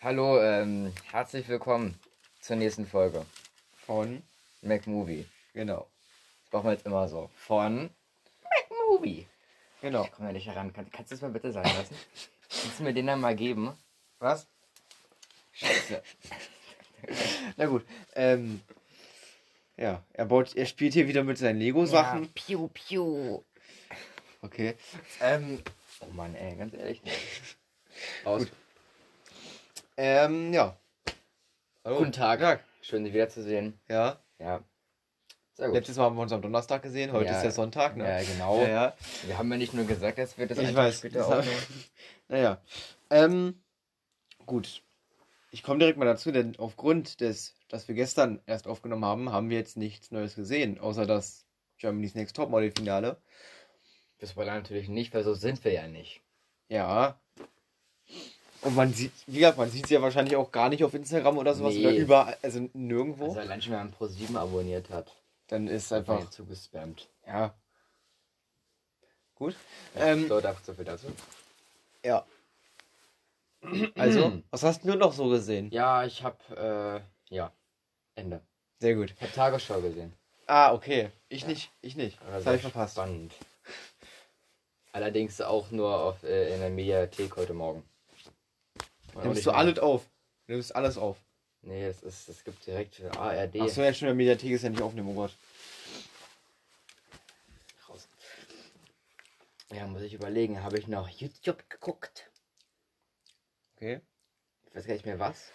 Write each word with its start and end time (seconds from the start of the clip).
Hallo, 0.00 0.40
ähm, 0.40 0.92
herzlich 1.10 1.48
willkommen 1.48 1.98
zur 2.40 2.54
nächsten 2.54 2.86
Folge 2.86 3.26
Von, 3.84 4.22
MacMovie. 4.62 5.26
genau. 5.52 5.88
Das 6.44 6.52
machen 6.52 6.66
wir 6.66 6.72
jetzt 6.74 6.86
immer 6.86 7.08
so. 7.08 7.28
Von, 7.34 7.90
MacMovie. 8.44 9.26
genau. 9.80 10.04
Ich 10.04 10.12
komme 10.12 10.28
ja 10.28 10.32
nicht 10.34 10.46
heran. 10.46 10.72
Kann, 10.72 10.88
kannst 10.92 11.10
du 11.10 11.16
es 11.16 11.20
mal 11.20 11.32
bitte 11.32 11.50
sein 11.50 11.64
lassen? 11.64 11.96
Kannst 12.48 12.78
du 12.78 12.84
mir 12.84 12.94
den 12.94 13.08
dann 13.08 13.20
mal 13.20 13.34
geben? 13.34 13.76
Was? 14.20 14.46
Scheiße. 15.52 16.00
Na 17.56 17.66
gut. 17.66 17.84
Ähm, 18.14 18.60
ja, 19.76 20.04
er 20.12 20.26
baut, 20.26 20.54
er 20.54 20.66
spielt 20.66 20.94
hier 20.94 21.08
wieder 21.08 21.24
mit 21.24 21.38
seinen 21.38 21.58
Lego-Sachen. 21.58 22.22
Ja, 22.22 22.30
piu, 22.34 22.68
piu. 22.68 23.42
Okay. 24.42 24.76
Ähm, 25.20 25.60
oh 26.00 26.12
Mann, 26.12 26.36
ey, 26.36 26.54
ganz 26.54 26.72
ehrlich. 26.74 27.02
Aus. 28.24 28.42
Gut. 28.42 28.52
Ähm, 30.00 30.52
ja. 30.52 30.78
Hallo. 31.84 31.98
Guten 31.98 32.12
Tag. 32.12 32.38
Tag. 32.38 32.64
Schön, 32.82 33.04
Sie 33.04 33.12
wiederzusehen. 33.12 33.80
Ja. 33.88 34.20
Ja. 34.38 34.62
Sehr 35.54 35.66
gut. 35.66 35.74
Letztes 35.74 35.96
Mal 35.96 36.04
haben 36.04 36.14
wir 36.14 36.22
uns 36.22 36.30
am 36.30 36.40
Donnerstag 36.40 36.82
gesehen, 36.84 37.10
heute 37.10 37.30
Ja. 37.30 37.36
ist 37.38 37.42
der 37.42 37.50
Sonntag, 37.50 37.96
ne? 37.96 38.04
Ja, 38.08 38.22
genau. 38.22 38.62
Ja, 38.62 38.68
ja. 38.68 38.94
Wir 39.24 39.38
haben 39.38 39.50
ja 39.50 39.58
nicht 39.58 39.74
nur 39.74 39.86
gesagt, 39.86 40.18
dass 40.18 40.38
wir 40.38 40.46
das 40.46 40.58
Ich 40.58 40.72
weiß. 40.72 40.98
später 40.98 41.18
das 41.18 41.26
auch 41.28 41.42
naja. 42.28 42.62
Ähm, 43.10 43.60
gut. 44.46 44.82
Ich 45.50 45.64
komme 45.64 45.80
direkt 45.80 45.98
mal 45.98 46.04
dazu, 46.04 46.30
denn 46.30 46.54
aufgrund 46.60 47.20
des, 47.20 47.56
dass 47.68 47.88
wir 47.88 47.96
gestern 47.96 48.40
erst 48.46 48.68
aufgenommen 48.68 49.04
haben, 49.04 49.32
haben 49.32 49.50
wir 49.50 49.56
jetzt 49.58 49.76
nichts 49.76 50.12
Neues 50.12 50.36
gesehen, 50.36 50.78
außer 50.78 51.06
das 51.06 51.44
Germany's 51.78 52.14
Next 52.14 52.36
Topmodel 52.36 52.70
Finale. 52.70 53.20
Das 54.20 54.36
war 54.36 54.44
natürlich 54.44 54.88
nicht, 54.88 55.12
weil 55.12 55.24
so 55.24 55.34
sind 55.34 55.64
wir 55.64 55.72
ja 55.72 55.88
nicht. 55.88 56.20
Ja. 56.68 57.18
Und 58.62 58.74
man 58.74 58.92
sieht, 58.92 59.12
wie 59.26 59.38
gesagt, 59.38 59.56
man 59.58 59.70
sieht 59.70 59.86
sie 59.86 59.94
ja 59.94 60.02
wahrscheinlich 60.02 60.34
auch 60.36 60.50
gar 60.50 60.68
nicht 60.68 60.82
auf 60.84 60.92
Instagram 60.94 61.38
oder 61.38 61.54
sowas 61.54 61.74
Nee. 61.74 61.86
oder 61.86 61.94
überall, 61.96 62.36
also 62.42 62.68
nirgendwo. 62.72 63.26
Also 63.28 63.40
allein 63.40 63.62
schon, 63.62 63.72
wenn 63.72 63.78
man 63.80 63.94
Pro7 63.94 64.36
abonniert 64.36 64.90
hat. 64.90 65.14
Dann 65.46 65.68
ist 65.68 65.92
Einfach 65.92 66.28
zugespammt. 66.30 67.08
ja. 67.26 67.54
Gut. 69.36 69.54
Ja, 69.94 70.06
Ähm, 70.06 70.26
so, 70.26 70.40
so 70.64 70.74
viel 70.74 70.84
dazu. 70.84 71.06
Ja. 72.04 72.26
Also, 73.96 74.42
was 74.50 74.62
hast 74.64 74.84
du 74.84 74.94
noch 74.96 75.12
so 75.12 75.28
gesehen? 75.28 75.70
Ja, 75.70 76.04
ich 76.04 76.24
hab, 76.24 76.40
äh, 76.50 77.00
ja, 77.28 77.52
Ende. 78.16 78.40
Sehr 78.80 78.96
gut. 78.96 79.14
Ich 79.16 79.22
hab 79.22 79.32
Tagesschau 79.32 79.80
gesehen. 79.80 80.12
Ah, 80.48 80.72
okay. 80.72 81.10
Ich 81.28 81.42
Ja. 81.42 81.48
nicht, 81.48 81.70
ich 81.82 81.94
nicht. 81.94 82.20
Aber 82.22 82.32
Das 82.38 82.46
habe 82.46 82.56
ich 82.56 82.62
verpasst. 82.62 82.94
Spannend. 82.94 83.32
Allerdings 84.92 85.40
auch 85.40 85.70
nur 85.70 86.00
auf, 86.00 86.24
äh, 86.24 86.52
in 86.54 86.60
der 86.60 86.70
Mediathek 86.70 87.36
heute 87.36 87.54
Morgen. 87.54 87.84
Nimmst 89.24 89.46
du 89.46 89.50
alles 89.50 89.78
auf? 89.78 90.08
Du 90.46 90.52
nimmst 90.52 90.74
alles 90.74 90.96
auf. 90.98 91.16
Nee, 91.62 91.86
es 91.86 92.02
ist, 92.02 92.28
es 92.28 92.44
gibt 92.44 92.64
direkt 92.66 92.94
für 92.94 93.10
ARD. 93.18 93.60
Achso, 93.60 93.82
ja, 93.82 93.92
schon 93.92 94.08
in 94.08 94.10
der 94.10 94.14
Mediathek 94.14 94.52
ist 94.52 94.62
ja 94.62 94.70
nicht 94.70 94.82
aufnehmen, 94.82 95.08
oh 95.08 95.14
Gott. 95.14 95.36
raus. 97.88 98.08
Ja, 99.72 99.86
muss 99.86 100.02
ich 100.02 100.14
überlegen, 100.14 100.62
habe 100.62 100.78
ich 100.78 100.86
noch 100.86 101.08
YouTube 101.08 101.68
geguckt? 101.68 102.30
Okay, 103.76 104.00
Ich 104.66 104.74
weiß 104.74 104.86
gar 104.86 104.94
nicht 104.94 105.06
mehr 105.06 105.18
was. 105.18 105.36
Ist 105.40 105.52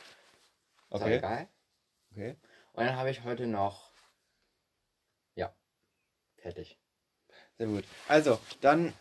okay, 0.91 1.17
egal. 1.17 1.47
okay. 2.11 2.37
Und 2.73 2.85
dann 2.85 2.95
habe 2.95 3.09
ich 3.09 3.23
heute 3.23 3.47
noch. 3.47 3.91
Ja. 5.35 5.53
Fertig. 6.37 6.77
Sehr 7.57 7.67
gut. 7.67 7.85
Also, 8.07 8.39
dann, 8.61 8.93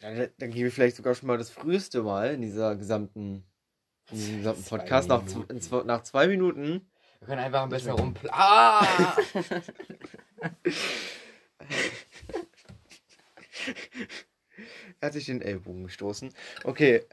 dann, 0.00 0.28
dann 0.38 0.50
gebe 0.50 0.68
ich 0.68 0.74
vielleicht 0.74 0.96
sogar 0.96 1.14
schon 1.14 1.26
mal 1.28 1.38
das 1.38 1.50
früheste 1.50 2.02
Mal 2.02 2.34
in 2.34 2.40
dieser 2.42 2.76
gesamten, 2.76 3.44
in 4.10 4.16
diesem 4.18 4.38
gesamten 4.38 4.64
Zwei 4.64 4.78
Podcast. 4.78 5.08
Nach, 5.08 5.22
Minuten. 5.22 5.42
zw- 5.46 5.50
in 5.50 5.60
zw- 5.60 5.84
nach 5.84 6.02
zwei 6.02 6.26
Minuten 6.28 6.88
Wir 7.20 7.26
können 7.28 7.40
einfach 7.40 7.62
ein 7.62 7.68
bisschen 7.68 7.92
rumpl... 7.92 8.28
Ah! 8.30 8.86
Er 15.00 15.06
hat 15.08 15.12
sich 15.12 15.26
den 15.26 15.42
Ellbogen 15.42 15.84
gestoßen. 15.84 16.32
Okay. 16.64 17.04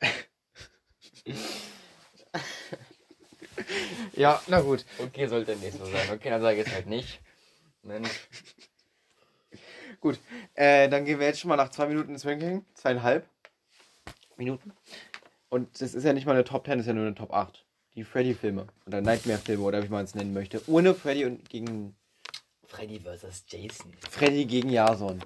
ja, 4.14 4.42
na 4.48 4.62
gut. 4.62 4.86
okay, 5.00 5.28
sollte 5.28 5.56
nicht 5.58 5.78
so 5.78 5.86
sein. 5.86 6.10
Okay, 6.12 6.30
dann 6.30 6.42
sage 6.42 6.62
ich 6.62 6.68
es 6.68 6.74
halt 6.74 6.88
nicht. 6.88 7.20
Mensch. 7.82 8.10
Gut. 10.03 10.19
Äh, 10.53 10.90
dann 10.90 11.06
gehen 11.06 11.18
wir 11.18 11.28
jetzt 11.28 11.40
schon 11.40 11.47
mal 11.47 11.56
nach 11.56 11.69
zwei 11.69 11.86
Minuten 11.86 12.12
ins 12.12 12.25
Ranking. 12.25 12.66
Zweieinhalb 12.74 13.25
Minuten. 14.36 14.74
Und 15.47 15.80
das 15.80 15.94
ist 15.94 16.03
ja 16.03 16.12
nicht 16.12 16.25
mal 16.25 16.34
eine 16.34 16.44
Top 16.44 16.66
10, 16.66 16.74
das 16.74 16.81
ist 16.81 16.88
ja 16.88 16.94
nur 16.94 17.06
eine 17.06 17.16
Top 17.16 17.31
8. 17.31 17.66
Die 17.96 18.03
Freddy-Filme. 18.03 18.68
Oder 18.86 19.00
Nightmare-Filme, 19.00 19.63
oder 19.63 19.81
wie 19.81 19.88
man 19.88 20.03
es 20.03 20.13
nennen 20.13 20.34
möchte. 20.34 20.62
Ohne 20.68 20.94
Freddy 20.94 21.24
und 21.24 21.50
gegen. 21.50 21.96
Freddy 22.68 23.00
vs. 23.00 23.46
Jason. 23.47 23.94
Freddy 24.09 24.44
gegen 24.44 24.69
Jason. 24.69 25.24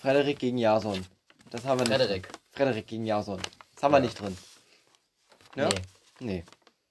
Frederik 0.00 0.38
gegen 0.38 0.56
Jason. 0.56 1.04
Das 1.50 1.66
haben 1.66 1.80
wir 1.80 1.86
nicht. 1.86 1.94
Frederik. 1.98 2.22
Drin. 2.32 2.40
Frederik 2.52 2.86
gegen 2.86 3.04
Jason. 3.04 3.42
Das 3.74 3.82
haben 3.82 3.92
wir 3.92 3.98
Ja. 3.98 4.04
nicht 4.04 4.18
drin. 4.18 4.38
Ja? 5.54 5.68
Nee. 5.68 5.82
Nee. 6.20 6.44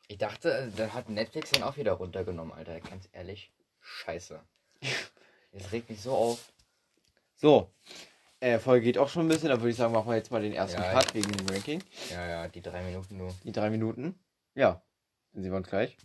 Ich 0.08 0.20
dachte, 0.20 0.52
äh, 0.54 0.70
dann 0.78 0.94
hat 0.94 1.10
Netflix 1.10 1.50
den 1.50 1.64
auch 1.64 1.78
wieder 1.78 1.94
runtergenommen, 1.94 2.54
Alter. 2.54 2.80
Ganz 2.80 3.10
ehrlich. 3.12 3.52
Scheiße. 3.82 4.40
Das 5.54 5.72
regt 5.72 5.90
mich 5.90 6.02
so 6.02 6.12
auf. 6.12 6.54
So. 7.38 7.72
Äh, 8.40 8.60
Folge 8.60 8.86
geht 8.86 8.98
auch 8.98 9.10
schon 9.10 9.26
ein 9.26 9.30
bisschen, 9.30 9.50
da 9.50 9.58
würde 9.58 9.70
ich 9.70 9.76
sagen, 9.76 9.94
machen 9.94 10.10
wir 10.10 10.16
jetzt 10.16 10.32
mal 10.32 10.42
den 10.42 10.54
ersten 10.54 10.82
Ja, 10.82 10.92
Cut 10.92 11.14
wegen 11.14 11.32
dem 11.32 11.48
Ranking. 11.48 11.84
Ja, 12.12 12.28
ja, 12.28 12.48
die 12.48 12.62
drei 12.62 12.84
Minuten 12.84 13.18
nur. 13.18 13.34
Die 13.44 13.52
drei 13.52 13.70
Minuten. 13.70 14.20
Ja, 14.54 14.82
dann 15.34 15.44
sehen 15.44 15.52
wir 15.52 15.58
uns 15.58 15.70
gleich. 15.70 15.98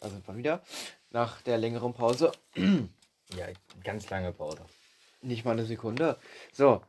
Da 0.00 0.08
sind 0.08 0.26
wir 0.26 0.36
wieder. 0.36 0.62
Nach 1.10 1.42
der 1.42 1.58
längeren 1.58 1.92
Pause. 1.92 2.32
Ja, 3.34 3.46
ganz 3.82 4.10
lange 4.10 4.30
Pause. 4.30 4.62
Nicht 5.22 5.46
mal 5.46 5.52
eine 5.52 5.64
Sekunde. 5.64 6.18
So. 6.52 6.82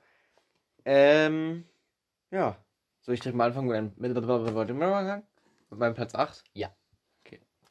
Ähm. 0.84 1.64
Ja. 2.32 2.58
Soll 3.00 3.16
ich 3.16 3.22
direkt 3.22 3.38
mal 3.38 3.46
anfangen 3.46 3.94
mit, 3.96 4.14
mit, 4.14 4.14
meinem 5.70 5.94
Platz 5.94 6.16
8? 6.16 6.44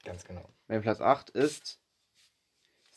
Ganz 0.05 0.25
genau. 0.25 0.49
Mein 0.69 0.81
Platz 0.81 1.03
8 1.03 1.29
ist. 1.31 1.82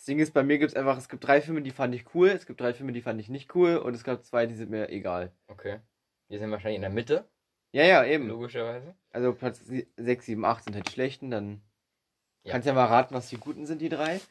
Das 0.06 0.12
Ding 0.12 0.20
ist, 0.20 0.36
bei 0.36 0.44
mir 0.44 0.60
gibt 0.60 0.70
es 0.70 0.78
einfach, 0.78 1.00
es 1.00 1.10
gibt 1.10 1.24
drei 1.26 1.42
Filme, 1.42 1.64
die 1.64 1.72
fand 1.72 1.96
ich 1.96 2.14
cool, 2.14 2.30
es 2.30 2.46
gibt 2.46 2.62
drei 2.62 2.76
Filme, 2.76 2.92
die 2.94 3.02
fand 3.02 3.20
ich 3.20 3.28
nicht 3.28 3.56
cool 3.56 3.78
und 3.78 3.96
es 3.96 4.04
gab 4.04 4.24
zwei, 4.24 4.46
die 4.46 4.54
sind 4.54 4.70
mir 4.70 4.88
egal. 4.90 5.32
Okay. 5.48 5.80
Wir 6.28 6.38
sind 6.38 6.52
wahrscheinlich 6.52 6.76
in 6.76 6.84
der 6.84 6.92
Mitte, 6.92 7.28
Ja, 7.72 7.86
ja, 7.86 8.06
eben. 8.06 8.28
logischerweise. 8.28 8.94
Also 9.10 9.34
Platz 9.34 9.64
6, 9.98 10.26
7, 10.28 10.46
8 10.46 10.64
sind 10.66 10.76
halt 10.76 10.86
die 10.88 10.92
schlechten, 10.92 11.32
dann 11.32 11.64
Ja. 12.44 12.52
kannst 12.52 12.68
du 12.68 12.70
ja 12.70 12.76
mal 12.76 12.86
raten, 12.86 13.16
was 13.16 13.30
die 13.30 13.38
guten 13.38 13.66
sind, 13.66 13.82
die 13.82 13.90
drei. 13.90 14.22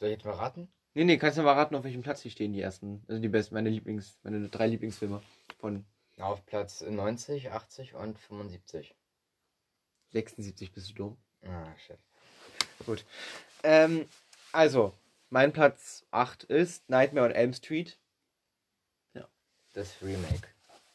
Soll 0.00 0.08
ich 0.08 0.16
jetzt 0.16 0.24
mal 0.24 0.32
raten? 0.34 0.66
Nee, 0.94 1.04
nee, 1.04 1.18
kannst 1.18 1.38
du 1.38 1.42
mal 1.42 1.52
raten, 1.52 1.76
auf 1.76 1.84
welchem 1.84 2.02
Platz 2.02 2.22
die 2.22 2.30
stehen, 2.30 2.52
die 2.52 2.60
ersten. 2.60 3.04
Also 3.06 3.22
die 3.22 3.28
besten, 3.28 3.54
meine 3.54 3.70
Lieblings, 3.70 4.18
meine 4.24 4.48
drei 4.48 4.66
Lieblingsfilme 4.66 5.22
von 5.60 5.84
Auf 6.18 6.44
Platz 6.46 6.80
90, 6.80 7.52
80 7.52 7.94
und 7.94 8.18
75. 8.18 8.96
76 10.08 10.72
bist 10.72 10.90
du 10.90 10.94
dumm. 10.94 11.16
Ah, 11.44 11.76
shit. 11.86 11.98
Gut. 12.84 13.04
Ähm, 13.62 14.08
also, 14.52 14.94
mein 15.28 15.52
Platz 15.52 16.04
8 16.10 16.44
ist 16.44 16.88
Nightmare 16.88 17.26
on 17.26 17.32
Elm 17.32 17.52
Street. 17.52 17.98
Das 19.72 20.02
Remake. 20.02 20.48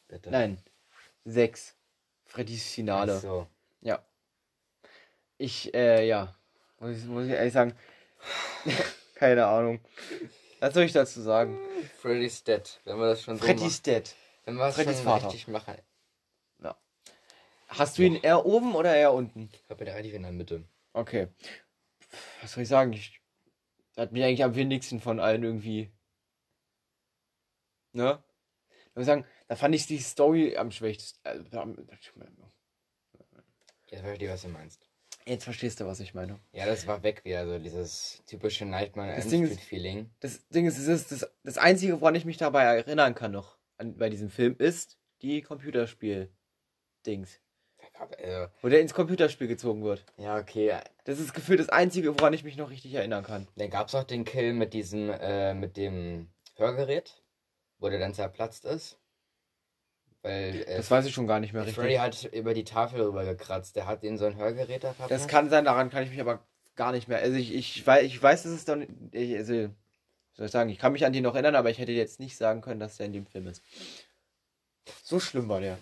Bitte. 0.09 0.29
Nein, 0.29 0.57
6. 1.23 1.77
Freddys 2.25 2.73
Finale. 2.73 3.15
Ach 3.15 3.21
so. 3.21 3.47
Ja. 3.79 4.05
Ich, 5.37 5.73
äh, 5.73 6.05
ja. 6.05 6.35
Muss 6.79 6.97
ich, 6.97 7.05
muss 7.05 7.25
ich 7.25 7.31
ehrlich 7.31 7.53
sagen. 7.53 7.73
Keine 9.15 9.45
Ahnung. 9.45 9.79
Was 10.59 10.73
soll 10.73 10.83
ich 10.83 10.91
dazu 10.91 11.21
sagen? 11.21 11.57
Freddy's 11.99 12.43
Dead. 12.43 12.81
Wenn 12.83 12.97
wir 12.97 13.07
das 13.07 13.21
schon 13.21 13.37
so 13.37 13.45
Freddy's 13.45 13.81
Dead. 13.81 14.03
machen. 14.03 14.15
Wenn 14.43 14.55
wir 14.57 14.65
es 14.67 14.75
Freddys 14.75 14.95
schon 14.97 15.03
Vater. 15.05 15.27
richtig 15.27 15.47
machen. 15.47 15.75
Hast 17.67 17.97
du 17.97 18.03
ihn 18.03 18.15
eher 18.15 18.45
oben 18.45 18.75
oder 18.75 18.95
eher 18.95 19.13
unten? 19.13 19.49
Ich 19.51 19.65
glaube, 19.67 19.83
der 19.85 19.95
relativ 19.95 20.13
in 20.13 20.21
der 20.21 20.31
Mitte. 20.31 20.63
Okay. 20.93 21.27
Was 22.41 22.53
soll 22.53 22.63
ich 22.63 22.69
sagen? 22.69 22.93
Ich 22.93 23.19
hat 23.97 24.11
mich 24.11 24.23
eigentlich 24.23 24.43
am 24.43 24.55
wenigsten 24.55 24.99
von 24.99 25.19
allen 25.19 25.43
irgendwie. 25.43 25.91
Ne? 27.93 28.23
Ich 28.89 28.95
muss 28.95 29.05
sagen, 29.05 29.25
da 29.47 29.55
fand 29.55 29.73
ich 29.75 29.87
die 29.87 29.99
Story 29.99 30.57
am 30.57 30.71
schwächsten. 30.71 31.19
äh, 31.25 31.43
am- 31.57 31.87
Jetzt 33.87 34.01
verstehe 34.01 34.27
ich, 34.27 34.33
was 34.33 34.41
du 34.41 34.47
meinst. 34.49 34.89
Jetzt 35.25 35.43
verstehst 35.45 35.79
du, 35.79 35.85
was 35.85 35.99
ich 35.99 36.13
meine. 36.13 36.39
Ja, 36.51 36.65
das 36.65 36.85
war 36.87 37.01
weg 37.03 37.23
wieder, 37.25 37.47
so 37.47 37.57
dieses 37.57 38.21
typische 38.27 38.65
Nightmare 38.65 39.11
on 39.11 39.15
Das 39.15 39.27
Ding 39.27 39.43
ist-. 39.43 39.59
Das 40.19 40.47
Ding 40.49 40.67
ist, 40.67 40.77
es 40.77 40.87
ist 40.87 41.11
das, 41.11 41.31
das 41.43 41.57
Einzige, 41.57 41.99
woran 42.01 42.13
ich 42.15 42.25
mich 42.25 42.37
dabei 42.37 42.63
erinnern 42.63 43.15
kann 43.15 43.31
noch 43.31 43.57
an, 43.77 43.97
bei 43.97 44.09
diesem 44.09 44.29
Film, 44.29 44.55
ist 44.59 44.99
die 45.21 45.41
Computerspiel-Dings. 45.41 47.39
Äh, 48.17 48.47
Wo 48.61 48.69
der 48.69 48.81
ins 48.81 48.93
Computerspiel 48.93 49.47
gezogen 49.47 49.83
wird. 49.83 50.03
ja, 50.17 50.37
okay. 50.37 50.73
Das 51.05 51.19
ist 51.19 51.33
gefühlt 51.33 51.59
das 51.59 51.69
Einzige, 51.69 52.17
woran 52.17 52.33
ich 52.33 52.43
mich 52.43 52.57
noch 52.57 52.69
richtig 52.69 52.93
erinnern 52.93 53.23
kann. 53.23 53.47
Dann 53.55 53.69
gab 53.69 53.87
es 53.87 53.95
auch 53.95 54.03
den 54.03 54.25
Kill 54.25 54.53
mit 54.53 54.73
diesem, 54.73 55.09
äh, 55.09 55.53
mit 55.53 55.77
dem 55.77 56.29
Hörgerät, 56.55 57.21
wo 57.79 57.89
der 57.89 57.99
dann 57.99 58.13
zerplatzt 58.13 58.65
ist. 58.65 58.97
Weil 60.23 60.63
äh, 60.67 60.77
Das 60.77 60.89
weiß 60.89 61.05
ich 61.05 61.13
schon 61.13 61.27
gar 61.27 61.39
nicht 61.39 61.53
mehr 61.53 61.61
richtig. 61.61 61.75
Freddy 61.75 61.95
hat 61.95 62.23
über 62.33 62.53
die 62.53 62.63
Tafel 62.63 63.01
rüber 63.01 63.23
gekratzt. 63.25 63.75
Der 63.75 63.85
hat 63.85 64.03
in 64.03 64.17
so 64.17 64.25
ein 64.25 64.35
Hörgerät 64.35 64.83
da 64.83 64.93
verpasst. 64.93 65.11
Das 65.11 65.27
kann 65.27 65.49
sein, 65.49 65.65
daran 65.65 65.91
kann 65.91 66.03
ich 66.03 66.09
mich 66.09 66.19
aber 66.19 66.39
gar 66.75 66.91
nicht 66.91 67.07
mehr. 67.07 67.19
Also 67.19 67.37
ich, 67.37 67.53
ich, 67.53 67.85
weiß, 67.85 68.03
ich 68.03 68.21
weiß, 68.21 68.43
dass 68.43 68.51
es 68.51 68.65
dann. 68.65 68.87
Ich, 69.11 69.35
also, 69.35 69.69
soll 70.33 70.47
ich 70.47 70.51
sagen, 70.51 70.69
ich 70.69 70.79
kann 70.79 70.91
mich 70.91 71.05
an 71.05 71.13
den 71.13 71.23
noch 71.23 71.35
erinnern, 71.35 71.55
aber 71.55 71.69
ich 71.69 71.77
hätte 71.77 71.91
jetzt 71.91 72.19
nicht 72.19 72.35
sagen 72.35 72.61
können, 72.61 72.79
dass 72.79 72.97
der 72.97 73.05
in 73.05 73.13
dem 73.13 73.27
Film 73.27 73.47
ist. 73.47 73.61
So 75.03 75.19
schlimm 75.19 75.47
war 75.47 75.61
der. 75.61 75.77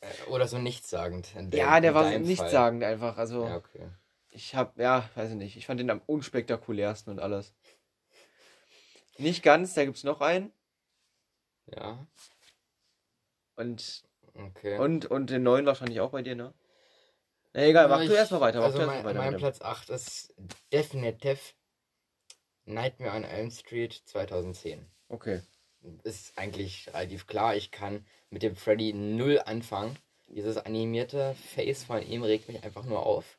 Äh, 0.00 0.12
Oder 0.28 0.46
so 0.48 0.58
nichtssagend. 0.58 1.34
dem- 1.34 1.50
ja, 1.52 1.80
der 1.80 1.94
war 1.94 2.04
so 2.04 2.10
deinem 2.10 2.22
Fall. 2.24 2.28
nichtssagend 2.30 2.84
einfach. 2.84 3.16
Also 3.16 3.46
Ja, 3.46 3.56
okay. 3.56 3.88
ich 4.30 4.54
hab, 4.54 4.78
ja, 4.78 5.08
weiß 5.14 5.30
ich 5.30 5.36
nicht. 5.36 5.56
Ich 5.56 5.66
fand 5.66 5.80
den 5.80 5.90
am 5.90 6.02
unspektakulärsten 6.06 7.12
und 7.12 7.18
alles. 7.20 7.54
Nicht 9.18 9.42
ganz, 9.42 9.72
da 9.74 9.84
gibt's 9.84 10.04
noch 10.04 10.20
einen. 10.20 10.52
Ja, 11.74 12.06
Und, 13.56 14.04
okay. 14.34 14.78
und, 14.78 15.06
und 15.06 15.30
den 15.30 15.42
neuen 15.42 15.66
wahrscheinlich 15.66 16.00
auch 16.00 16.10
bei 16.10 16.22
dir, 16.22 16.36
ne? 16.36 16.52
Na 17.54 17.62
egal, 17.64 17.88
mach 17.88 18.02
Ich- 18.02 18.08
du 18.08 18.14
erstmal 18.14 18.42
weiter. 18.42 18.58
Mach 18.58 18.66
Also 18.66 18.78
mein, 18.86 19.02
weiter. 19.04 19.18
mein 19.18 19.36
Platz 19.38 19.62
8 19.62 19.88
ist 19.88 20.34
definitiv 20.72 21.54
Nightmare 22.66 23.16
on 23.16 23.24
Elm 23.24 23.50
Street 23.50 23.94
2010. 24.04 24.86
Okay. 25.08 25.40
Ist 26.02 26.36
eigentlich 26.38 26.88
relativ 26.88 27.26
klar. 27.26 27.56
Ich 27.56 27.70
kann 27.70 28.04
mit 28.30 28.42
dem 28.42 28.56
Freddy 28.56 28.92
null 28.92 29.40
anfangen. 29.44 29.96
Dieses 30.28 30.56
animierte 30.56 31.34
Face 31.54 31.84
von 31.84 32.02
ihm 32.02 32.22
regt 32.22 32.48
mich 32.48 32.62
einfach 32.64 32.84
nur 32.84 33.06
auf. 33.06 33.38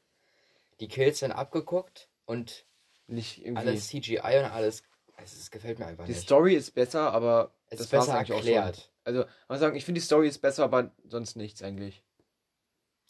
Die 0.79 0.87
Kills 0.87 1.19
sind 1.19 1.31
abgeguckt 1.31 2.09
und 2.25 2.65
Nicht 3.07 3.39
irgendwie. 3.39 3.57
alles 3.57 3.87
CGI 3.87 4.17
und 4.19 4.51
alles. 4.51 4.83
Es, 5.17 5.33
es 5.35 5.51
gefällt 5.51 5.79
mir 5.79 5.87
einfach 5.87 6.05
Die 6.05 6.11
nicht. 6.11 6.21
Story 6.21 6.53
ist 6.55 6.71
besser, 6.75 7.11
aber 7.11 7.51
es 7.69 7.79
ist 7.81 7.89
besser 7.89 8.13
erklärt. 8.13 8.91
Also, 9.03 9.25
man 9.47 9.59
sagen, 9.59 9.75
ich 9.75 9.83
finde 9.85 9.99
die 9.99 10.05
Story 10.05 10.27
ist 10.27 10.39
besser, 10.39 10.63
aber 10.63 10.91
sonst 11.07 11.35
nichts 11.35 11.61
eigentlich. 11.63 12.03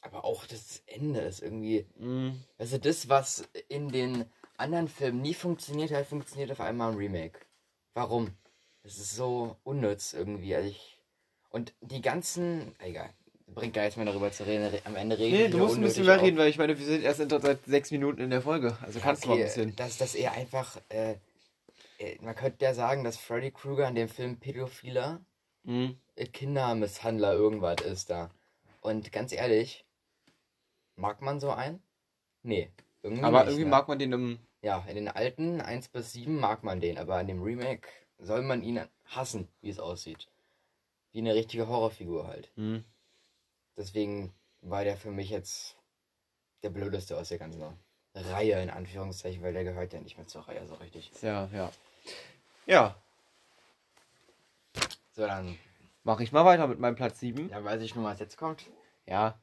Aber 0.02 0.24
auch 0.26 0.46
das 0.46 0.82
Ende 0.86 1.20
ist 1.22 1.42
irgendwie. 1.42 1.86
Mhm. 1.98 2.42
Also 2.58 2.78
das, 2.78 3.10
was 3.10 3.48
in 3.68 3.90
den 3.90 4.26
anderen 4.58 4.88
Filmen 4.88 5.22
nie 5.22 5.34
funktioniert 5.34 5.92
hat, 5.92 6.06
funktioniert 6.08 6.52
auf 6.52 6.62
einmal 6.62 6.94
im 6.94 6.98
Remake. 6.98 7.40
Warum? 7.94 8.32
Das 8.88 8.98
ist 9.00 9.18
so 9.18 9.58
unnütz 9.66 10.14
irgendwie. 10.14 10.56
Also 10.56 10.70
ich, 10.70 10.98
und 11.50 11.74
die 11.82 12.02
ganzen. 12.02 12.74
Egal. 12.80 13.10
Bringt 13.48 13.74
gar 13.74 13.82
nichts 13.84 13.98
mehr 13.98 14.06
darüber 14.06 14.32
zu 14.32 14.46
reden. 14.46 14.66
Re- 14.66 14.82
Am 14.86 14.96
Ende 14.96 15.18
reden 15.18 15.36
Nee, 15.36 15.48
du 15.50 15.58
musst 15.58 15.76
ein 15.76 15.82
bisschen 15.82 16.06
mehr 16.06 16.22
reden, 16.22 16.38
weil 16.38 16.50
ich 16.50 16.58
meine, 16.58 16.78
wir 16.80 16.86
sind 16.86 17.04
erst 17.04 17.20
seit 17.30 17.66
sechs 17.66 17.92
Minuten 17.92 18.22
in 18.22 18.30
der 18.30 18.42
Folge. 18.42 18.78
Also 18.82 19.00
kannst 19.02 19.24
du 19.26 19.30
mal 19.30 19.34
ein 19.36 19.40
Okay, 19.42 19.48
bisschen. 19.48 19.76
Dass 19.76 19.98
das 19.98 20.16
eher 20.16 20.32
einfach. 20.32 20.78
Äh, 20.88 21.16
äh, 22.00 22.18
man 22.22 22.36
könnte 22.36 22.64
ja 22.64 22.74
sagen, 22.74 23.04
dass 23.04 23.18
Freddy 23.18 23.52
Krueger 23.52 23.88
in 23.90 23.96
dem 23.96 24.08
Film 24.10 24.38
Pädophiler, 24.40 25.20
Mhm. 25.64 25.98
Kindermisshandler, 26.32 27.34
irgendwas 27.34 27.82
ist 27.82 28.10
da. 28.10 28.30
Und 28.80 29.12
ganz 29.12 29.34
ehrlich, 29.34 29.84
mag 30.96 31.22
man 31.22 31.42
so 31.42 31.52
einen? 31.52 31.82
Nee. 32.44 32.70
Irgendwie 33.04 33.24
Aber 33.24 33.40
nicht, 33.40 33.48
irgendwie 33.48 33.66
ne? 33.66 33.70
mag 33.72 33.88
man 33.90 34.00
den 34.00 34.14
im. 34.14 34.40
Ja, 34.62 34.86
in 34.88 34.96
den 34.96 35.08
alten 35.10 35.60
1 35.62 35.90
bis 35.90 36.14
7 36.14 36.40
mag 36.40 36.64
man 36.64 36.80
den, 36.80 36.98
aber 36.98 37.20
in 37.22 37.28
dem 37.28 37.44
Remake 37.44 37.88
soll 38.20 38.42
man 38.42 38.62
ihn 38.64 38.82
hassen, 39.06 39.48
wie 39.62 39.70
es 39.70 39.80
aussieht. 39.80 40.28
Wie 41.12 41.20
eine 41.20 41.36
richtige 41.36 41.68
Horrorfigur 41.68 42.28
halt. 42.28 42.52
Mhm. 42.56 42.84
Deswegen 43.76 44.34
war 44.62 44.84
der 44.84 44.98
für 44.98 45.12
mich 45.12 45.30
jetzt 45.30 45.76
der 46.64 46.70
blödeste 46.70 47.18
aus 47.18 47.30
der 47.30 47.38
ganzen 47.38 47.64
Reihe, 48.14 48.62
in 48.62 48.70
Anführungszeichen, 48.70 49.42
weil 49.44 49.54
der 49.54 49.64
gehört 49.64 49.94
ja 49.94 50.02
nicht 50.02 50.18
mehr 50.18 50.28
zur 50.28 50.48
Reihe 50.48 50.66
so 50.68 50.76
richtig. 50.76 51.12
Ja, 51.22 51.48
ja. 51.54 51.72
Ja, 52.66 52.96
So, 55.18 55.26
dann, 55.26 55.58
mache 56.04 56.22
ich 56.24 56.32
mal 56.32 56.46
weiter 56.46 56.68
mit 56.68 56.80
meinem 56.80 56.96
Platz 56.96 57.20
7. 57.20 57.50
dann 57.50 57.66
weiß 57.66 57.82
ich 57.82 57.90
schon, 57.92 58.04
was 58.04 58.20
jetzt 58.20 58.38
kommt. 58.38 58.66
Ja. 59.08 59.40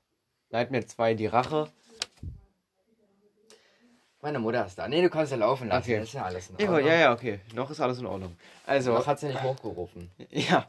Nightmare 0.50 0.86
2, 0.86 1.14
die 1.14 1.26
Rache. 1.26 1.68
Meine 4.24 4.38
Mutter 4.38 4.64
ist 4.64 4.78
da. 4.78 4.88
Nee, 4.88 5.02
du 5.02 5.10
kannst 5.10 5.32
ja 5.32 5.36
laufen 5.36 5.68
lassen. 5.68 5.82
Okay. 5.84 5.98
Das 5.98 6.08
ist 6.08 6.14
ja 6.14 6.24
alles 6.24 6.48
in 6.48 6.56
Ordnung. 6.56 6.86
ja, 6.86 6.94
ja, 6.94 7.12
okay. 7.12 7.40
Noch 7.52 7.70
ist 7.70 7.78
alles 7.78 7.98
in 7.98 8.06
Ordnung. 8.06 8.34
Also, 8.64 8.94
Noch 8.94 9.06
hat 9.06 9.20
sie 9.20 9.26
nicht 9.26 9.42
hochgerufen. 9.42 10.10
ja. 10.30 10.66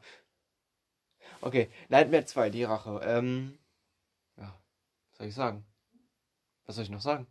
Okay, 1.39 1.69
Nightmare 1.87 2.25
2, 2.25 2.49
die 2.49 2.65
Rache. 2.65 2.99
Ähm, 3.05 3.57
ja, 4.35 4.53
was 5.11 5.17
soll 5.19 5.27
ich 5.27 5.35
sagen? 5.35 5.65
Was 6.65 6.75
soll 6.75 6.83
ich 6.83 6.89
noch 6.89 6.99
sagen? 6.99 7.27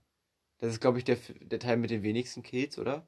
Das 0.60 0.70
ist, 0.70 0.80
glaube 0.80 0.96
ich, 0.96 1.04
der, 1.04 1.18
der 1.42 1.58
Teil 1.58 1.76
mit 1.76 1.90
den 1.90 2.02
wenigsten 2.02 2.42
Kills, 2.42 2.78
oder? 2.78 3.06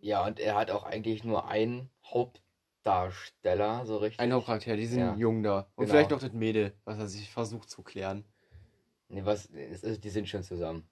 Ja, 0.00 0.26
und 0.26 0.40
er 0.40 0.56
hat 0.56 0.72
auch 0.72 0.82
eigentlich 0.82 1.22
nur 1.22 1.46
einen 1.46 1.90
Hauptdarsteller, 2.06 3.86
so 3.86 3.98
richtig. 3.98 4.18
Ein 4.18 4.32
Hauptcharakter, 4.32 4.74
diesen 4.76 4.98
Ja. 4.98 5.14
Jungen 5.14 5.44
da. 5.44 5.68
Und 5.76 5.84
Genau. 5.84 5.90
vielleicht 5.92 6.10
noch 6.10 6.18
das 6.20 6.32
Mädel, 6.32 6.72
was 6.84 6.98
er 6.98 7.06
sich 7.06 7.30
versucht 7.30 7.70
zu 7.70 7.84
klären. 7.84 8.24
Nee, 9.08 9.24
was, 9.24 9.46
ist, 9.46 10.02
die 10.02 10.10
sind 10.10 10.28
schon 10.28 10.42
zusammen. 10.42 10.88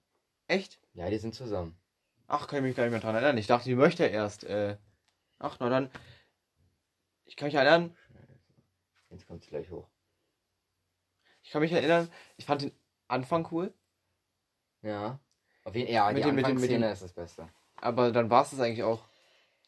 Echt? 0.47 0.79
Ja, 0.93 1.09
die 1.09 1.17
sind 1.17 1.35
zusammen. 1.35 1.77
Ach, 2.27 2.47
kann 2.47 2.59
ich 2.59 2.63
mich 2.63 2.75
gar 2.75 2.83
nicht 2.83 2.91
mehr 2.91 2.99
dran 2.99 3.15
erinnern. 3.15 3.37
Ich 3.37 3.47
dachte, 3.47 3.65
die 3.69 3.75
möchte 3.75 4.05
erst. 4.05 4.43
Äh... 4.43 4.77
Ach, 5.39 5.57
na 5.59 5.69
dann. 5.69 5.89
Ich 7.25 7.35
kann 7.35 7.47
mich 7.47 7.55
erinnern. 7.55 7.95
Jetzt 9.09 9.27
kommt 9.27 9.43
sie 9.43 9.49
gleich 9.49 9.69
hoch. 9.69 9.87
Ich 11.43 11.51
kann 11.51 11.61
mich 11.61 11.71
erinnern. 11.71 12.09
Ich 12.37 12.45
fand 12.45 12.63
den 12.63 12.71
Anfang 13.07 13.47
cool. 13.51 13.73
Ja. 14.81 15.19
Auf 15.63 15.75
jeden 15.75 15.91
Ja, 15.91 16.07
Mit 16.11 16.17
die 16.17 16.21
dem- 16.23 16.35
mit 16.35 16.47
dem- 16.47 16.59
mit 16.59 16.69
dem- 16.69 16.83
ist 16.83 17.01
das 17.01 17.13
Beste. 17.13 17.47
Aber 17.77 18.11
dann 18.11 18.29
war 18.29 18.43
es 18.43 18.51
das 18.51 18.59
eigentlich 18.59 18.83
auch. 18.83 19.05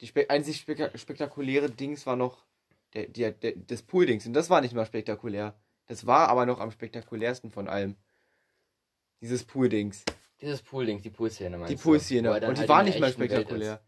Die 0.01 0.07
spe 0.07 0.29
einzig 0.29 0.57
spek 0.57 0.97
spektakuläre 0.97 1.69
Dings 1.69 2.05
war 2.05 2.15
noch 2.15 2.45
der, 2.93 3.07
der, 3.07 3.31
der, 3.31 3.53
das 3.55 3.81
Pool-Dings. 3.83 4.25
Und 4.25 4.33
das 4.33 4.49
war 4.49 4.61
nicht 4.61 4.73
mal 4.73 4.85
spektakulär. 4.85 5.53
Das 5.87 6.05
war 6.05 6.29
aber 6.29 6.45
noch 6.45 6.59
am 6.59 6.71
spektakulärsten 6.71 7.51
von 7.51 7.67
allem. 7.67 7.95
Dieses 9.21 9.43
Pool-Dings. 9.45 10.03
Dieses 10.41 10.61
Pool-Ding, 10.61 11.01
die 11.01 11.09
Pool-Szene 11.09 11.57
meinst 11.57 11.71
Die? 11.71 11.77
Pool-Szene. 11.77 12.29
Er 12.29 12.47
Und 12.47 12.57
die 12.57 12.61
halt 12.61 12.69
war 12.69 12.83
nicht 12.83 12.99
mal 12.99 13.11
spektakulär. 13.11 13.81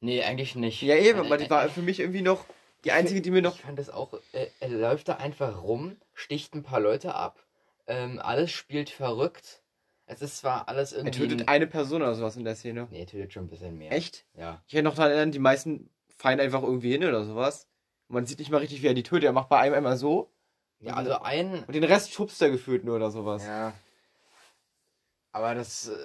Nee, 0.00 0.22
eigentlich 0.22 0.54
nicht. 0.54 0.82
Ja, 0.82 0.96
eben, 0.96 1.20
aber 1.20 1.36
die 1.36 1.44
äh, 1.44 1.50
war 1.50 1.64
äh, 1.64 1.68
für 1.68 1.82
mich 1.82 2.00
irgendwie 2.00 2.22
noch 2.22 2.44
die 2.84 2.92
einzige, 2.92 3.20
die 3.20 3.30
mir 3.30 3.42
noch. 3.42 3.56
Ich 3.56 3.62
fand 3.62 3.78
das 3.78 3.90
auch, 3.90 4.12
äh, 4.32 4.46
er 4.60 4.68
läuft 4.68 5.08
da 5.08 5.16
einfach 5.16 5.62
rum, 5.62 5.96
sticht 6.12 6.54
ein 6.54 6.62
paar 6.62 6.80
Leute 6.80 7.14
ab, 7.14 7.42
ähm, 7.86 8.18
alles 8.22 8.50
spielt 8.50 8.90
verrückt. 8.90 9.62
Es 10.06 10.20
ist 10.20 10.38
zwar 10.38 10.68
alles 10.68 10.92
Er 10.92 10.98
irgendwie... 10.98 11.18
tötet 11.18 11.48
eine 11.48 11.66
Person 11.66 12.02
oder 12.02 12.14
sowas 12.14 12.36
in 12.36 12.44
der 12.44 12.56
Szene. 12.56 12.88
Nee, 12.90 13.00
er 13.00 13.06
tötet 13.06 13.32
schon 13.32 13.44
ein 13.44 13.48
bisschen 13.48 13.78
mehr. 13.78 13.92
Echt? 13.92 14.26
Ja. 14.36 14.62
Ich 14.66 14.74
kann 14.74 14.84
noch 14.84 14.94
daran 14.94 15.10
erinnern, 15.10 15.32
die 15.32 15.38
meisten 15.38 15.88
fallen 16.14 16.40
einfach 16.40 16.62
irgendwie 16.62 16.92
hin 16.92 17.04
oder 17.04 17.24
sowas. 17.24 17.66
Man 18.08 18.26
sieht 18.26 18.38
nicht 18.38 18.50
mal 18.50 18.58
richtig, 18.58 18.82
wie 18.82 18.86
er 18.86 18.94
die 18.94 19.02
tötet. 19.02 19.24
Er 19.24 19.32
macht 19.32 19.48
bei 19.48 19.58
einem 19.58 19.74
einmal 19.74 19.96
so. 19.96 20.30
Ja, 20.80 20.94
also 20.94 21.20
ein... 21.20 21.64
Und 21.64 21.74
den 21.74 21.84
Rest 21.84 22.12
schubst 22.12 22.42
er 22.42 22.50
gefühlt 22.50 22.84
nur 22.84 22.96
oder 22.96 23.10
sowas. 23.10 23.46
Ja. 23.46 23.72
Aber 25.34 25.54
das 25.56 25.88
äh, 25.88 25.96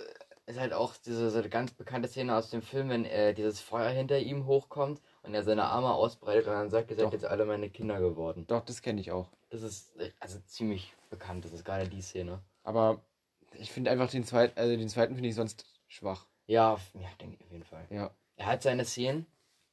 ist 0.47 0.59
halt 0.59 0.73
auch 0.73 0.95
diese 1.05 1.29
so 1.29 1.37
eine 1.37 1.49
ganz 1.49 1.71
bekannte 1.71 2.09
Szene 2.09 2.35
aus 2.35 2.49
dem 2.49 2.63
Film, 2.63 2.89
wenn 2.89 3.05
äh, 3.05 3.35
dieses 3.35 3.59
Feuer 3.61 3.89
hinter 3.91 4.17
ihm 4.17 4.47
hochkommt 4.47 4.99
und 5.21 5.35
er 5.35 5.43
seine 5.43 5.65
Arme 5.65 5.93
ausbreitet 5.93 6.47
und 6.47 6.53
dann 6.53 6.69
sagt, 6.71 6.89
ihr 6.89 6.97
seid 6.97 7.13
jetzt 7.13 7.25
alle 7.25 7.45
meine 7.45 7.69
Kinder 7.69 7.99
geworden. 7.99 8.45
Doch, 8.47 8.65
das 8.65 8.81
kenne 8.81 8.99
ich 8.99 9.11
auch. 9.11 9.29
Das 9.51 9.61
ist 9.61 9.95
äh, 9.97 10.11
also 10.19 10.39
ziemlich 10.47 10.93
bekannt, 11.11 11.45
das 11.45 11.53
ist 11.53 11.63
gerade 11.63 11.87
die 11.87 12.01
Szene. 12.01 12.41
Aber 12.63 13.01
ich 13.53 13.71
finde 13.71 13.91
einfach 13.91 14.09
den 14.09 14.23
zweiten, 14.23 14.57
also 14.59 14.75
den 14.75 14.89
zweiten 14.89 15.13
finde 15.13 15.29
ich 15.29 15.35
sonst 15.35 15.63
schwach. 15.87 16.25
Ja, 16.47 16.73
auf, 16.73 16.81
ja, 16.95 17.07
denke 17.21 17.35
ich 17.35 17.45
auf 17.45 17.51
jeden 17.51 17.65
Fall. 17.65 17.85
Ja. 17.91 18.09
Er 18.35 18.45
hat 18.47 18.63
seine 18.63 18.83
Szenen, 18.85 19.27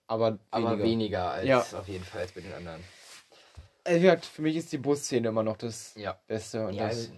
Aber, 0.06 0.38
aber 0.50 0.72
weniger. 0.72 0.84
weniger 0.84 1.30
als 1.30 1.46
Ja. 1.46 1.78
auf 1.78 1.88
jeden 1.88 2.04
Fall 2.04 2.20
als 2.22 2.32
bei 2.32 2.42
den 2.42 2.52
anderen. 2.52 2.84
Also, 3.84 3.98
wie 4.00 4.02
gesagt, 4.02 4.26
für 4.26 4.42
mich 4.42 4.56
ist 4.56 4.70
die 4.72 4.78
Busszene 4.78 5.28
immer 5.28 5.42
noch 5.42 5.56
das 5.56 5.94
Ja. 5.94 6.20
Beste. 6.26 6.66
Und 6.66 6.74
Ja, 6.74 6.88
das, 6.88 6.96
also, 6.98 7.12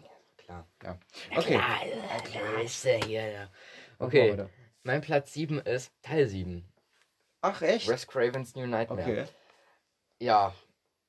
klar. 0.49 0.67
ja. 0.83 0.99
Na 1.31 1.38
Okay. 1.38 1.57
Klar, 1.59 1.78
na 2.09 2.21
klar 2.21 2.62
ist 2.62 2.85
er 2.85 3.05
hier. 3.05 3.50
Okay, 3.99 4.33
weiter. 4.33 4.50
mein 4.83 5.00
Platz 5.00 5.33
7 5.33 5.59
ist 5.61 5.93
Teil 6.02 6.26
7. 6.26 6.64
Ach, 7.40 7.62
echt? 7.62 7.88
Wes 7.88 8.07
Cravens 8.07 8.55
New 8.55 8.67
Nightmare. 8.67 9.02
Okay. 9.02 9.25
Ja, 10.21 10.55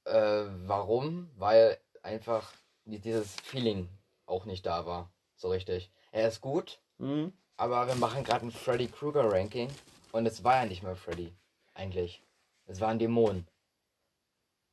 äh, 0.06 0.46
warum? 0.68 1.32
Weil 1.36 1.78
einfach 2.04 2.54
die- 2.86 3.00
dieses 3.00 3.36
Feeling 3.44 3.90
auch 4.26 4.46
nicht 4.46 4.66
da 4.66 4.86
war. 4.86 5.12
So 5.36 5.50
richtig. 5.50 5.92
Er 6.12 6.28
ist 6.28 6.42
gut, 6.42 6.80
Mhm. 6.98 7.34
aber 7.58 7.88
wir 7.88 7.96
machen 7.96 8.24
gerade 8.24 8.46
ein 8.46 8.52
Freddy 8.52 8.88
Krueger 8.88 9.32
Ranking 9.32 9.70
und 10.12 10.26
es 10.26 10.44
war 10.44 10.62
ja 10.62 10.66
nicht 10.66 10.84
mal 10.84 10.96
Freddy. 10.96 11.34
Eigentlich. 11.74 12.22
Es 12.66 12.82
war 12.82 12.90
ein 12.90 13.00
Dämon, 13.00 13.48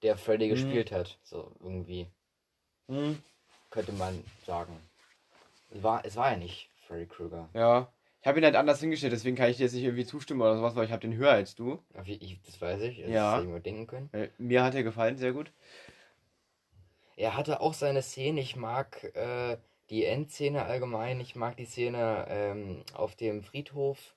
der 0.03 0.17
Freddy 0.19 0.47
Mhm. 0.47 0.51
gespielt 0.51 0.93
hat. 0.93 1.19
So 1.23 1.53
irgendwie, 1.61 2.11
Mhm. 2.89 3.23
Könnte 3.77 3.93
man 3.93 4.25
sagen. 4.47 4.75
Es 5.71 5.83
war, 5.83 6.03
es 6.05 6.17
war 6.17 6.31
ja 6.31 6.37
nicht 6.39 6.71
Freddy 6.87 7.05
Krueger. 7.07 7.49
Ja. 7.53 7.89
Ich 8.23 8.27
habe 8.27 8.39
ihn 8.41 8.45
halt 8.45 8.57
anders 8.57 8.81
hingestellt, 8.81 9.13
deswegen 9.13 9.37
kann 9.37 9.51
ich 9.51 9.59
dir 9.59 9.65
jetzt 9.65 9.75
nicht 9.75 9.85
irgendwie 9.85 10.07
zustimmen 10.07 10.41
oder 10.41 10.57
sowas, 10.57 10.75
weil 10.75 10.87
ich 10.87 10.91
habe 10.93 11.03
den 11.03 11.15
höher 11.15 11.31
als 11.33 11.55
du. 11.55 11.79
Ich, 12.07 12.41
das 12.45 12.61
weiß 12.61 12.81
ich, 12.81 13.03
das 13.03 13.11
Ja. 13.11 13.35
hätte 13.35 13.45
ich 13.45 13.53
mir 13.53 13.61
denken 13.61 13.87
können. 13.87 14.09
Weil 14.13 14.31
mir 14.39 14.65
hat 14.65 14.75
er 14.75 14.83
gefallen, 14.83 15.19
sehr 15.19 15.33
gut. 15.33 15.53
Er 17.17 17.37
hatte 17.37 17.61
auch 17.61 17.75
seine 17.75 18.01
Szene. 18.03 18.41
Ich 18.41 18.57
mag 18.57 19.05
äh, 19.15 19.59
die 19.91 20.07
Endszene 20.07 20.65
allgemein. 20.65 21.21
Ich 21.21 21.37
mag 21.37 21.57
die 21.59 21.67
Szene 21.67 22.27
ähm, 22.31 22.83
auf 22.95 23.15
dem 23.15 23.43
Friedhof. 23.43 24.15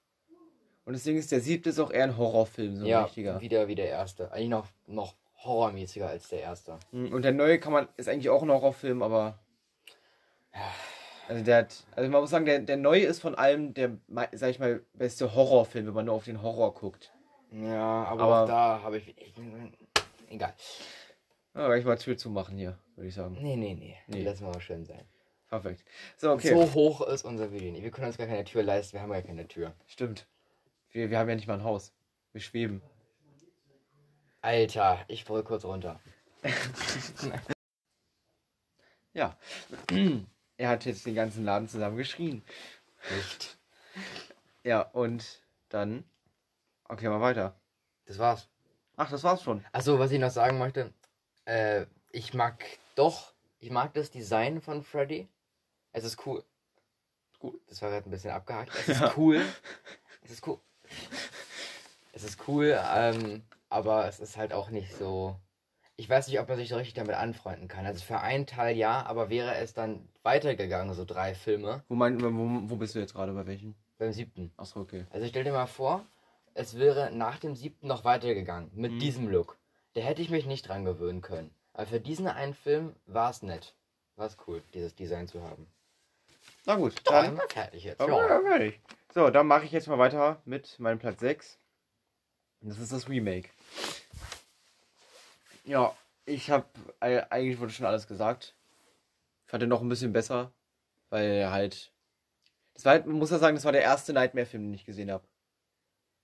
Und 0.85 1.05
Ding 1.05 1.17
ist, 1.17 1.31
der 1.31 1.41
siebte 1.41 1.69
ist 1.69 1.79
auch 1.79 1.91
eher 1.91 2.05
ein 2.05 2.17
Horrorfilm, 2.17 2.77
so 2.77 2.81
ein 2.85 2.87
ja, 2.87 3.03
richtiger. 3.03 3.41
wieder 3.41 3.67
wie 3.67 3.75
der 3.75 3.89
erste. 3.89 4.31
Eigentlich 4.31 4.49
noch, 4.49 4.67
noch 4.87 5.13
horrormäßiger 5.43 6.07
als 6.07 6.29
der 6.29 6.41
erste. 6.41 6.79
Hm, 6.91 7.13
Und 7.13 7.21
der 7.21 7.31
neue 7.31 7.59
kann 7.59 7.73
man, 7.73 7.87
ist 7.97 8.09
eigentlich 8.09 8.29
auch 8.29 8.41
ein 8.41 8.49
Horrorfilm, 8.49 9.03
aber. 9.03 9.37
Also 11.27 11.43
der 11.43 11.57
hat, 11.57 11.83
also 11.95 12.09
man 12.09 12.21
muss 12.21 12.31
sagen, 12.31 12.45
der, 12.45 12.59
der 12.59 12.77
neue 12.77 13.03
ist 13.05 13.21
von 13.21 13.35
allem 13.35 13.73
der, 13.75 13.97
sag 14.31 14.49
ich 14.49 14.59
mal, 14.59 14.83
beste 14.93 15.35
Horrorfilm, 15.35 15.85
wenn 15.85 15.93
man 15.93 16.05
nur 16.05 16.15
auf 16.15 16.25
den 16.25 16.41
Horror 16.41 16.73
guckt. 16.73 17.13
Ja, 17.51 18.03
aber, 18.05 18.23
Aber- 18.23 18.43
auch 18.43 18.47
da 18.47 18.81
habe 18.81 18.97
ich. 18.97 19.15
ich 19.17 19.33
egal. 20.29 20.53
Ja, 21.55 21.67
gleich 21.67 21.85
mal 21.85 21.97
Tür 21.97 22.17
zu 22.17 22.29
machen 22.29 22.57
hier, 22.57 22.77
würde 22.95 23.07
ich 23.09 23.15
sagen. 23.15 23.37
Nee, 23.41 23.55
nee, 23.55 23.73
nee. 23.73 23.97
Nee. 24.07 24.23
Lassen 24.23 24.45
wir 24.45 24.51
mal 24.53 24.61
schön 24.61 24.85
sein. 24.85 25.03
Perfekt. 25.49 25.83
So, 26.17 26.31
okay. 26.31 26.49
So 26.49 26.73
hoch 26.73 27.01
ist 27.01 27.25
unser 27.25 27.51
Video 27.51 27.71
nicht. 27.71 27.83
Wir 27.83 27.91
können 27.91 28.07
uns 28.07 28.17
gar 28.17 28.27
keine 28.27 28.43
Tür 28.43 28.61
leisten. 28.63 28.93
Wir 28.93 29.01
haben 29.01 29.11
ja 29.11 29.21
keine 29.21 29.47
Tür. 29.47 29.73
Stimmt. 29.87 30.27
Wir, 30.91 31.09
wir 31.09 31.17
haben 31.19 31.27
ja 31.29 31.35
nicht 31.35 31.47
mal 31.47 31.55
ein 31.55 31.63
Haus. 31.63 31.91
Wir 32.33 32.41
schweben. 32.41 32.81
Alter, 34.41 35.03
ich 35.07 35.25
brüll 35.25 35.43
kurz 35.43 35.63
runter. 35.65 35.99
Ja. 39.13 39.37
er 40.59 40.69
hat 40.69 40.85
jetzt 40.85 41.05
den 41.05 41.15
ganzen 41.15 41.45
Laden 41.45 41.67
zusammen 41.69 41.97
geschrien. 41.97 42.43
Nicht. 43.15 43.57
Ja, 44.63 44.81
und 44.81 45.41
dann. 45.69 46.03
Okay, 46.89 47.07
mal 47.07 47.21
weiter. 47.21 47.55
Das 48.05 48.19
war's. 48.19 48.49
Ach, 48.97 49.09
das 49.09 49.23
war's 49.23 49.41
schon. 49.41 49.63
Achso, 49.71 49.97
was 49.99 50.11
ich 50.11 50.19
noch 50.19 50.31
sagen 50.31 50.57
möchte. 50.59 50.93
Äh, 51.45 51.85
ich 52.11 52.33
mag 52.33 52.63
doch, 52.95 53.33
ich 53.59 53.71
mag 53.71 53.93
das 53.93 54.11
Design 54.11 54.61
von 54.61 54.83
Freddy. 54.83 55.29
Es 55.93 56.03
ist 56.03 56.25
cool. 56.25 56.43
Gut. 57.39 57.61
Das 57.69 57.81
war 57.81 57.89
gerade 57.89 58.09
ein 58.09 58.11
bisschen 58.11 58.31
abgehakt. 58.31 58.71
Es 58.75 58.87
ist 58.89 58.99
Ja. 59.01 59.13
cool. 59.15 59.41
Es 60.23 60.31
ist 60.31 60.45
cool. 60.45 60.59
Es 62.11 62.23
ist 62.23 62.47
cool, 62.49 62.77
ähm, 62.93 63.43
aber 63.69 64.07
es 64.07 64.19
ist 64.19 64.35
halt 64.35 64.51
auch 64.51 64.71
nicht 64.71 64.93
so. 64.93 65.39
Ich 65.99 66.09
weiß 66.09 66.29
nicht, 66.29 66.39
ob 66.39 66.47
man 66.47 66.57
sich 66.57 66.69
so 66.69 66.77
richtig 66.77 66.93
damit 66.93 67.15
anfreunden 67.15 67.67
kann. 67.67 67.85
Also 67.85 68.01
für 68.05 68.21
einen 68.21 68.45
Teil 68.47 68.77
ja, 68.77 69.05
aber 69.05 69.29
wäre 69.29 69.55
es 69.55 69.73
dann 69.73 70.07
weitergegangen, 70.23 70.93
so 70.93 71.03
drei 71.03 71.35
Filme, 71.35 71.83
Wo, 71.89 71.95
mein, 71.95 72.21
wo, 72.21 72.69
wo 72.71 72.75
bist 72.77 72.95
du 72.95 72.99
jetzt 72.99 73.13
gerade? 73.13 73.33
Bei 73.33 73.45
welchen? 73.45 73.75
beim 73.97 74.13
siebten. 74.13 74.49
Achso, 74.55 74.79
okay. 74.79 75.05
Also 75.09 75.27
stell 75.27 75.43
dir 75.43 75.51
mal 75.51 75.65
vor, 75.65 76.05
es 76.53 76.77
wäre 76.79 77.11
nach 77.11 77.37
dem 77.37 77.53
siebten 77.53 77.87
noch 77.87 78.05
weitergegangen 78.05 78.71
mit 78.73 78.93
Mhm. 78.93 78.99
diesem 78.99 79.27
Look. 79.27 79.57
Da 79.93 79.99
hätte 79.99 80.21
ich 80.21 80.29
mich 80.29 80.45
nicht 80.45 80.69
dran 80.69 80.85
gewöhnen 80.85 81.19
können. 81.21 81.53
Aber 81.73 81.85
für 81.85 81.99
diesen 81.99 82.27
einen 82.27 82.53
Film 82.53 82.95
war 83.05 83.29
es 83.31 83.43
nett. 83.43 83.75
War 84.15 84.27
es 84.27 84.37
cool, 84.47 84.63
dieses 84.73 84.95
Design 84.95 85.27
zu 85.27 85.43
haben. 85.43 85.67
Na 86.65 86.75
gut, 86.75 86.93
dann. 87.09 87.37
fertig 87.49 87.83
jetzt. 87.83 87.99
Aber 87.99 88.13
Ja. 88.25 88.39
fertig. 88.41 88.79
So, 89.13 89.29
dann 89.31 89.47
mache 89.47 89.65
ich 89.65 89.71
jetzt 89.73 89.89
mal 89.89 89.97
weiter 89.99 90.41
mit 90.45 90.79
meinem 90.79 90.99
Platz 90.99 91.19
6. 91.19 91.57
Und 92.61 92.69
das 92.69 92.79
ist 92.79 92.93
das 92.93 93.09
Remake. 93.09 93.49
Ja, 95.69 95.95
ich 96.25 96.49
habe 96.49 96.65
eigentlich 96.99 97.59
wurde 97.59 97.71
schon 97.71 97.85
alles 97.85 98.07
gesagt. 98.07 98.55
Ich 99.45 99.51
fand 99.51 99.61
den 99.61 99.69
noch 99.69 99.81
ein 99.81 99.89
bisschen 99.89 100.11
besser, 100.13 100.51
weil 101.09 101.29
er 101.29 101.51
halt. 101.51 101.93
Das 102.73 102.85
war 102.85 102.93
halt, 102.93 103.05
man 103.05 103.17
muss 103.17 103.29
ja 103.29 103.37
sagen, 103.37 103.55
das 103.55 103.65
war 103.65 103.71
der 103.71 103.83
erste 103.83 104.11
Nightmare-Film, 104.13 104.63
den 104.63 104.73
ich 104.73 104.85
gesehen 104.85 105.11
habe. 105.11 105.27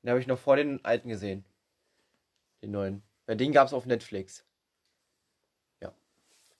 Den 0.01 0.09
habe 0.09 0.19
ich 0.19 0.25
noch 0.25 0.39
vor 0.39 0.55
den 0.55 0.83
alten 0.83 1.09
gesehen. 1.09 1.45
Den 2.63 2.71
neuen. 2.71 3.03
Weil 3.27 3.37
den 3.37 3.51
gab 3.51 3.67
es 3.67 3.73
auf 3.73 3.85
Netflix. 3.85 4.45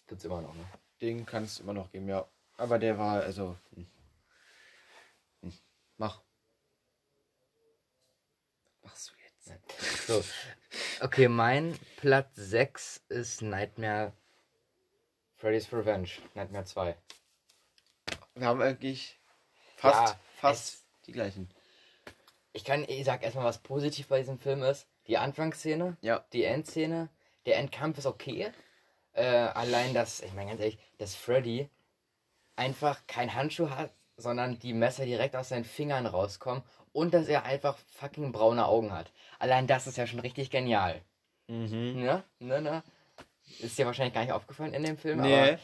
Gibt's 0.08 0.26
immer 0.26 0.42
noch, 0.42 0.54
ne? 0.54 0.66
Den 1.02 1.26
kann 1.26 1.44
es 1.44 1.60
immer 1.60 1.74
noch 1.74 1.92
geben, 1.92 2.08
ja. 2.08 2.28
Aber 2.58 2.78
der 2.78 2.98
war, 2.98 3.24
also. 3.24 3.58
hm. 3.74 3.88
Hm. 5.42 5.54
Mach. 5.98 6.22
Was 8.84 8.92
machst 8.92 9.12
du 9.12 9.14
jetzt? 9.24 10.08
So. 10.08 10.24
Okay, 11.02 11.28
mein 11.28 11.78
Platz 11.98 12.36
6 12.36 13.04
ist 13.10 13.42
Nightmare 13.42 14.14
Freddy's 15.36 15.72
Revenge. 15.72 16.10
Nightmare 16.34 16.66
2. 16.66 16.96
Wir 18.36 18.48
haben 18.48 18.62
eigentlich 18.62 19.20
fast, 19.76 20.14
Ja, 20.14 20.20
fast 20.38 20.86
die 21.08 21.12
gleichen. 21.12 21.50
Ich 22.54 22.64
kann, 22.64 22.86
ich 22.88 23.04
sag 23.06 23.24
erstmal, 23.24 23.46
was 23.46 23.60
positiv 23.60 24.08
bei 24.08 24.20
diesem 24.20 24.40
Film 24.40 24.64
ist. 24.64 24.88
Die 25.08 25.18
Anfangsszene, 25.18 25.98
Ja. 26.02 26.26
die 26.34 26.44
Endszene, 26.44 27.10
der 27.46 27.58
Endkampf 27.58 27.98
ist 28.00 28.06
okay. 28.06 28.52
Äh, 29.14 29.26
allein 29.26 29.94
das, 29.94 30.22
ich 30.22 30.34
meine 30.34 30.50
ganz 30.50 30.62
ehrlich, 30.62 30.80
dass 30.98 31.16
Freddy 31.16 31.70
einfach 32.56 33.06
kein 33.08 33.34
Handschuh 33.34 33.70
hat, 33.70 33.94
sondern 34.18 34.58
die 34.60 34.74
Messer 34.74 35.06
direkt 35.06 35.36
aus 35.36 35.50
seinen 35.50 35.66
Fingern 35.66 36.06
rauskommen 36.06 36.64
und 36.96 37.14
dass 37.14 37.28
er 37.28 37.44
einfach 37.44 37.78
fucking 37.92 38.32
braune 38.32 38.66
Augen 38.66 38.94
hat. 38.94 39.12
Allein 39.38 39.68
das 39.68 39.86
ist 39.86 39.98
ja 39.98 40.08
schon 40.08 40.22
richtig 40.22 40.50
genial. 40.50 41.02
Mhm. 41.48 42.00
Ne? 42.02 42.24
Ne, 42.40 42.62
ne? 42.62 42.84
Ist 43.60 43.78
dir 43.78 43.86
wahrscheinlich 43.86 44.14
gar 44.14 44.22
nicht 44.22 44.32
aufgefallen 44.32 44.74
in 44.74 44.84
dem 44.84 44.98
Film, 44.98 45.20
Nee. 45.20 45.36
aber 45.52 45.60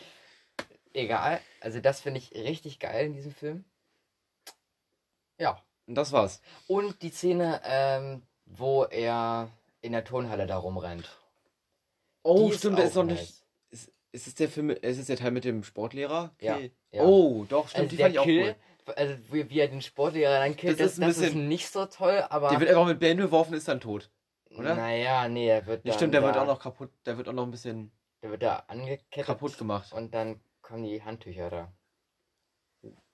egal. 0.94 1.40
Also 1.62 1.80
das 1.80 2.02
finde 2.02 2.20
ich 2.20 2.34
richtig 2.34 2.80
geil 2.80 3.06
in 3.06 3.14
diesem 3.14 3.34
Film. 3.34 3.64
Ja. 5.40 5.62
Und 5.88 5.96
das 5.96 6.12
war's. 6.12 6.42
Und 6.68 7.02
die 7.02 7.10
Szene, 7.12 7.62
ähm, 7.64 8.24
wo 8.46 8.84
er 8.84 9.50
in 9.82 9.94
der 9.94 10.04
Turnhalle 10.04 10.48
da 10.48 10.58
rumrennt. 10.58 11.10
Oh, 12.24 12.50
Die 12.50 12.58
stimmt, 12.58 12.78
der 12.78 12.86
ist 12.86 12.96
noch 12.96 13.06
nice. 13.06 13.20
nicht. 13.20 13.46
Ist, 13.72 13.92
ist 14.12 14.28
es 14.28 14.36
der 14.36 14.50
Film, 14.50 14.70
ist 14.70 15.00
es 15.00 15.08
der 15.08 15.16
Teil 15.18 15.32
mit 15.32 15.46
dem 15.46 15.64
Sportlehrer? 15.64 16.36
Ja, 16.42 16.60
ja. 16.92 17.02
Oh, 17.04 17.46
doch, 17.48 17.70
stimmt, 17.70 17.84
Also 17.86 17.90
die 17.92 17.96
der 17.98 18.06
fand 18.08 18.14
ich 18.16 18.20
auch 18.20 18.24
Kill, 18.26 18.44
cool. 18.44 18.56
Also 18.96 19.16
wie, 19.32 19.50
wie 19.50 19.60
er 19.60 19.68
den 19.68 19.82
Sportlehrer 19.82 20.40
dann 20.40 20.56
killt, 20.56 20.80
Das 20.80 20.86
das, 20.88 20.92
ist 20.94 21.00
ein 21.00 21.08
das 21.08 21.18
ist 21.18 21.24
bisschen- 21.24 21.48
nicht 21.48 21.70
so 21.70 21.86
toll, 21.86 22.24
aber. 22.30 22.50
Der 22.50 22.60
wird 22.60 22.70
einfach 22.70 22.86
mit 22.86 23.00
Bällen 23.00 23.18
beworfen, 23.18 23.54
ist 23.54 23.68
dann 23.68 23.80
tot. 23.80 24.10
oder? 24.58 24.76
Naja, 24.76 25.28
nee, 25.28 25.48
er 25.48 25.66
wird 25.66 25.86
Ja, 25.86 25.94
stimmt, 25.94 26.14
der 26.14 26.24
wird 26.24 26.36
auch 26.38 26.46
noch 26.46 26.60
kaputt, 26.60 26.92
der 27.06 27.18
wird 27.18 27.28
auch 27.30 27.34
noch 27.34 27.44
ein 27.44 27.52
bisschen 27.52 27.92
Der 28.22 28.32
wird 28.32 28.44
da 28.44 28.64
angekettet. 28.68 29.26
kaputt 29.26 29.58
gemacht. 29.58 29.92
Und 29.94 30.14
dann 30.14 30.42
kommen 30.62 30.84
die 30.84 31.02
Handtücher 31.04 31.50
da. 31.50 31.74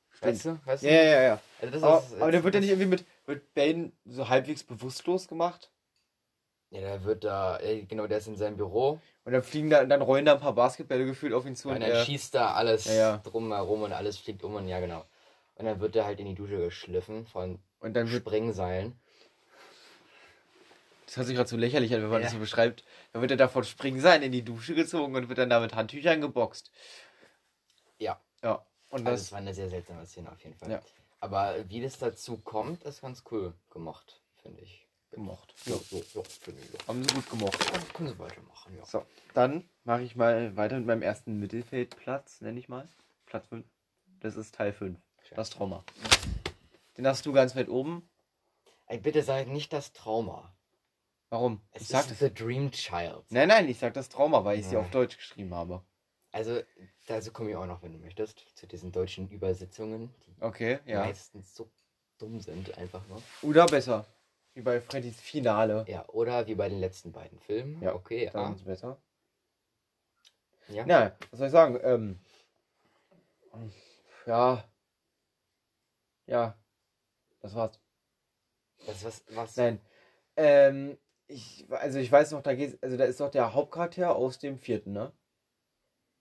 Stimmt. 0.09 0.33
Weißt 0.33 0.45
du? 0.45 0.59
Weißt 0.65 0.83
Ja, 0.83 0.89
du? 0.89 0.95
ja, 0.95 1.03
ja, 1.03 1.21
ja. 1.21 1.39
Also 1.61 1.73
das 1.73 1.83
Aber, 1.83 1.97
ist, 1.99 2.13
aber 2.21 2.31
der 2.31 2.43
wird 2.43 2.53
ja 2.55 2.59
das- 2.59 2.65
nicht 2.69 2.71
irgendwie 2.79 2.89
mit, 2.89 3.05
mit 3.27 3.53
Bane 3.53 3.91
so 4.05 4.27
halbwegs 4.27 4.63
bewusstlos 4.63 5.27
gemacht. 5.27 5.71
Ja, 6.71 6.81
der 6.81 7.03
wird 7.03 7.23
da, 7.23 7.59
genau, 7.87 8.07
der 8.07 8.17
ist 8.17 8.27
in 8.27 8.35
seinem 8.35 8.57
Büro 8.57 8.99
Und 9.23 9.31
dann 9.31 9.41
fliegen 9.43 9.69
da, 9.69 9.85
dann 9.85 10.01
rollen 10.01 10.25
da 10.25 10.33
ein 10.33 10.39
paar 10.39 10.53
Basketbälle 10.53 11.05
gefühlt 11.05 11.33
auf 11.33 11.45
ihn 11.45 11.55
zu. 11.55 11.69
und 11.69 11.75
Und 11.75 11.81
dann 11.81 11.91
er, 11.91 12.03
schießt 12.03 12.33
da 12.35 12.53
alles 12.53 12.85
Ja, 12.85 12.93
ja. 12.93 13.17
drumherum 13.17 13.83
und 13.83 13.93
alles 13.93 14.17
fliegt 14.17 14.43
um 14.43 14.55
und 14.55 14.67
ja, 14.67 14.79
genau. 14.79 15.05
Und 15.57 15.65
dann 15.65 15.79
wird 15.79 15.95
er 15.95 16.05
halt 16.05 16.19
in 16.19 16.27
die 16.27 16.35
Dusche 16.35 16.57
geschliffen 16.57 17.25
von 17.25 17.59
und 17.79 17.93
dann 17.93 18.11
wird, 18.11 18.23
Springseilen. 18.23 18.99
das 21.05 21.17
hört 21.17 21.27
sich 21.27 21.35
gerade 21.35 21.49
so 21.49 21.57
lächerlich 21.57 21.93
an, 21.93 22.01
wenn 22.01 22.09
man 22.09 22.21
Ja. 22.21 22.25
das 22.25 22.33
so 22.33 22.39
beschreibt. 22.39 22.83
Dann 23.13 23.21
wird 23.21 23.31
er 23.31 23.37
da 23.37 23.47
von 23.47 23.63
Springsein 23.63 24.21
in 24.23 24.31
die 24.31 24.43
Dusche 24.43 24.75
gezogen 24.75 25.15
und 25.15 25.29
wird 25.29 25.37
dann 25.39 25.49
da 25.49 25.59
mit 25.59 25.73
Handtüchern 25.75 26.21
geboxt. 26.21 26.71
Ja. 27.97 28.19
Ja. 28.43 28.65
Und 28.89 29.05
Also 29.07 29.11
das, 29.23 29.31
war 29.31 29.39
eine 29.39 29.53
sehr 29.53 29.69
seltsame 29.69 30.05
Szene 30.05 30.31
auf 30.31 30.43
jeden 30.43 30.55
Fall. 30.55 30.69
Ja. 30.71 30.81
Aber 31.19 31.67
wie 31.69 31.81
das 31.81 31.97
dazu 31.97 32.37
kommt, 32.37 32.83
ist 32.83 33.01
ganz 33.01 33.23
cool 33.31 33.53
gemacht, 33.71 34.21
finde 34.41 34.61
ich. 34.61 34.85
gemocht. 35.09 35.55
Ja, 35.65 35.75
so, 35.77 36.03
so, 36.03 36.23
finde 36.23 36.61
ich. 36.61 36.73
Ja. 36.73 36.87
Haben 36.87 37.03
sie 37.03 37.15
gut 37.15 37.29
gemocht. 37.29 37.73
Also 37.73 37.85
können 37.93 38.09
sie 38.09 38.19
weitermachen, 38.19 38.75
ja. 38.77 38.85
So, 38.85 39.03
dann 39.33 39.67
mache 39.85 40.03
ich 40.03 40.15
mal 40.15 40.55
weiter 40.55 40.77
mit 40.77 40.85
meinem 40.85 41.01
ersten 41.01 41.39
Mittelfeldplatz, 41.39 42.41
nenne 42.41 42.59
ich 42.59 42.69
mal. 42.69 42.87
Platz 43.25 43.47
5. 43.47 43.65
Das 44.19 44.35
ist 44.35 44.53
Teil 44.53 44.73
5. 44.73 44.99
Das 45.35 45.49
Trauma. 45.49 45.83
Den 46.97 47.05
hast 47.07 47.25
du 47.25 47.31
ganz 47.33 47.55
weit 47.55 47.69
oben. 47.69 48.09
Ey, 48.87 48.97
bitte 48.99 49.21
sag 49.23 49.47
nicht 49.47 49.73
das 49.73 49.91
Trauma. 49.93 50.53
Warum? 51.29 51.61
Es 51.71 51.83
ich 51.83 51.87
sag 51.89 52.01
ist 52.01 52.11
das. 52.11 52.19
The 52.19 52.33
Dream 52.33 52.71
Child. 52.71 53.23
Nein, 53.29 53.49
nein, 53.49 53.67
ich 53.67 53.77
sag 53.79 53.93
das 53.93 54.09
Trauma, 54.09 54.45
weil 54.45 54.59
ich 54.59 54.65
sie 54.65 54.75
Ja. 54.75 54.79
auf 54.81 54.89
Deutsch 54.91 55.17
geschrieben 55.17 55.53
habe. 55.53 55.83
Also, 56.31 56.61
dazu 57.07 57.31
komme 57.31 57.49
ich 57.49 57.55
auch 57.55 57.65
noch, 57.65 57.81
wenn 57.83 57.91
du 57.93 57.99
möchtest, 57.99 58.45
zu 58.57 58.65
diesen 58.67 58.91
deutschen 58.91 59.29
Übersetzungen, 59.29 60.13
die 60.25 60.35
Okay, 60.41 60.79
ja. 60.85 60.99
meistens 61.05 61.53
so 61.55 61.69
dumm 62.17 62.39
sind, 62.39 62.77
einfach 62.77 63.05
nur. 63.07 63.21
Oder 63.41 63.65
besser. 63.65 64.05
Wie 64.53 64.61
bei 64.61 64.79
Freddys 64.81 65.19
Finale. 65.19 65.85
Ja, 65.87 66.07
oder 66.09 66.47
wie 66.47 66.55
bei 66.55 66.69
den 66.69 66.79
letzten 66.79 67.11
beiden 67.11 67.39
Filmen. 67.39 67.81
Ja, 67.81 67.93
okay, 67.93 68.29
Dann 68.33 68.51
ja. 68.51 68.55
ist 68.55 68.65
besser. 68.65 69.01
ja. 70.69 70.85
Ja, 70.85 71.15
was 71.31 71.37
soll 71.39 71.47
ich 71.47 71.51
sagen? 71.51 71.79
Ähm, 71.83 72.19
ja. 74.25 74.63
Ja. 76.27 76.57
Das 77.41 77.55
war's. 77.55 77.79
Das 78.85 79.03
was, 79.03 79.23
was? 79.29 79.57
Nein. 79.57 79.79
Ähm, 80.35 80.97
ich, 81.27 81.65
also 81.69 81.99
ich 81.99 82.11
weiß 82.11 82.31
noch, 82.31 82.41
da 82.41 82.53
geht 82.53 82.81
also 82.83 82.95
da 82.95 83.05
ist 83.05 83.19
doch 83.19 83.31
der 83.31 83.53
Hauptcharakter 83.53 84.15
aus 84.15 84.39
dem 84.39 84.57
vierten, 84.57 84.91
ne? 84.91 85.11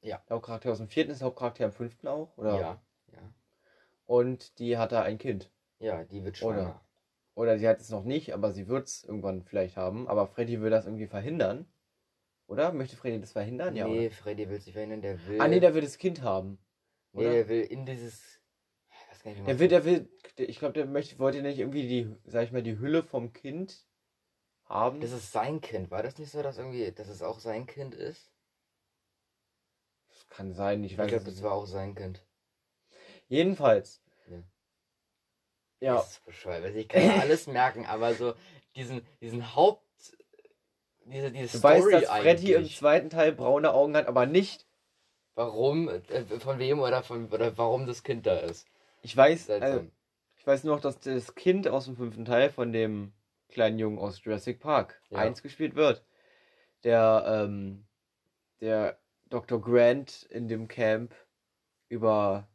Ja. 0.00 0.22
Der 0.28 0.36
Hauptcharakter 0.36 0.72
aus 0.72 0.78
dem 0.78 0.88
vierten 0.88 1.10
ist 1.10 1.22
Hauptcharakter 1.22 1.64
im 1.64 1.72
fünften 1.72 2.08
auch, 2.08 2.36
oder? 2.38 2.60
Ja, 2.60 2.82
ja. 3.12 3.34
Und 4.06 4.58
die 4.58 4.78
hat 4.78 4.92
da 4.92 5.02
ein 5.02 5.18
Kind. 5.18 5.50
Ja, 5.78 6.04
die 6.04 6.24
wird 6.24 6.42
Oder? 6.42 6.54
schwanger. 6.54 6.80
Oder 7.34 7.58
sie 7.58 7.68
hat 7.68 7.80
es 7.80 7.90
noch 7.90 8.04
nicht, 8.04 8.32
aber 8.32 8.52
sie 8.52 8.66
wird 8.66 8.88
es 8.88 9.04
irgendwann 9.04 9.42
vielleicht 9.42 9.76
haben. 9.76 10.08
Aber 10.08 10.26
Freddy 10.26 10.62
will 10.62 10.70
das 10.70 10.86
irgendwie 10.86 11.06
verhindern. 11.06 11.66
Oder? 12.46 12.72
Möchte 12.72 12.96
Freddy 12.96 13.20
das 13.20 13.32
verhindern? 13.32 13.76
Ja. 13.76 13.86
nee, 13.86 14.06
Oder? 14.06 14.14
Freddy 14.14 14.48
will 14.48 14.60
sich 14.60 14.72
verhindern, 14.72 15.02
der 15.02 15.26
will. 15.26 15.40
Ah 15.40 15.48
nee, 15.48 15.60
der 15.60 15.74
will 15.74 15.82
das 15.82 15.98
Kind 15.98 16.22
haben. 16.22 16.58
nee, 17.12 17.20
oder? 17.20 17.32
der 17.32 17.48
will 17.48 17.62
in 17.62 17.84
dieses. 17.84 18.40
Ich 18.88 19.10
weiß 19.10 19.15
gar 19.15 19.15
nicht, 19.15 19.15
wie 19.15 19.15
Der 19.34 19.58
will, 19.58 19.68
der 19.68 19.84
will, 19.84 20.08
ich 20.36 20.58
glaube, 20.58 20.74
der 20.74 20.86
möchte, 20.86 21.18
wollte 21.18 21.42
nicht 21.42 21.58
irgendwie 21.58 21.88
die, 21.88 22.16
sag 22.24 22.44
ich 22.44 22.52
mal, 22.52 22.62
die 22.62 22.78
Hülle 22.78 23.02
vom 23.02 23.32
Kind 23.32 23.84
haben. 24.64 25.00
Das 25.00 25.12
ist 25.12 25.32
sein 25.32 25.60
Kind. 25.60 25.90
War 25.90 26.02
das 26.02 26.18
nicht 26.18 26.30
so, 26.30 26.42
dass 26.42 26.58
irgendwie, 26.58 26.90
dass 26.92 27.08
es 27.08 27.22
auch 27.22 27.40
sein 27.40 27.66
Kind 27.66 27.94
ist? 27.94 28.30
Das 30.08 30.28
kann 30.28 30.52
sein, 30.52 30.84
ich 30.84 30.92
Ich 30.92 30.98
weiß 30.98 31.08
glaube, 31.08 31.28
es 31.28 31.34
das 31.34 31.42
war 31.42 31.52
auch 31.52 31.66
sein 31.66 31.94
Kind. 31.94 32.22
Jedenfalls. 33.28 34.00
Ja. 34.28 34.42
Ja. 35.80 35.94
Das 35.96 36.12
ist 36.12 36.24
bescheuert. 36.24 36.64
Also 36.64 36.78
ich 36.78 36.88
kann 36.88 37.06
mir 37.06 37.20
alles 37.20 37.46
merken, 37.48 37.84
aber 37.84 38.14
so 38.14 38.34
diesen, 38.76 39.04
diesen 39.20 39.54
Haupt. 39.56 39.82
Diese, 41.04 41.30
diese 41.30 41.58
Du 41.58 41.62
weißt, 41.62 41.86
Story 41.86 42.00
dass 42.00 42.10
Freddy 42.10 42.52
im 42.54 42.68
zweiten 42.68 43.10
Teil 43.10 43.32
braune 43.32 43.72
Augen 43.72 43.96
hat, 43.96 44.06
aber 44.06 44.26
nicht. 44.26 44.66
Warum, 45.34 45.88
äh, 45.88 46.24
von 46.40 46.58
wem 46.58 46.80
oder 46.80 47.02
von 47.02 47.26
oder 47.26 47.56
warum 47.58 47.86
das 47.86 48.02
Kind 48.02 48.26
da 48.26 48.38
ist. 48.38 48.66
Ich 49.06 49.16
weiß, 49.16 49.50
also, 49.50 49.86
ich 50.34 50.44
weiß 50.44 50.64
nur 50.64 50.74
noch, 50.74 50.82
dass 50.82 50.98
das 50.98 51.36
Kind 51.36 51.68
aus 51.68 51.84
dem 51.84 51.94
fünften 51.94 52.24
Teil 52.24 52.50
von 52.50 52.72
dem 52.72 53.12
kleinen 53.48 53.78
Jungen 53.78 54.00
aus 54.00 54.24
Jurassic 54.24 54.58
Park 54.58 55.00
Ja. 55.10 55.18
1 55.18 55.42
gespielt 55.42 55.76
wird. 55.76 56.04
Der, 56.82 57.24
ähm, 57.24 57.86
der 58.60 58.98
Dr. 59.28 59.60
Grant 59.60 60.24
in 60.24 60.48
dem 60.48 60.66
Camp 60.66 61.14
über, 61.88 62.48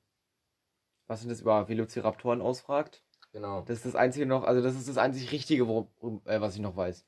was 1.07 1.21
sind 1.21 1.29
das, 1.29 1.39
über 1.39 1.69
Velociraptoren 1.69 2.41
ausfragt. 2.41 3.01
genau. 3.31 3.61
Das 3.61 3.77
ist 3.77 3.85
das 3.85 3.95
einzige 3.95 4.25
noch, 4.25 4.43
also 4.43 4.61
das 4.61 4.75
ist 4.75 4.89
das 4.89 4.97
einzig 4.97 5.31
Richtige, 5.31 5.69
worum, 5.69 6.21
äh, 6.25 6.41
was 6.41 6.55
ich 6.55 6.61
noch 6.61 6.75
weiß. 6.75 7.05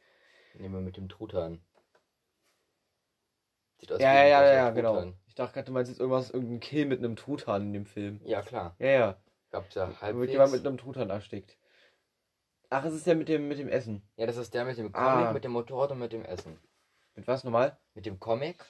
Nehmen 0.54 0.74
wir 0.74 0.80
mit 0.80 0.96
dem 0.96 1.10
Truthahn. 1.10 1.62
Sieht 3.78 3.92
aus 3.92 4.00
Ja, 4.00 4.14
wie 4.14 4.16
ja, 4.16 4.46
ja, 4.46 4.54
ja, 4.54 4.70
genau. 4.70 5.12
Ich 5.28 5.36
dachte 5.36 5.56
gerade, 5.56 5.66
du 5.66 5.74
meinst 5.74 5.92
jetzt 5.92 6.00
irgendwas, 6.00 6.30
irgendein 6.30 6.62
Kill 6.62 6.86
mit 6.86 7.00
einem 7.00 7.18
Truthahn 7.18 7.64
in 7.64 7.74
dem 7.74 7.86
Film. 7.86 8.22
Ja, 8.24 8.42
klar. 8.42 8.78
Ja, 8.80 8.88
ja. 8.88 9.23
Gab's 9.54 9.76
ja 9.76 9.84
Da 9.86 9.90
wird 9.92 10.02
halbwegs. 10.02 10.32
jemand 10.34 10.52
mit 10.52 10.66
einem 10.68 10.78
Truthahn 10.78 11.10
erstickt. 11.12 11.58
Ach, 12.70 12.84
es 12.86 12.94
ist 12.94 13.06
der 13.08 13.16
mit 13.16 13.30
dem, 13.30 13.48
mit 13.48 13.60
dem 13.60 13.70
Essen. 13.70 14.02
Ja, 14.18 14.26
das 14.26 14.36
ist 14.38 14.54
der 14.54 14.66
mit 14.66 14.78
dem 14.78 14.92
Comic, 14.92 15.28
Ah. 15.28 15.32
mit 15.32 15.44
dem 15.44 15.52
Motorrad 15.52 15.92
und 15.92 16.00
mit 16.00 16.12
dem 16.12 16.26
Essen. 16.26 16.60
Mit 17.16 17.28
was 17.28 17.44
nochmal? 17.44 17.78
Mit 17.94 18.08
dem 18.08 18.20
Comic, 18.20 18.66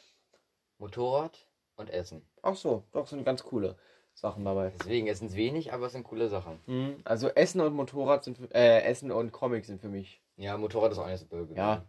Motorrad 0.77 1.47
und 1.77 1.89
Essen. 1.89 2.27
Ach 2.41 2.55
so, 2.55 2.83
doch, 2.91 3.07
sind 3.07 3.23
ganz 3.23 3.43
coole 3.43 3.77
Sachen 4.13 4.43
dabei. 4.43 4.73
Deswegen, 4.77 5.07
es 5.07 5.19
sind 5.19 5.33
wenig, 5.35 5.71
aber 5.71 5.85
es 5.85 5.93
sind 5.93 6.03
coole 6.03 6.27
Sachen. 6.27 6.59
Mhm. 6.65 6.97
Also 7.05 7.29
Essen 7.29 7.61
und 7.61 7.73
Motorrad 7.73 8.23
sind 8.25 8.37
für, 8.37 8.53
äh, 8.53 8.81
Essen 8.83 9.09
und 9.11 9.31
Comic 9.31 9.63
sind 9.65 9.79
für 9.79 9.87
mich. 9.87 10.21
Ja, 10.35 10.57
Motorrad 10.57 10.91
ist 10.91 10.97
auch 10.97 11.07
nicht 11.07 11.19
so 11.19 11.25
böse. 11.25 11.43
gewesen. 11.45 11.57
Ja. 11.57 11.85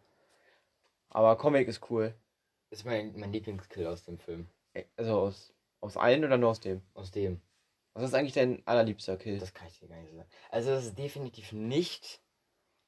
Aber 1.08 1.36
Comic 1.36 1.66
ist 1.68 1.90
cool. 1.90 2.14
Ist 2.70 2.84
mein, 2.84 3.12
mein 3.18 3.32
Lieblingskill 3.32 3.86
aus 3.86 4.04
dem 4.04 4.18
Film. 4.18 4.48
Äh, 4.72 4.84
Also 4.96 5.18
aus, 5.18 5.52
aus 5.80 5.96
allen 5.96 6.24
oder 6.24 6.38
nur 6.38 6.50
aus 6.50 6.60
dem? 6.60 6.80
Aus 6.94 7.10
dem. 7.10 7.40
Was 7.94 8.04
ist 8.04 8.14
eigentlich 8.14 8.34
dein 8.34 8.66
allerliebster 8.66 9.16
Kill? 9.16 9.38
Das 9.38 9.54
kann 9.54 9.68
ich 9.68 9.78
dir 9.78 9.88
gar 9.88 9.96
nicht 10.00 10.14
sagen. 10.14 10.28
Also, 10.50 10.70
das 10.70 10.84
ist 10.84 10.98
definitiv 10.98 11.52
nicht 11.52 12.20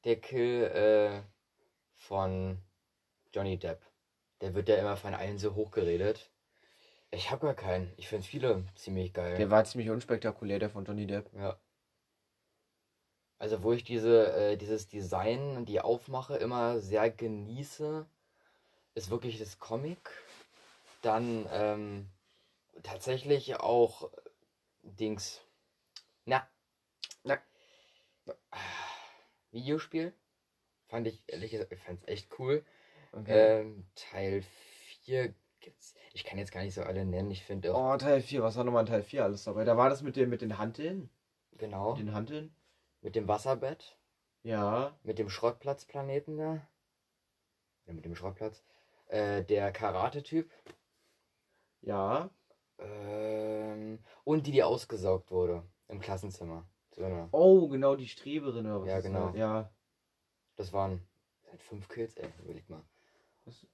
der 0.05 0.21
Kill 0.21 0.65
äh, 0.65 1.23
von 1.95 2.59
Johnny 3.33 3.57
Depp. 3.57 3.81
Der 4.41 4.55
wird 4.55 4.69
ja 4.69 4.77
immer 4.77 4.97
von 4.97 5.15
allen 5.15 5.39
so 5.39 5.55
hochgeredet. 5.55 6.31
Ich 7.13 7.31
habe 7.31 7.47
gar 7.47 7.55
keinen. 7.55 7.93
Ich 7.97 8.09
finde 8.09 8.27
viele 8.27 8.65
ziemlich 8.75 9.15
geil. 9.15 9.37
Der 9.37 9.51
war 9.51 9.65
ziemlich 9.65 9.91
unspektakulär, 9.91 10.59
der 10.59 10.71
von 10.71 10.85
Johnny 10.85 11.07
Depp. 11.07 11.33
Ja. 11.35 11.59
Also 13.39 13.63
wo 13.63 13.73
ich 13.73 13.85
diese, 13.85 14.33
äh, 14.35 14.57
dieses 14.57 14.89
Design 14.89 15.57
und 15.57 15.69
die 15.69 15.81
Aufmache 15.81 16.37
immer 16.37 16.81
sehr 16.81 17.11
genieße, 17.11 18.07
ist 18.95 19.11
wirklich 19.11 19.39
das 19.39 19.59
Comic. 19.59 20.11
Dann 21.03 21.47
ähm, 21.53 22.11
tatsächlich 22.83 23.57
auch 23.57 24.11
Dings. 24.95 25.41
Na. 26.25 26.49
Na. 27.25 27.39
Videospiel. 29.51 30.15
Fand 30.87 31.07
ich 31.07 31.23
ehrlich 31.27 31.51
gesagt, 31.51 31.73
ich 31.73 31.81
fand's 31.81 32.07
echt 32.07 32.39
cool. 32.39 32.65
Okay. 33.13 33.61
Ähm, 33.61 33.87
Teil 33.95 34.43
4 35.05 35.35
gibt's. 35.61 35.95
Ich 36.13 36.25
kann 36.25 36.39
jetzt 36.39 36.53
gar 36.53 36.63
nicht 36.63 36.75
so 36.75 36.83
alle 36.83 37.05
nennen. 37.05 37.31
Ich 37.31 37.45
finde 37.45 37.75
auch. 37.75 37.95
oh, 37.95 37.97
Teil 37.97 38.21
4, 38.21 38.43
was 38.43 38.57
war 38.57 38.65
nochmal 38.65 38.83
in 38.83 38.89
Teil 38.89 39.03
4 39.03 39.25
alles 39.25 39.45
dabei? 39.45 39.65
Da 39.65 39.77
war 39.77 39.89
das 39.89 40.03
mit, 40.03 40.17
dem, 40.17 40.31
mit 40.31 40.43
den 40.43 40.59
Hanteln? 40.59 41.11
Genau. 41.53 41.91
Mit 41.91 42.01
den 42.01 42.15
Hanteln? 42.15 42.55
Mit 43.01 43.17
dem 43.17 43.29
Wasserbett. 43.29 43.97
Ja. 44.43 44.97
Mit 45.03 45.19
dem 45.19 45.29
Schrottplatzplaneten 45.29 46.37
da. 46.37 46.69
Ja, 47.87 47.93
mit 47.93 48.05
dem 48.05 48.15
Schrottplatz. 48.15 48.63
Äh, 49.09 49.45
der 49.45 49.73
Karate-Typ. 49.73 50.51
Ja. 51.81 52.31
Ähm, 52.79 53.99
und 54.25 54.47
die, 54.47 54.53
die 54.53 54.63
ausgesaugt 54.63 55.31
wurde. 55.31 55.63
Im 55.89 56.01
Klassenzimmer. 56.01 56.67
So, 56.91 57.03
ne. 57.03 57.29
Oh, 57.33 57.69
genau, 57.69 57.97
die 57.97 58.09
Streberin 58.09 58.67
oder 58.67 58.81
was 58.83 58.89
Ja, 58.89 59.01
genau. 59.01 59.29
das? 59.29 59.37
Ja. 59.37 59.71
Das 60.57 60.73
waren 60.73 61.07
seit 61.51 61.63
fünf 61.63 61.89
Kills, 61.89 62.15
ey. 62.17 62.29
Überleg 62.43 62.69
mal. 62.69 62.83
Das- 63.45 63.67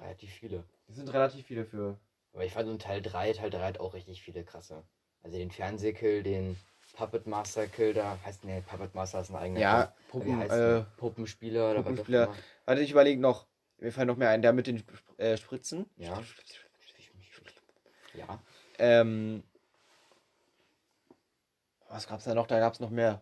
Relativ 0.00 0.30
viele. 0.30 0.64
Das 0.86 0.96
sind 0.96 1.12
relativ 1.12 1.44
viele 1.46 1.66
für. 1.66 1.98
Aber 2.32 2.44
ich 2.44 2.52
fand 2.54 2.68
so 2.68 2.76
Teil 2.78 3.02
3, 3.02 3.32
Teil 3.34 3.50
3 3.50 3.58
hat 3.66 3.80
auch 3.80 3.92
richtig 3.92 4.22
viele 4.22 4.44
krasse. 4.44 4.82
Also 5.22 5.36
den 5.36 5.50
Fernsehkill, 5.50 6.22
den 6.22 6.56
Puppet 6.94 7.26
Master 7.26 7.66
Kill 7.66 7.92
da. 7.92 8.18
Heißt, 8.24 8.44
ne, 8.44 8.62
Puppet 8.66 8.94
Master 8.94 9.20
ist 9.20 9.28
ein 9.30 9.36
eigener 9.36 9.60
Ja, 9.60 9.94
Puppen, 10.08 10.40
äh? 10.40 10.84
Puppenspieler 10.96 11.72
oder 11.72 11.82
Puppenspieler. 11.82 12.20
was 12.22 12.28
auch 12.28 12.32
immer. 12.34 12.42
Warte, 12.64 12.80
ich 12.82 12.90
überlege 12.90 13.20
noch. 13.20 13.46
Mir 13.78 13.92
fallen 13.92 14.06
noch 14.08 14.16
mehr 14.16 14.30
ein. 14.30 14.40
Der 14.40 14.52
mit 14.54 14.66
den 14.66 14.82
äh, 15.18 15.36
Spritzen. 15.36 15.84
Ja. 15.96 16.22
Ja. 18.14 18.38
Ähm. 18.78 19.42
Was 21.88 22.06
gab's 22.06 22.24
da 22.24 22.34
noch? 22.34 22.46
Da 22.46 22.58
gab's 22.60 22.80
noch 22.80 22.90
mehr. 22.90 23.20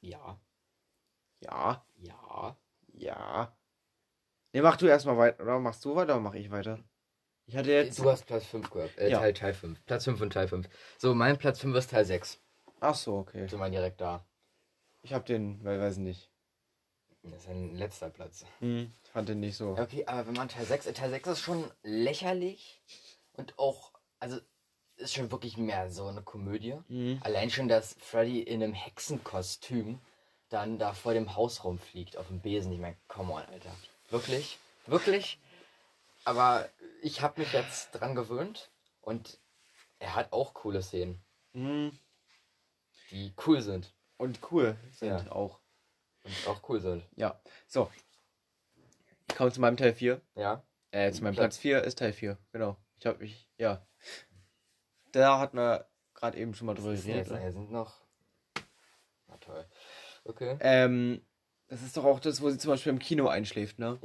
Ja. 0.00 0.38
Ja. 1.40 1.84
Ja. 1.96 2.56
Ja. 2.92 3.56
Ne, 4.52 4.62
mach 4.62 4.76
du 4.76 4.86
erstmal 4.86 5.16
weiter. 5.16 5.42
Oder 5.42 5.58
machst 5.58 5.84
du 5.84 5.94
weiter 5.94 6.14
oder 6.14 6.20
mach 6.22 6.34
ich 6.34 6.50
weiter? 6.50 6.78
Ich 7.46 7.56
hatte 7.56 7.70
jetzt. 7.72 7.98
Du 7.98 8.10
hast 8.10 8.26
Platz 8.26 8.44
5 8.44 8.70
gehabt. 8.70 8.98
Äh, 8.98 9.10
Ja. 9.10 9.20
Teil, 9.20 9.32
Teil 9.32 9.54
5. 9.54 9.84
Platz 9.86 10.04
5 10.04 10.20
und 10.20 10.32
Teil 10.32 10.48
5. 10.48 10.68
So, 10.98 11.14
mein 11.14 11.38
Platz 11.38 11.60
5 11.60 11.74
ist 11.76 11.90
Teil 11.90 12.04
6. 12.04 12.38
Ach 12.80 12.94
so, 12.94 13.16
okay. 13.18 13.46
So 13.48 13.56
mal 13.56 13.70
direkt 13.70 14.00
da. 14.00 14.24
Ich 15.02 15.12
hab 15.14 15.24
den, 15.26 15.62
weil 15.64 15.80
weiß 15.80 15.96
nicht. 15.98 16.30
Das 17.22 17.42
ist 17.42 17.48
ein 17.48 17.74
letzter 17.74 18.10
Platz. 18.10 18.44
Hm, 18.60 18.92
ich 19.02 19.10
fand 19.10 19.28
den 19.28 19.40
nicht 19.40 19.56
so. 19.56 19.70
Okay, 19.78 20.04
aber 20.06 20.26
wenn 20.26 20.34
man 20.34 20.48
Teil 20.48 20.64
6. 20.66 20.92
Teil 20.92 21.10
6 21.10 21.28
ist 21.28 21.40
schon 21.40 21.70
lächerlich 21.82 22.82
und 23.34 23.58
auch. 23.58 23.92
Also, 24.20 24.40
ist 24.96 25.14
schon 25.14 25.30
wirklich 25.30 25.56
mehr 25.56 25.90
so 25.90 26.06
eine 26.06 26.22
Komödie. 26.22 26.76
Hm. 26.88 27.20
Allein 27.22 27.50
schon, 27.50 27.68
dass 27.68 27.94
Freddy 28.00 28.40
in 28.42 28.62
einem 28.62 28.74
Hexenkostüm 28.74 30.00
dann 30.48 30.78
da 30.78 30.92
vor 30.92 31.14
dem 31.14 31.36
Haus 31.36 31.62
rumfliegt 31.64 32.16
auf 32.16 32.26
dem 32.28 32.40
Besen. 32.40 32.72
Ich 32.72 32.80
meine, 32.80 32.96
come 33.06 33.32
on, 33.32 33.42
Alter. 33.42 33.70
Wirklich? 34.10 34.58
Wirklich? 34.86 35.38
Aber 36.24 36.68
ich 37.02 37.20
habe 37.22 37.40
mich 37.40 37.52
jetzt 37.52 37.92
dran 37.92 38.14
gewöhnt 38.14 38.70
und 39.02 39.38
er 40.00 40.14
hat 40.14 40.32
auch 40.32 40.54
coole 40.54 40.82
Szenen, 40.82 41.22
Hm. 41.52 41.96
die 43.10 43.32
cool 43.46 43.62
sind. 43.62 43.94
Und 44.16 44.40
cool 44.50 44.76
sind 44.92 45.08
Ja. 45.26 45.30
auch. 45.32 45.60
Und 46.24 46.34
auch 46.48 46.68
cool 46.68 46.80
sind. 46.80 47.04
Ja. 47.16 47.40
So. 47.68 47.90
Ich 49.28 49.36
komme 49.36 49.52
zu 49.52 49.60
meinem 49.60 49.76
Teil 49.76 49.94
4. 49.94 50.20
Ja? 50.34 50.64
Äh, 50.90 51.12
zu 51.12 51.22
meinem 51.22 51.34
Platz- 51.34 51.54
Platz 51.54 51.58
4 51.58 51.84
ist 51.84 51.98
Teil 52.00 52.12
4. 52.12 52.36
Genau. 52.52 52.76
Ich 52.98 53.06
hab 53.06 53.20
mich. 53.20 53.48
Ja. 53.58 53.86
Da 55.12 55.38
hat 55.38 55.54
man 55.54 55.82
gerade 56.14 56.38
eben 56.38 56.54
schon 56.54 56.66
mal 56.66 56.74
drüber 56.74 56.94
geredet. 56.94 57.28
Hier 57.28 57.52
sind 57.52 57.70
noch. 57.70 58.02
Na 59.28 59.36
toll. 59.38 59.64
Okay. 60.24 60.56
Ähm, 60.60 61.22
das 61.68 61.82
ist 61.82 61.96
doch 61.96 62.04
auch 62.04 62.20
das, 62.20 62.42
wo 62.42 62.50
sie 62.50 62.58
zum 62.58 62.70
Beispiel 62.70 62.92
im 62.92 62.98
Kino 62.98 63.28
einschläft, 63.28 63.78
ne? 63.78 63.98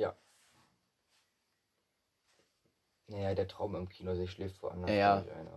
Naja, 3.08 3.34
der 3.36 3.48
Traum 3.48 3.76
im 3.76 3.90
Kino, 3.90 4.16
sie 4.16 4.28
schläft 4.28 4.62
woanders. 4.62 4.90
Ja, 4.90 4.96
ja. 4.96 5.36
ein, 5.36 5.48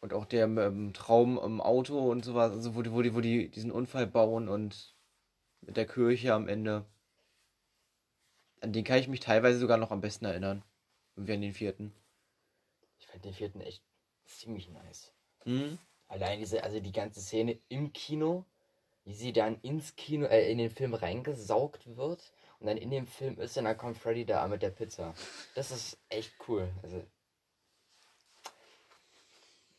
Und 0.00 0.12
auch 0.12 0.24
der 0.24 0.44
ähm, 0.44 0.92
Traum 0.92 1.38
im 1.38 1.60
Auto 1.60 2.10
und 2.10 2.24
sowas, 2.24 2.52
also 2.52 2.74
wo 2.74 2.82
die, 2.82 2.92
wo 2.92 3.02
die, 3.02 3.14
wo 3.14 3.20
die 3.20 3.50
diesen 3.50 3.70
Unfall 3.70 4.06
bauen 4.06 4.48
und 4.48 4.96
mit 5.60 5.76
der 5.76 5.86
Kirche 5.86 6.34
am 6.34 6.48
Ende. 6.48 6.84
An 8.60 8.72
den 8.72 8.84
kann 8.84 8.98
ich 8.98 9.08
mich 9.08 9.20
teilweise 9.20 9.58
sogar 9.58 9.76
noch 9.76 9.90
am 9.90 10.00
besten 10.00 10.24
erinnern. 10.24 10.64
Irgendwie 11.16 11.32
an 11.34 11.40
den 11.42 11.54
vierten. 11.54 11.94
Ich 12.98 13.06
fand 13.06 13.24
den 13.24 13.34
vierten 13.34 13.60
echt 13.60 13.82
ziemlich 14.24 14.68
nice. 14.68 15.12
Hm? 15.44 15.78
Allein 16.08 16.38
diese, 16.38 16.62
also 16.64 16.80
die 16.80 16.92
ganze 16.92 17.20
Szene 17.20 17.58
im 17.68 17.92
Kino, 17.92 18.44
wie 19.04 19.14
sie 19.14 19.32
dann 19.32 19.60
ins 19.60 19.96
Kino, 19.96 20.26
äh, 20.26 20.50
in 20.50 20.58
den 20.58 20.70
Film 20.70 20.94
reingesaugt 20.94 21.96
wird 21.96 22.32
und 22.58 22.66
dann 22.66 22.76
in 22.76 22.90
dem 22.90 23.06
Film 23.06 23.38
ist 23.38 23.56
und 23.56 23.64
dann 23.64 23.76
kommt 23.76 23.98
Freddy 23.98 24.24
da 24.24 24.46
mit 24.48 24.62
der 24.62 24.70
Pizza. 24.70 25.14
Das 25.54 25.70
ist 25.70 25.98
echt 26.08 26.32
cool. 26.48 26.70
Also. 26.82 27.04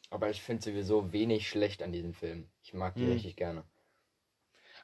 Aber 0.09 0.29
ich 0.29 0.41
finde 0.41 0.63
sowieso 0.63 1.11
wenig 1.11 1.49
schlecht 1.49 1.81
an 1.83 1.91
diesem 1.91 2.13
Film. 2.13 2.49
Ich 2.63 2.73
mag 2.73 2.95
die 2.95 3.01
Hm. 3.01 3.11
richtig 3.11 3.35
gerne. 3.35 3.63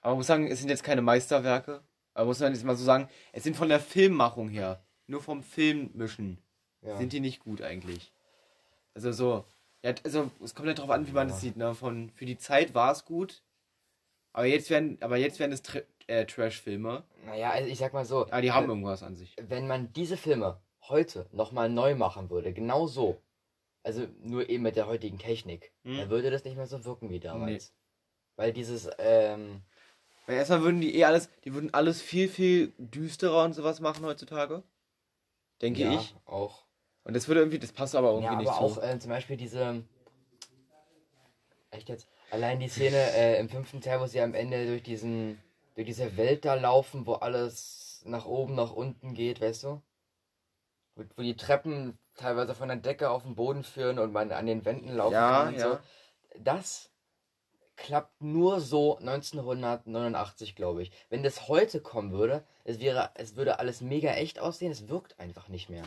Aber 0.02 0.12
man 0.12 0.18
muss 0.18 0.28
sagen, 0.28 0.48
es 0.48 0.60
sind 0.60 0.70
jetzt 0.70 0.84
keine 0.84 1.02
Meisterwerke. 1.02 1.84
Aber 2.14 2.26
muss 2.26 2.40
man 2.40 2.54
jetzt 2.54 2.64
mal 2.66 2.76
so 2.76 2.84
sagen, 2.84 3.08
es 3.32 3.44
sind 3.44 3.56
von 3.56 3.70
der 3.70 3.80
Filmmachung 3.80 4.50
her, 4.50 4.84
nur 5.08 5.22
vom 5.22 5.44
Filmmischen, 5.44 6.38
Ja. 6.82 6.98
sind 6.98 7.14
die 7.14 7.20
nicht 7.20 7.40
gut 7.40 7.62
eigentlich. 7.62 8.12
Also 8.94 9.12
so, 9.12 9.46
ja, 9.84 9.94
also 10.04 10.30
es 10.44 10.54
kommt 10.56 10.68
ja 10.68 10.74
drauf 10.74 10.90
an, 10.90 11.08
wie 11.08 11.12
man 11.12 11.28
das 11.28 11.38
Ja. 11.38 11.42
sieht, 11.42 11.58
ne? 11.58 11.74
Von, 11.76 12.10
für 12.12 12.26
die 12.26 12.38
Zeit 12.38 12.74
war 12.74 12.92
es 12.92 13.06
gut, 13.06 13.44
aber 14.34 14.46
jetzt 14.46 14.70
werden, 14.70 14.98
aber 15.02 15.18
jetzt 15.18 15.40
werden 15.40 15.52
es 15.54 15.62
äh, 16.08 16.26
Trash-Filme. 16.26 17.04
Naja, 17.26 17.52
also 17.52 17.70
ich 17.70 17.78
sag 17.78 17.94
mal 17.94 18.06
so. 18.06 18.24
Aber 18.28 18.42
die 18.42 18.52
haben 18.52 18.66
äh, 18.66 18.70
irgendwas 18.70 19.04
an 19.04 19.16
sich. 19.16 19.36
wenn 19.42 19.68
man 19.68 19.92
diese 19.94 20.18
Filme 20.18 20.62
heute 20.88 21.28
nochmal 21.32 21.70
neu 21.70 21.96
machen 21.96 22.30
würde, 22.30 22.54
genau 22.54 22.88
so, 22.88 23.22
also 23.84 24.08
nur 24.22 24.50
eben 24.50 24.64
mit 24.64 24.76
der 24.76 24.88
heutigen 24.88 25.20
Technik, 25.20 25.72
Hm. 25.84 25.98
dann 25.98 26.10
würde 26.10 26.32
das 26.32 26.44
nicht 26.44 26.56
mehr 26.58 26.68
so 26.68 26.84
wirken 26.86 27.10
wie 27.10 27.20
damals. 27.20 27.74
Weil 28.36 28.54
dieses, 28.54 28.90
ähm, 28.98 29.62
Weil 30.26 30.38
erstmal 30.38 30.62
würden 30.64 30.82
die 30.82 30.96
eh 30.96 31.06
alles, 31.06 31.30
die 31.44 31.54
würden 31.54 31.74
alles 31.74 32.02
viel, 32.02 32.28
viel 32.30 32.74
düsterer 32.78 33.44
und 33.44 33.54
sowas 33.54 33.80
machen 33.80 34.06
heutzutage. 34.06 34.64
Denke 35.62 35.82
ja, 35.82 35.96
ich. 35.96 36.16
auch. 36.26 36.66
Und 37.04 37.16
das 37.16 37.28
würde 37.28 37.42
irgendwie, 37.42 37.60
das 37.60 37.72
passt 37.72 37.96
aber 37.96 38.10
irgendwie 38.10 38.26
Ja, 38.26 38.36
nicht 38.36 38.50
aber 38.50 38.76
so. 38.76 38.82
auch 38.82 38.84
äh, 38.84 39.00
zum 39.00 39.10
Beispiel 39.10 39.38
diese, 39.38 39.84
echt 41.72 41.90
jetzt, 41.90 42.08
allein 42.32 42.60
die 42.60 42.68
Szene 42.68 42.98
äh, 42.98 43.40
im 43.40 43.50
fünften 43.50 43.82
Teil, 43.82 44.00
wo 44.00 44.06
sie 44.06 44.22
am 44.22 44.34
Ende 44.34 44.66
durch 44.68 44.84
diesen, 44.84 45.42
durch 45.76 45.88
diese 45.88 46.16
Welt 46.18 46.46
da 46.46 46.54
laufen, 46.56 47.06
wo 47.06 47.14
alles 47.14 48.02
nach 48.06 48.26
oben, 48.26 48.56
nach 48.56 48.72
unten 48.72 49.14
geht, 49.14 49.42
weißt 49.42 49.64
du? 49.64 49.82
Wo, 50.96 51.04
wo 51.16 51.22
die 51.22 51.36
Treppen 51.36 51.98
teilweise 52.18 52.54
von 52.54 52.68
der 52.68 52.78
Decke 52.78 53.10
auf 53.10 53.24
den 53.24 53.36
Boden 53.36 53.64
führen 53.64 53.98
und 54.00 54.12
man 54.12 54.32
an 54.32 54.46
den 54.46 54.66
Wänden 54.66 54.96
laufen 54.96 55.14
Ja, 55.14 55.32
kann 55.44 55.54
und 55.54 55.60
ja. 55.60 55.72
so. 55.72 55.80
Das 56.40 56.91
klappt 57.82 58.22
nur 58.22 58.62
so 58.62 58.98
1989, 58.98 60.56
glaube 60.56 60.84
ich. 60.84 60.92
Wenn 61.10 61.24
das 61.24 61.48
heute 61.48 61.82
kommen 61.82 62.12
würde, 62.12 62.44
es 62.64 62.80
wäre, 62.80 63.10
es 63.16 63.36
würde 63.36 63.60
alles 63.60 63.82
mega 63.82 64.12
echt 64.14 64.40
aussehen, 64.40 64.72
es 64.72 64.88
wirkt 64.88 65.20
einfach 65.20 65.48
nicht 65.48 65.70
mehr 65.70 65.84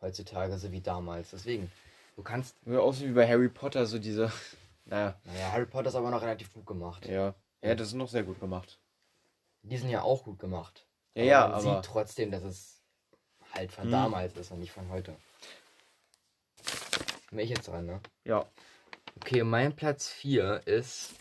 heutzutage, 0.00 0.58
so 0.58 0.72
wie 0.72 0.80
damals. 0.80 1.30
Deswegen, 1.30 1.70
du 2.16 2.22
kannst, 2.22 2.56
Würde 2.66 2.82
aussehen 2.82 3.10
wie 3.10 3.14
bei 3.14 3.28
Harry 3.28 3.48
Potter, 3.48 3.86
so 3.86 3.98
diese. 3.98 4.30
Naja, 4.88 5.18
naja, 5.24 5.50
Harry 5.50 5.66
Potter 5.66 5.88
ist 5.88 5.96
aber 5.96 6.12
noch 6.12 6.22
relativ 6.22 6.52
gut 6.54 6.64
gemacht. 6.64 7.06
ja. 7.06 7.34
Ja, 7.60 7.74
das 7.74 7.88
ist 7.88 7.94
noch 7.94 8.08
sehr 8.08 8.22
gut 8.22 8.38
gemacht. 8.38 8.78
Die 9.62 9.76
sind 9.78 9.88
ja 9.90 10.02
auch 10.02 10.22
gut 10.22 10.38
gemacht. 10.38 10.86
Ja, 11.14 11.24
ja, 11.24 11.40
man 11.48 11.52
aber. 11.54 11.60
sieht 11.62 11.84
trotzdem, 11.90 12.30
dass 12.30 12.44
es 12.44 12.80
halt 13.52 13.72
von 13.72 13.84
Hm. 13.84 13.90
damals 13.90 14.36
ist 14.36 14.52
und 14.52 14.60
nicht 14.60 14.70
von 14.70 14.88
heute. 14.90 15.16
Bin 17.30 17.40
ich 17.40 17.50
jetzt 17.50 17.66
dran, 17.66 17.86
ne? 17.86 18.00
Ja. 18.24 18.46
Okay, 19.16 19.42
mein 19.42 19.74
Platz 19.74 20.08
4 20.08 20.62
ist 20.66 21.14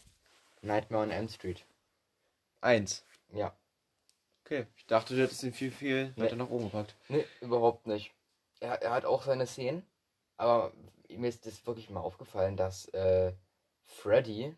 Nightmare 0.65 1.03
on 1.03 1.11
Elm 1.11 1.29
Street. 1.29 1.65
Eins. 2.61 3.05
Ja. 3.33 3.55
Okay. 4.43 4.65
Ich 4.77 4.85
dachte, 4.85 5.15
du 5.15 5.21
hättest 5.23 5.43
ihn 5.43 5.53
viel, 5.53 5.71
viel 5.71 6.13
Nee. 6.15 6.23
weiter 6.23 6.35
nach 6.35 6.49
oben 6.49 6.65
gepackt. 6.65 6.95
Nee, 7.09 7.25
überhaupt 7.41 7.87
nicht. 7.87 8.13
Er, 8.59 8.81
er 8.81 8.91
hat 8.91 9.05
auch 9.05 9.23
seine 9.23 9.47
Szenen, 9.47 9.83
aber 10.37 10.71
mir 11.09 11.27
ist 11.29 11.45
das 11.45 11.65
wirklich 11.65 11.89
mal 11.89 11.99
aufgefallen, 12.01 12.57
dass 12.57 12.87
äh, 12.89 13.33
Freddy 13.83 14.55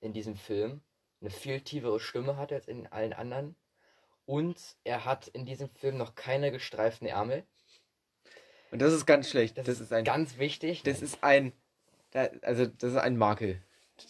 in 0.00 0.12
diesem 0.12 0.34
Film 0.36 0.80
eine 1.20 1.30
viel 1.30 1.60
tiefere 1.60 2.00
Stimme 2.00 2.36
hat 2.36 2.52
als 2.52 2.66
in 2.68 2.86
allen 2.88 3.12
anderen. 3.12 3.56
Und 4.26 4.58
er 4.84 5.04
hat 5.04 5.28
in 5.28 5.44
diesem 5.44 5.68
Film 5.68 5.96
noch 5.96 6.14
keine 6.14 6.50
gestreiften 6.52 7.06
Ärmel. 7.08 7.44
Und 8.70 8.80
das 8.80 8.92
ist 8.92 9.04
ganz 9.06 9.28
schlecht. 9.28 9.58
Das, 9.58 9.66
Das, 9.66 9.80
ist 9.80 9.92
ein. 9.92 10.04
ganz 10.04 10.38
wichtig. 10.38 10.82
Das 10.84 11.02
ist 11.02 11.22
ein. 11.24 11.52
Also, 12.42 12.66
das 12.66 12.92
ist 12.92 12.98
ein 12.98 13.16
Makel. 13.16 13.60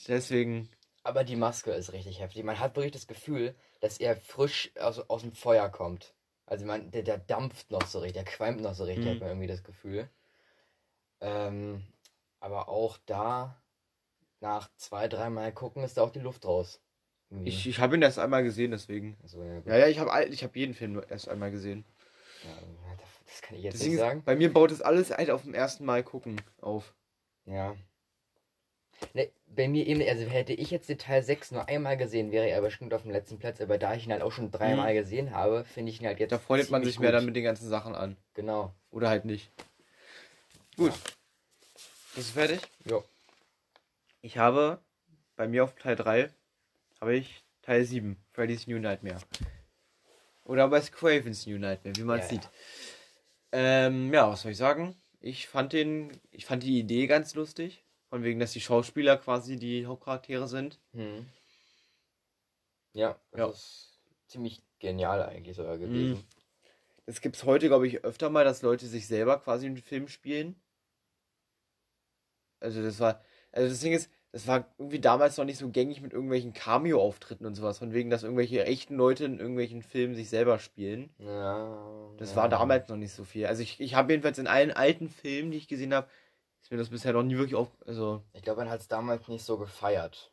Deswegen. 0.09 0.69
Aber 1.03 1.25
die 1.25 1.37
Maske 1.37 1.73
ist 1.73 1.93
richtig 1.93 2.21
heftig. 2.21 2.45
Man 2.45 2.59
hat 2.59 2.77
wirklich 2.77 2.93
das 2.93 3.07
Gefühl, 3.07 3.55
dass 3.81 3.99
er 3.99 4.17
frisch 4.17 4.71
aus, 4.79 4.99
aus 5.11 5.23
dem 5.23 5.33
Feuer 5.33 5.69
kommt. 5.69 6.15
Also 6.47 6.67
man, 6.67 6.91
der, 6.91 7.03
der 7.03 7.19
dampft 7.19 7.71
noch 7.71 7.87
so 7.87 8.01
richtig, 8.01 8.25
der 8.25 8.33
qualmt 8.33 8.61
noch 8.61 8.75
so 8.75 8.85
richtig, 8.85 9.07
Mhm. 9.07 9.11
hat 9.11 9.21
man 9.21 9.29
irgendwie 9.29 9.47
das 9.47 9.63
Gefühl. 9.65 10.11
Ähm, 11.21 11.85
aber 12.41 12.69
auch 12.69 12.99
da, 13.07 13.63
nach 14.41 14.71
zwei, 14.77 15.07
dreimal 15.09 15.53
gucken, 15.53 15.83
ist 15.85 15.97
da 15.97 16.03
auch 16.03 16.11
die 16.11 16.21
Luft 16.21 16.45
raus. 16.47 16.81
Irgendwie. 17.31 17.51
Ich, 17.51 17.67
ich 17.67 17.79
habe 17.79 17.95
ihn 17.97 18.03
erst 18.03 18.19
einmal 18.19 18.43
gesehen, 18.43 18.71
deswegen. 18.71 19.17
also, 19.23 19.43
ja. 19.43 19.61
Ja, 19.67 19.77
ja, 19.79 19.87
ich 19.89 19.99
habe 19.99 20.25
ich 20.25 20.43
hab 20.43 20.57
jeden 20.57 20.75
Film 20.75 20.95
nur 20.95 21.11
erst 21.11 21.29
einmal 21.29 21.51
gesehen. 21.51 21.85
Ja, 22.43 22.97
das 23.27 23.43
kann 23.43 23.57
ich 23.57 23.63
jetzt 23.63 23.75
Deswegen 23.75 23.93
nicht 23.93 24.01
ist, 24.01 24.07
sagen. 24.07 24.25
bei 24.25 24.35
mir 24.35 24.53
baut 24.53 24.71
es 24.73 24.81
alles 24.83 25.11
halt 25.11 25.31
auf 25.31 25.43
dem 25.43 25.55
ersten 25.55 25.85
Mal 25.85 26.03
gucken 26.03 26.41
auf. 26.61 26.95
Ja. 27.45 27.77
Ne, 29.15 29.31
bei 29.47 29.69
mir 29.69 29.87
eben, 29.87 30.01
also 30.07 30.25
hätte 30.27 30.53
ich 30.53 30.71
jetzt 30.71 30.89
den 30.89 30.99
Teil 30.99 31.23
6 31.23 31.53
nur 31.53 31.69
einmal 31.69 31.97
gesehen, 31.97 32.31
wäre 32.31 32.49
er 32.49 32.61
bestimmt 32.61 32.95
auf 32.95 33.03
dem 33.03 33.11
letzten 33.11 33.39
Platz, 33.39 33.61
aber 33.61 33.79
da 33.79 33.95
ich 33.95 34.07
ihn 34.07 34.13
halt 34.13 34.23
auch 34.23 34.33
schon 34.33 34.51
dreimal 34.51 34.95
gesehen 34.95 35.33
habe, 35.33 35.65
finde 35.65 35.91
ich 35.91 36.01
ihn 36.01 36.07
halt 36.07 36.21
jetzt. 36.21 36.33
Da 36.33 36.39
freundet 36.39 36.71
man 36.71 36.85
sich 36.85 36.99
mehr 36.99 37.11
gut. 37.11 37.19
dann 37.19 37.27
mit 37.27 37.37
den 37.37 37.45
ganzen 37.45 37.69
Sachen 37.69 37.95
an. 37.95 38.17
Genau. 38.35 38.73
Oder 38.91 39.09
halt 39.09 39.25
nicht. 39.25 39.51
Gut. 40.77 40.93
Bist 42.15 42.31
du 42.31 42.33
fertig? 42.35 42.61
Jo. 42.85 43.05
Ich 44.23 44.39
habe 44.39 44.81
bei 45.37 45.49
mir 45.49 45.65
auf 45.65 45.75
Teil 45.75 45.97
3 45.97 46.31
habe 47.01 47.17
ich 47.17 47.43
Teil 47.63 47.85
7, 47.85 48.17
Freddy's 48.33 48.67
New 48.67 48.79
Nightmare. 48.79 49.21
Oder 50.45 50.69
bei 50.69 50.81
Cravens 50.81 51.47
New 51.47 51.59
Nightmare, 51.59 51.97
wie 51.97 52.03
man 52.03 52.19
es 52.19 52.27
Ja, 52.27 52.31
sieht. 52.31 52.49
Ähm, 53.53 54.13
ja, 54.13 54.31
was 54.31 54.43
soll 54.43 54.53
ich 54.53 54.59
sagen? 54.59 54.95
Ich 55.21 55.49
fand 55.49 55.73
den, 55.73 56.11
ich 56.31 56.45
fand 56.47 56.63
die 56.63 56.79
Idee 56.79 57.07
ganz 57.07 57.35
lustig. 57.35 57.85
Von 58.11 58.25
wegen, 58.25 58.41
dass 58.41 58.53
die 58.53 58.61
Schauspieler 58.61 59.17
quasi 59.17 59.57
die 59.57 59.87
Hauptcharaktere 59.87 60.49
sind. 60.49 60.81
Hm. 60.93 61.27
Ja, 62.93 63.19
das 63.31 63.39
Ja. 63.39 63.47
ist 63.49 64.01
ziemlich 64.27 64.63
genial 64.81 65.23
eigentlich 65.23 65.57
sogar 65.57 65.79
gewesen. 65.79 66.25
Das 67.07 67.21
gibt's 67.21 67.45
heute, 67.45 67.69
glaube 67.69 67.87
ich, 67.87 68.05
öfter 68.05 68.29
mal, 68.29 68.45
dass 68.45 68.63
Leute 68.63 68.87
sich 68.87 69.07
selber 69.07 69.39
quasi 69.39 69.67
einen 69.67 69.77
Film 69.77 70.09
spielen. 70.09 70.61
Also 72.59 72.83
das 72.83 73.01
war, 73.01 73.23
also 73.53 73.69
das 73.69 73.81
Ding 73.81 73.93
ist, 73.93 74.11
das 74.33 74.47
war 74.47 74.67
irgendwie 74.79 75.01
damals 75.01 75.37
noch 75.37 75.45
nicht 75.45 75.59
so 75.59 75.71
gängig 75.71 76.01
mit 76.03 76.13
irgendwelchen 76.13 76.53
Cameo-Auftritten 76.53 77.47
und 77.47 77.55
sowas, 77.55 77.79
von 77.79 77.93
wegen, 77.93 78.11
dass 78.11 78.23
irgendwelche 78.23 78.65
echten 78.65 78.97
Leute 78.97 79.25
in 79.25 79.39
irgendwelchen 79.39 79.83
Filmen 79.83 80.15
sich 80.15 80.29
selber 80.29 80.59
spielen. 80.59 81.11
Ja. 81.19 82.11
Das 82.19 82.31
ja. 82.31 82.37
war 82.37 82.49
damals 82.49 82.89
noch 82.89 82.97
nicht 82.97 83.13
so 83.13 83.25
viel. 83.25 83.47
Also 83.47 83.63
ich, 83.63 83.81
ich 83.81 83.95
habe 83.95 84.13
jedenfalls 84.13 84.39
in 84.39 84.47
allen 84.47 84.71
alten 84.71 85.09
Filmen, 85.09 85.51
die 85.51 85.59
ich 85.59 85.69
gesehen 85.69 85.95
habe, 85.95 86.09
ist 86.63 86.71
mir 86.71 86.77
das 86.77 86.91
bisher 86.91 87.13
noch 87.13 87.23
nie 87.23 87.37
wirklich 87.37 87.55
auf, 87.57 87.69
also 87.87 88.23
Ich 88.33 88.43
glaube, 88.43 88.61
man 88.61 88.71
hat 88.71 88.81
es 88.81 88.89
damals 88.89 89.27
nicht 89.29 89.45
so 89.45 89.59
gefeiert 89.59 90.33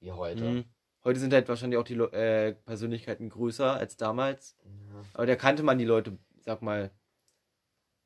wie 0.00 0.12
heute. 0.12 0.44
mh. 0.44 0.64
heute 1.04 1.20
sind 1.20 1.32
halt 1.32 1.48
wahrscheinlich 1.48 1.78
auch 1.78 1.84
die 1.84 1.94
Le 1.94 2.12
äh, 2.12 2.52
Persönlichkeiten 2.54 3.28
größer 3.30 3.74
als 3.74 3.96
damals. 3.96 4.56
Ja. 4.64 5.04
Aber 5.14 5.26
da 5.26 5.36
kannte 5.36 5.62
man 5.62 5.78
die 5.78 5.84
Leute, 5.84 6.18
sag 6.40 6.62
mal. 6.62 6.90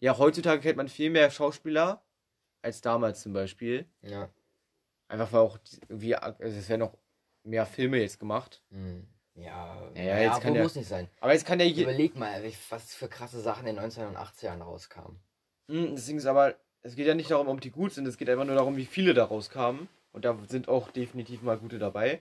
Ja, 0.01 0.19
heutzutage 0.19 0.61
kennt 0.61 0.77
man 0.77 0.89
viel 0.89 1.11
mehr 1.11 1.31
Schauspieler 1.31 2.05
als 2.63 2.81
damals 2.81 3.23
zum 3.23 3.33
Beispiel. 3.33 3.87
ja. 4.03 4.29
Einfach 5.09 5.31
weil 5.33 5.41
auch 5.41 5.59
irgendwie, 5.89 6.15
also 6.17 6.43
es 6.59 6.71
werden 6.71 6.81
noch 6.81 6.97
mehr 7.45 7.67
Filme 7.67 7.99
jetzt 7.99 8.19
gemacht. 8.19 8.63
Hm. 8.71 9.07
Ja, 9.35 9.91
Ja, 9.95 10.03
ja, 10.03 10.19
jetzt 10.21 10.41
kann 10.41 10.55
der- 10.55 10.63
muss 10.63 10.75
nicht 10.75 10.89
sein. 10.89 11.07
Aber 11.21 11.35
jetzt 11.35 11.45
kann 11.45 11.61
je. 11.61 11.83
Überleg 11.83 12.17
mal, 12.17 12.43
was 12.71 12.95
für 12.95 13.09
krasse 13.09 13.41
Sachen 13.43 13.67
in 13.67 13.77
den 13.77 13.85
1980ern 13.85 14.63
rauskamen. 14.63 15.21
Hm, 15.69 15.95
Deswegen 15.97 16.17
ist 16.17 16.25
aber, 16.25 16.55
es 16.83 16.97
geht 16.97 17.07
ja 17.07 17.15
nicht 17.15 17.31
darum, 17.31 17.49
ob 17.49 17.61
die 17.61 17.71
gut 17.71 17.93
sind, 17.93 18.07
es 18.07 18.17
geht 18.17 18.29
einfach 18.29 18.45
nur 18.45 18.57
darum, 18.57 18.77
wie 18.77 18.87
viele 18.87 19.15
da 19.15 19.25
rauskamen. 19.25 19.89
Und 20.13 20.25
da 20.25 20.37
sind 20.49 20.69
auch 20.69 20.91
definitiv 20.91 21.43
mal 21.43 21.57
gute 21.57 21.79
dabei. 21.79 22.21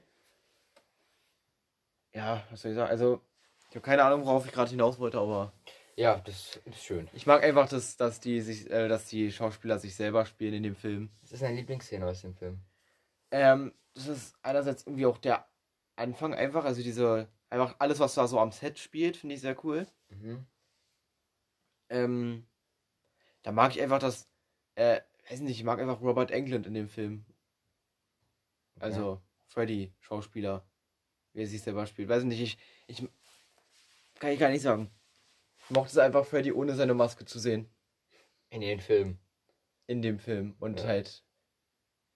Ja, 2.14 2.44
was 2.50 2.62
soll 2.62 2.72
ich 2.72 2.76
sagen? 2.78 2.90
Also, 2.90 3.22
ich 3.70 3.76
habe 3.76 3.82
keine 3.82 4.04
Ahnung, 4.04 4.26
worauf 4.26 4.46
ich 4.46 4.52
gerade 4.52 4.70
hinaus 4.70 5.00
wollte, 5.00 5.20
aber 5.20 5.52
Ja, 5.96 6.22
das 6.26 6.60
ist 6.66 6.84
schön. 6.84 7.10
ich 7.14 7.26
mag 7.26 7.44
einfach, 7.44 7.68
dass, 7.70 7.98
dass, 7.98 8.20
die 8.20 8.42
sich, 8.42 8.70
äh, 8.70 8.88
dass 8.88 9.06
die 9.08 9.32
Schauspieler 9.32 9.80
sich 9.80 9.96
selber 9.96 10.26
spielen 10.26 10.54
in 10.54 10.64
dem 10.64 10.76
Film. 10.76 11.10
Das 11.22 11.32
ist 11.34 11.42
deine 11.42 11.56
Lieblingsszene 11.56 12.06
aus 12.06 12.22
dem 12.22 12.36
Film. 12.36 12.60
Ähm, 13.32 13.74
das 13.94 14.08
ist 14.08 14.36
einerseits 14.42 14.84
irgendwie 14.86 15.06
auch 15.06 15.18
der 15.18 15.48
Anfang 15.96 16.34
einfach, 16.34 16.66
also 16.66 16.82
diese, 16.82 17.28
einfach 17.50 17.76
alles, 17.80 18.00
was 18.00 18.16
da 18.16 18.28
so 18.28 18.40
am 18.40 18.52
Set 18.52 18.80
spielt, 18.80 19.18
finde 19.18 19.36
ich 19.36 19.42
sehr 19.42 19.58
cool. 19.66 19.86
Mhm. 20.10 20.46
Ähm, 21.90 22.46
da 23.44 23.52
mag 23.52 23.72
ich 23.76 23.82
einfach 23.82 24.00
das, 24.00 24.31
äh, 24.76 25.02
weiß 25.30 25.42
nicht, 25.42 25.58
ich 25.58 25.64
mag 25.64 25.80
einfach 25.80 26.02
Robert 26.02 26.32
Englund 26.32 26.66
in 26.66 26.74
dem 26.74 26.88
Film. 26.90 27.26
Also, 28.80 29.22
Freddy, 29.48 29.94
Schauspieler, 30.00 30.66
wie 31.34 31.42
er 31.42 31.48
sich 31.48 31.62
selber 31.62 31.86
spielt. 31.86 32.10
Weiß 32.10 32.24
nicht, 32.24 32.42
ich, 32.42 32.58
ich, 32.88 33.08
kann 34.20 34.32
ich 34.32 34.40
gar 34.40 34.50
nicht 34.50 34.62
sagen. 34.62 34.90
Ich 35.64 35.70
mochte 35.70 35.92
es 35.92 35.98
einfach, 35.98 36.26
Freddy 36.26 36.52
ohne 36.52 36.76
seine 36.76 36.94
Maske 36.94 37.26
zu 37.26 37.40
sehen. 37.40 37.70
In 38.50 38.62
den 38.62 38.80
Film. 38.80 39.20
In 39.88 40.02
dem 40.02 40.20
Film. 40.20 40.56
Und 40.60 40.80
Ja. 40.80 40.88
halt, 40.88 41.24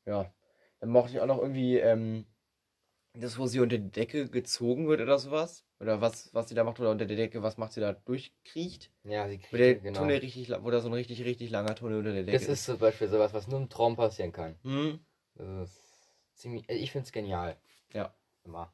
ja. 0.06 0.34
Dann 0.80 0.90
mochte 0.90 1.14
ich 1.14 1.20
auch 1.20 1.26
noch 1.26 1.40
irgendwie, 1.40 1.78
ähm, 1.78 2.26
das, 3.14 3.38
wo 3.38 3.48
sie 3.48 3.60
unter 3.60 3.78
die 3.78 3.92
Decke 3.92 4.30
gezogen 4.30 4.88
wird 4.88 5.02
oder 5.02 5.20
sowas. 5.20 5.65
Oder 5.80 6.00
was, 6.00 6.34
was 6.34 6.48
sie 6.48 6.56
da 6.56 6.64
macht, 6.64 6.80
oder 6.80 6.92
unter 6.92 7.06
der 7.06 7.18
Decke, 7.18 7.44
was 7.44 7.58
macht 7.58 7.74
sie 7.74 7.82
da 7.82 7.92
durchkriecht. 7.94 8.92
Ja, 9.04 9.28
sie 9.28 9.42
Wo 9.52 9.58
der 9.58 9.74
kriegt, 9.74 9.84
genau. 9.84 10.00
Tunnel 10.00 10.18
richtig, 10.20 10.50
wo 10.50 10.72
da 10.72 10.80
so 10.80 10.88
ein 10.88 10.94
richtig, 10.94 11.24
richtig 11.26 11.50
langer 11.50 11.76
Tunnel 11.76 11.98
unter 11.98 12.14
der 12.14 12.24
Decke 12.24 12.38
Das 12.38 12.48
ist 12.48 12.64
zum 12.64 12.78
Beispiel 12.78 13.10
sowas, 13.10 13.34
was 13.34 13.48
nur 13.48 13.60
im 13.60 13.70
Traum 13.70 13.96
passieren 13.98 14.32
kann. 14.32 14.58
Hm. 14.64 15.06
Das 15.36 15.70
ist 15.70 16.10
ziemlich, 16.36 16.70
äh, 16.70 16.76
ich 16.76 16.92
finde 16.92 17.06
es 17.06 17.12
genial. 17.12 17.58
Ja. 17.92 18.16
Immer. 18.46 18.74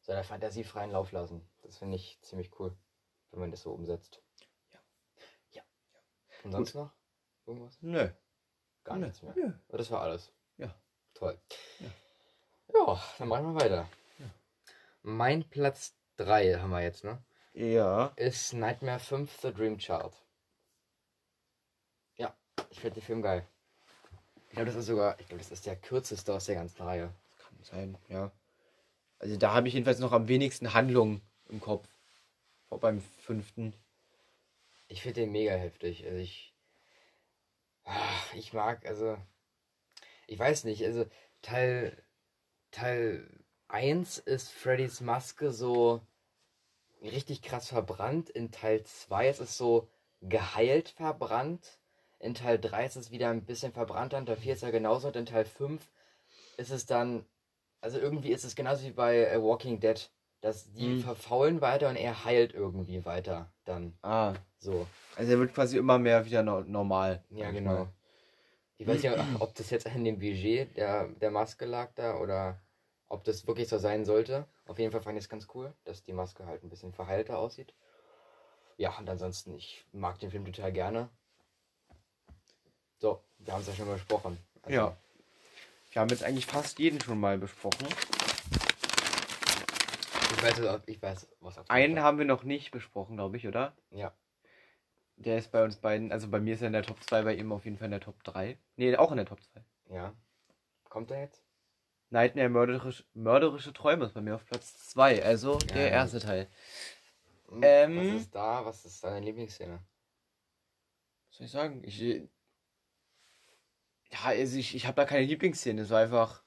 So 0.00 0.12
der 0.12 0.24
Fantasie 0.24 0.64
freien 0.64 0.90
Lauf 0.90 1.12
lassen. 1.12 1.48
Das 1.62 1.78
finde 1.78 1.96
ich 1.96 2.18
ziemlich 2.20 2.58
cool, 2.58 2.76
wenn 3.30 3.40
man 3.40 3.50
das 3.52 3.62
so 3.62 3.72
umsetzt. 3.72 4.22
Ja. 4.72 4.80
Ja. 5.52 5.62
Und 6.42 6.52
sonst 6.52 6.74
noch? 6.74 6.90
Irgendwas? 7.46 7.78
Nö. 7.80 8.08
Gar 8.82 8.96
Nö. 8.96 9.06
nichts 9.06 9.22
mehr. 9.22 9.34
Nö. 9.36 9.52
Das 9.68 9.90
war 9.90 10.02
alles. 10.02 10.32
Ja. 10.58 10.74
Toll. 11.14 11.38
Ja. 11.78 11.90
Ja, 12.74 13.02
dann 13.18 13.28
machen 13.28 13.54
wir 13.54 13.60
weiter. 13.60 13.88
Mein 15.08 15.48
Platz 15.48 15.94
3 16.16 16.54
haben 16.54 16.70
wir 16.70 16.82
jetzt, 16.82 17.04
ne? 17.04 17.22
Ja. 17.54 18.06
Ist 18.16 18.54
Nightmare 18.54 18.98
5 18.98 19.40
The 19.40 19.54
Dream 19.54 19.78
Child. 19.78 20.12
Ja, 22.16 22.36
ich 22.70 22.80
finde 22.80 22.96
den 22.96 23.04
Film 23.04 23.22
geil. 23.22 23.46
Ich 24.48 24.54
glaube, 24.54 24.66
das 24.66 24.74
ist 24.74 24.86
sogar, 24.86 25.20
ich 25.20 25.28
glaube, 25.28 25.40
das 25.40 25.52
ist 25.52 25.64
der 25.64 25.76
kürzeste 25.76 26.34
aus 26.34 26.46
der 26.46 26.56
ganzen 26.56 26.82
Reihe. 26.82 27.14
Kann 27.38 27.62
sein, 27.62 27.98
ja. 28.08 28.32
Also 29.20 29.36
da 29.36 29.54
habe 29.54 29.68
ich 29.68 29.74
jedenfalls 29.74 30.00
noch 30.00 30.10
am 30.10 30.26
wenigsten 30.26 30.74
Handlung 30.74 31.20
im 31.48 31.60
Kopf. 31.60 31.86
Vor 32.68 32.80
beim 32.80 33.00
fünften. 33.00 33.74
Ich 34.88 35.02
finde 35.02 35.20
den 35.20 35.30
mega 35.30 35.52
heftig. 35.52 36.04
Also 36.04 36.18
ich. 36.18 36.52
Ach, 37.84 38.34
ich 38.34 38.52
mag, 38.52 38.84
also. 38.86 39.16
Ich 40.26 40.36
weiß 40.36 40.64
nicht, 40.64 40.84
also 40.84 41.06
Teil. 41.42 41.96
Teil 42.72 43.45
1 43.68 44.18
ist 44.18 44.50
Freddys 44.52 45.00
Maske 45.00 45.52
so 45.52 46.00
richtig 47.02 47.42
krass 47.42 47.68
verbrannt. 47.68 48.30
In 48.30 48.50
Teil 48.50 48.82
2 48.84 49.28
ist 49.28 49.40
es 49.40 49.56
so 49.56 49.88
geheilt 50.22 50.90
verbrannt. 50.90 51.78
In 52.18 52.34
Teil 52.34 52.58
3 52.58 52.86
ist 52.86 52.96
es 52.96 53.10
wieder 53.10 53.30
ein 53.30 53.44
bisschen 53.44 53.72
verbrannter. 53.72 54.18
In 54.18 54.26
Teil 54.26 54.36
4 54.36 54.52
ist 54.54 54.62
er 54.62 54.72
genauso. 54.72 55.08
Und 55.08 55.16
in 55.16 55.26
Teil 55.26 55.44
5 55.44 55.82
ist 56.56 56.70
es 56.70 56.86
dann. 56.86 57.26
Also 57.80 57.98
irgendwie 57.98 58.32
ist 58.32 58.44
es 58.44 58.56
genauso 58.56 58.84
wie 58.84 58.90
bei 58.92 59.18
äh, 59.26 59.42
Walking 59.42 59.80
Dead. 59.80 60.10
Dass 60.40 60.72
die 60.72 60.86
Mhm. 60.88 61.00
verfaulen 61.00 61.60
weiter 61.60 61.88
und 61.88 61.96
er 61.96 62.24
heilt 62.24 62.54
irgendwie 62.54 63.04
weiter. 63.04 63.50
Dann 63.64 63.96
Ah. 64.02 64.34
so. 64.58 64.86
Also 65.16 65.32
er 65.32 65.38
wird 65.38 65.54
quasi 65.54 65.76
immer 65.78 65.98
mehr 65.98 66.24
wieder 66.24 66.42
no 66.42 66.60
normal. 66.60 67.24
Ja, 67.30 67.50
genau. 67.50 67.72
mal. 67.72 67.88
Ich 68.78 68.86
weiß 68.86 69.02
nicht, 69.02 69.14
ob 69.40 69.54
das 69.54 69.70
jetzt 69.70 69.86
an 69.86 70.04
dem 70.04 70.18
Budget 70.18 70.76
der, 70.76 71.08
der 71.08 71.30
Maske 71.30 71.64
lag 71.64 71.90
da 71.94 72.18
oder 72.18 72.60
ob 73.08 73.24
das 73.24 73.46
wirklich 73.46 73.68
so 73.68 73.78
sein 73.78 74.04
sollte. 74.04 74.46
Auf 74.66 74.78
jeden 74.78 74.92
Fall 74.92 75.00
fand 75.00 75.18
ich 75.18 75.24
es 75.24 75.28
ganz 75.28 75.46
cool, 75.54 75.72
dass 75.84 76.02
die 76.02 76.12
Maske 76.12 76.46
halt 76.46 76.62
ein 76.62 76.70
bisschen 76.70 76.92
verheilter 76.92 77.38
aussieht. 77.38 77.74
Ja, 78.76 78.96
und 78.98 79.08
ansonsten, 79.08 79.54
ich 79.54 79.86
mag 79.92 80.18
den 80.18 80.30
Film 80.30 80.44
total 80.44 80.72
gerne. 80.72 81.08
So, 82.98 83.22
wir 83.38 83.52
haben 83.52 83.62
es 83.62 83.68
ja 83.68 83.74
schon 83.74 83.86
mal 83.86 83.94
besprochen. 83.94 84.38
Also, 84.62 84.76
Ja. 84.76 84.96
Wir 85.92 86.02
haben 86.02 86.10
jetzt 86.10 86.24
eigentlich 86.24 86.44
fast 86.46 86.78
jeden 86.78 87.00
schon 87.00 87.18
mal 87.18 87.38
besprochen. 87.38 87.86
Ich 90.30 90.42
weiß, 90.42 90.80
ich 90.86 91.00
weiß 91.00 91.28
was 91.40 91.56
auf 91.56 91.70
Einen 91.70 92.00
haben 92.00 92.18
wir 92.18 92.26
noch 92.26 92.42
nicht 92.42 92.70
besprochen, 92.70 93.16
glaube 93.16 93.38
ich, 93.38 93.48
oder? 93.48 93.72
Ja. 93.90 94.12
Der 95.16 95.38
ist 95.38 95.50
bei 95.50 95.64
uns 95.64 95.76
beiden, 95.76 96.12
also 96.12 96.28
bei 96.28 96.40
mir 96.40 96.54
ist 96.54 96.60
er 96.60 96.66
in 96.66 96.74
der 96.74 96.82
Top 96.82 97.02
2, 97.02 97.22
bei 97.22 97.34
ihm 97.34 97.50
auf 97.50 97.64
jeden 97.64 97.78
Fall 97.78 97.86
in 97.86 97.92
der 97.92 98.00
Top 98.00 98.22
3. 98.24 98.58
Nee, 98.76 98.94
auch 98.96 99.10
in 99.10 99.16
der 99.16 99.24
Top 99.24 99.42
2. 99.42 99.64
Ja. 99.94 100.12
Kommt 100.90 101.10
er 101.10 101.20
jetzt? 101.20 101.45
Nightmare 102.10 102.48
mörderisch, 102.48 103.04
mörderische 103.14 103.72
Träume 103.72 104.04
ist 104.04 104.14
bei 104.14 104.20
mir 104.20 104.34
auf 104.36 104.46
Platz 104.46 104.88
2, 104.90 105.24
also 105.24 105.58
Ja, 105.68 105.74
der 105.74 105.90
erste 105.90 106.20
Teil. 106.20 106.48
Hm, 107.48 107.60
Ähm. 107.62 107.96
Was 108.14 108.22
ist 108.22 108.34
da? 108.34 108.64
Was 108.64 108.84
ist 108.84 109.02
deine 109.04 109.24
Lieblingsszene? 109.24 109.80
Was 111.28 111.36
soll 111.38 111.46
ich 111.46 111.52
sagen? 111.52 111.82
Ich, 111.84 112.00
äh, 112.00 112.28
ja, 114.10 114.18
also 114.24 114.56
ich, 114.58 114.74
ich 114.74 114.86
habe 114.86 114.96
da 114.96 115.04
keine 115.04 115.26
Lieblingsszene. 115.26 115.82
Es 115.82 115.90
war 115.90 116.00
einfach. 116.00 116.42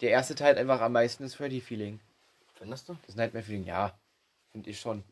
Der 0.00 0.10
erste 0.10 0.34
Teil 0.34 0.56
einfach 0.56 0.80
am 0.80 0.92
meisten 0.92 1.22
das 1.24 1.34
Freddy-Feeling. 1.34 2.00
Findest 2.54 2.88
du? 2.88 2.96
Das 3.06 3.16
Nightmare-Feeling, 3.16 3.64
ja. 3.64 3.98
Finde 4.52 4.70
ich 4.70 4.80
schon. 4.80 5.04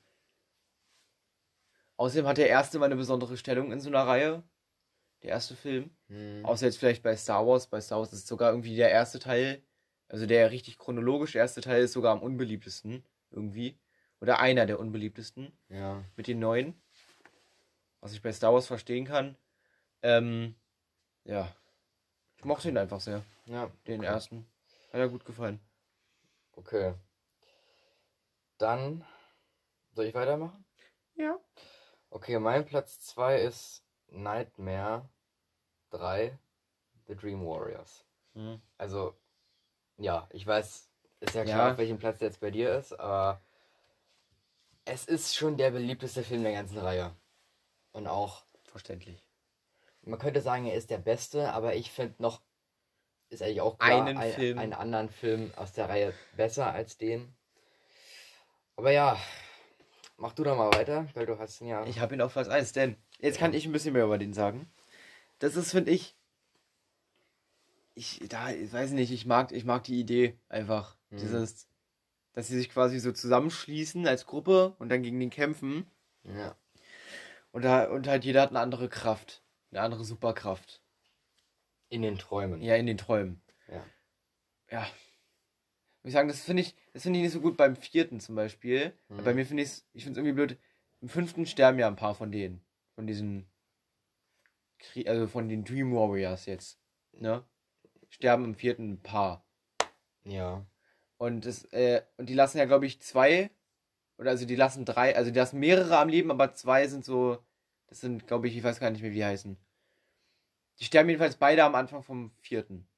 Außerdem 1.98 2.26
hat 2.26 2.38
der 2.38 2.48
erste 2.48 2.78
mal 2.78 2.86
eine 2.86 2.96
besondere 2.96 3.36
Stellung 3.36 3.70
in 3.72 3.80
so 3.80 3.90
einer 3.90 4.06
Reihe. 4.06 4.42
Der 5.22 5.30
erste 5.30 5.56
Film. 5.56 5.90
Hm. 6.08 6.44
Außer 6.44 6.66
jetzt 6.66 6.78
vielleicht 6.78 7.02
bei 7.02 7.16
Star 7.16 7.46
Wars. 7.46 7.66
Bei 7.66 7.80
Star 7.80 7.98
Wars 7.98 8.12
ist 8.12 8.26
sogar 8.26 8.50
irgendwie 8.50 8.76
der 8.76 8.90
erste 8.90 9.18
Teil. 9.18 9.62
Also 10.08 10.26
der 10.26 10.50
richtig 10.50 10.78
chronologisch 10.78 11.34
erste 11.34 11.60
Teil 11.60 11.82
ist 11.82 11.92
sogar 11.92 12.12
am 12.12 12.22
unbeliebtesten. 12.22 13.04
Irgendwie. 13.30 13.78
Oder 14.20 14.40
einer 14.40 14.66
der 14.66 14.78
unbeliebtesten. 14.80 15.52
Ja. 15.68 16.02
mit 16.16 16.26
den 16.26 16.38
neuen. 16.38 16.80
Was 18.00 18.12
ich 18.12 18.22
bei 18.22 18.32
Star 18.32 18.52
Wars 18.52 18.66
verstehen 18.66 19.04
kann. 19.04 19.36
Ähm, 20.02 20.54
ja. 21.24 21.52
Ich 22.36 22.44
mochte 22.44 22.68
ihn 22.68 22.78
einfach 22.78 23.00
sehr, 23.00 23.24
Ja. 23.46 23.68
den 23.88 24.00
okay. 24.00 24.08
ersten. 24.08 24.46
Hat 24.92 25.00
er 25.00 25.08
gut 25.08 25.24
gefallen. 25.24 25.60
Okay. 26.52 26.94
Dann 28.58 29.04
soll 29.92 30.06
ich 30.06 30.14
weitermachen? 30.14 30.64
Ja. 31.16 31.36
Okay, 32.10 32.38
mein 32.38 32.64
Platz 32.64 33.00
2 33.00 33.40
ist 33.40 33.84
Nightmare 34.10 35.08
3 35.90 36.36
The 37.06 37.16
Dream 37.16 37.44
Warriors. 37.46 38.04
Hm. 38.34 38.60
Also, 38.76 39.14
ja, 39.96 40.28
ich 40.32 40.46
weiß, 40.46 40.88
ist 41.20 41.34
ja 41.34 41.42
Ja. 41.42 41.54
klar, 41.54 41.72
auf 41.72 41.78
welchem 41.78 41.98
Platz 41.98 42.18
der 42.18 42.28
jetzt 42.28 42.40
bei 42.40 42.50
dir 42.50 42.74
ist, 42.76 42.92
aber 42.98 43.40
es 44.84 45.06
ist 45.06 45.36
schon 45.36 45.56
der 45.56 45.70
beliebteste 45.70 46.22
Film 46.22 46.42
der 46.42 46.52
ganzen 46.52 46.78
Reihe. 46.78 47.14
Und 47.92 48.06
auch, 48.06 48.44
Verständlich. 48.64 49.22
man 50.02 50.18
könnte 50.18 50.40
sagen, 50.40 50.66
er 50.66 50.74
ist 50.74 50.90
der 50.90 50.98
beste, 50.98 51.52
aber 51.52 51.74
ich 51.74 51.90
finde 51.90 52.14
noch, 52.22 52.42
ist 53.30 53.42
eigentlich 53.42 53.60
auch 53.60 53.78
klar, 53.78 54.06
Einen 54.06 54.16
ein, 54.18 54.32
Film. 54.32 54.58
einen 54.58 54.72
anderen 54.72 55.08
Film 55.10 55.52
aus 55.56 55.72
der 55.72 55.88
Reihe 55.88 56.14
besser 56.36 56.72
als 56.72 56.96
den. 56.96 57.34
Aber 58.76 58.90
ja, 58.92 59.18
mach 60.16 60.32
du 60.34 60.44
doch 60.44 60.56
mal 60.56 60.72
weiter, 60.72 61.08
weil 61.14 61.26
du 61.26 61.38
hast 61.38 61.60
ihn 61.60 61.68
ja. 61.68 61.84
Ich 61.86 61.98
habe 62.00 62.14
ihn 62.14 62.20
auf 62.22 62.32
Platz 62.32 62.48
1, 62.48 62.72
denn 62.72 62.96
jetzt 63.18 63.38
kann 63.38 63.54
ich 63.54 63.66
ein 63.66 63.72
bisschen 63.72 63.92
mehr 63.92 64.04
über 64.04 64.18
den 64.18 64.32
sagen. 64.32 64.70
Das 65.38 65.56
ist, 65.56 65.72
finde 65.72 65.90
ich. 65.90 66.16
Ich, 67.94 68.20
da, 68.28 68.50
ich 68.50 68.72
weiß 68.72 68.92
nicht, 68.92 69.10
ich 69.10 69.26
mag, 69.26 69.52
ich 69.52 69.64
mag 69.64 69.84
die 69.84 69.98
Idee 69.98 70.38
einfach. 70.48 70.96
Mhm. 71.10 71.18
Dieses, 71.18 71.68
dass 72.32 72.46
sie 72.46 72.56
sich 72.56 72.70
quasi 72.70 73.00
so 73.00 73.12
zusammenschließen 73.12 74.06
als 74.06 74.26
Gruppe 74.26 74.74
und 74.78 74.88
dann 74.88 75.02
gegen 75.02 75.18
den 75.20 75.30
kämpfen. 75.30 75.86
ja. 76.24 76.56
Und, 77.50 77.62
da, 77.62 77.88
und 77.90 78.06
halt 78.06 78.24
jeder 78.24 78.42
hat 78.42 78.50
eine 78.50 78.60
andere 78.60 78.90
Kraft. 78.90 79.42
Eine 79.70 79.80
andere 79.80 80.04
Superkraft. 80.04 80.82
In 81.88 82.02
den 82.02 82.18
Träumen. 82.18 82.60
Ja, 82.60 82.76
in 82.76 82.86
den 82.86 82.98
Träumen. 82.98 83.40
Ja. 83.68 83.84
Ja. 84.70 84.80
Muss 86.02 86.10
ich 86.10 86.12
sagen, 86.12 86.28
das 86.28 86.42
finde 86.42 86.62
ich, 86.62 86.76
das 86.92 87.02
finde 87.02 87.18
ich 87.18 87.24
nicht 87.24 87.32
so 87.32 87.40
gut 87.40 87.56
beim 87.56 87.74
vierten 87.74 88.20
zum 88.20 88.34
Beispiel. 88.34 88.92
Mhm. 89.08 89.24
Bei 89.24 89.34
mir 89.34 89.46
finde 89.46 89.62
ich 89.62 89.70
es, 89.70 89.86
ich 89.94 90.04
finde 90.04 90.20
es 90.20 90.24
irgendwie 90.24 90.34
blöd. 90.34 90.58
Im 91.00 91.08
fünften 91.08 91.46
sterben 91.46 91.78
ja 91.78 91.86
ein 91.86 91.96
paar 91.96 92.14
von 92.14 92.30
denen. 92.30 92.60
Von 92.98 93.06
diesen, 93.06 93.46
Krie 94.80 95.06
also 95.06 95.28
von 95.28 95.48
den 95.48 95.62
Dream 95.62 95.94
Warriors 95.94 96.46
jetzt. 96.46 96.80
Ne? 97.12 97.44
Sterben 98.08 98.44
im 98.44 98.54
vierten 98.56 98.94
ein 98.94 99.00
paar. 99.00 99.46
Ja. 100.24 100.66
Und 101.16 101.46
das, 101.46 101.62
äh, 101.66 102.02
und 102.16 102.28
die 102.28 102.34
lassen 102.34 102.58
ja, 102.58 102.64
glaube 102.64 102.86
ich, 102.86 103.00
zwei, 103.00 103.52
oder 104.16 104.30
also 104.30 104.46
die 104.46 104.56
lassen 104.56 104.84
drei, 104.84 105.14
also 105.14 105.30
die 105.30 105.38
lassen 105.38 105.60
mehrere 105.60 105.96
am 105.96 106.08
Leben, 106.08 106.32
aber 106.32 106.54
zwei 106.54 106.88
sind 106.88 107.04
so, 107.04 107.38
das 107.86 108.00
sind, 108.00 108.26
glaube 108.26 108.48
ich, 108.48 108.56
ich 108.56 108.64
weiß 108.64 108.80
gar 108.80 108.90
nicht 108.90 109.02
mehr, 109.02 109.12
wie 109.12 109.18
die 109.18 109.24
heißen. 109.24 109.56
Die 110.80 110.84
sterben 110.84 111.08
jedenfalls 111.08 111.36
beide 111.36 111.62
am 111.62 111.76
Anfang 111.76 112.02
vom 112.02 112.32
vierten. 112.40 112.88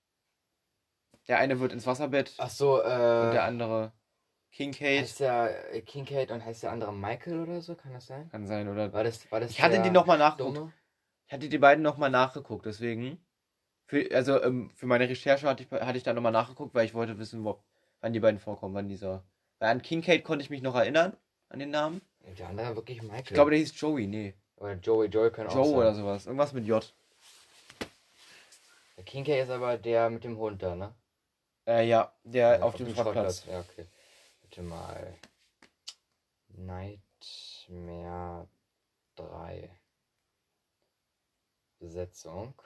Der 1.29 1.37
eine 1.37 1.61
wird 1.61 1.75
ins 1.75 1.87
Wasserbett 1.87 2.33
Ach 2.39 2.49
so, 2.49 2.77
und 2.79 2.89
der 2.89 3.35
äh. 3.35 3.39
andere 3.41 3.93
Kincaid. 4.53 5.03
Heißt 5.03 5.21
der 5.21 5.75
äh, 5.75 5.81
Kincaid 5.81 6.31
und 6.31 6.45
heißt 6.45 6.63
der 6.63 6.73
andere 6.73 6.93
Michael 6.93 7.41
oder 7.41 7.61
so? 7.61 7.75
Kann 7.75 7.93
das 7.93 8.07
sein? 8.07 8.29
Kann 8.31 8.47
sein, 8.47 8.69
oder? 8.69 8.93
War 8.93 9.05
das, 9.05 9.31
war 9.31 9.41
das 9.41 9.51
Ich 9.51 9.63
hatte 9.63 9.81
die 9.83 9.91
nochmal 9.91 10.19
nachgeguckt. 10.19 10.57
Dumme? 10.57 10.73
Ich 11.27 11.33
hatte 11.33 11.49
die 11.49 11.59
beiden 11.59 11.83
nochmal 11.83 12.11
nachgeguckt, 12.11 12.67
deswegen. 12.67 13.25
Für, 13.87 14.09
also 14.13 14.43
ähm, 14.43 14.71
für 14.75 14.87
meine 14.87 15.09
Recherche 15.09 15.49
hatte 15.49 15.63
ich, 15.63 15.71
hatte 15.71 15.97
ich 15.97 16.05
da 16.05 16.13
nochmal 16.13 16.33
nachgeguckt, 16.33 16.75
weil 16.75 16.85
ich 16.85 16.95
wollte 16.95 17.19
wissen, 17.19 17.45
wo, 17.45 17.63
wann 18.01 18.13
die 18.13 18.21
beiden 18.21 18.41
vorkommen, 18.41 18.75
wann 18.75 18.89
dieser. 18.89 19.25
Weil 19.59 19.71
an 19.71 19.83
Kincaid 19.83 20.25
konnte 20.25 20.45
ich 20.45 20.51
mich 20.51 20.63
noch 20.63 20.75
erinnern, 20.75 21.17
an 21.49 21.59
den 21.59 21.71
Namen. 21.71 22.01
Der 22.39 22.49
andere 22.49 22.77
wirklich 22.77 23.03
Michael. 23.03 23.23
Ich 23.25 23.35
glaube, 23.35 23.51
der 23.51 23.61
hieß 23.61 23.81
Joey, 23.81 24.07
nee. 24.07 24.35
Oder 24.57 24.75
Joey, 24.75 25.09
Joey 25.09 25.31
können 25.31 25.49
auch 25.49 25.55
Joe 25.55 25.67
sein. 25.67 25.75
oder 25.75 25.95
sowas. 25.95 26.27
Irgendwas 26.27 26.53
mit 26.53 26.67
J. 26.67 26.95
Der 28.97 29.05
Kincaid 29.05 29.45
ist 29.45 29.51
aber 29.51 29.79
der 29.79 30.11
mit 30.11 30.25
dem 30.25 30.37
Hund 30.37 30.63
da, 30.63 30.75
ne? 30.75 30.95
Äh, 31.67 31.89
ja, 31.89 32.13
der 32.25 32.49
Also 32.55 32.65
auf, 32.65 32.75
dem 32.75 32.95
Schrottplatz. 32.95 33.47
Ja, 33.47 33.61
okay. 33.61 33.87
Bitte 34.51 34.63
mal. 34.63 35.17
Nightmare 36.49 38.49
3. 39.15 39.71
Besetzung. 41.79 42.61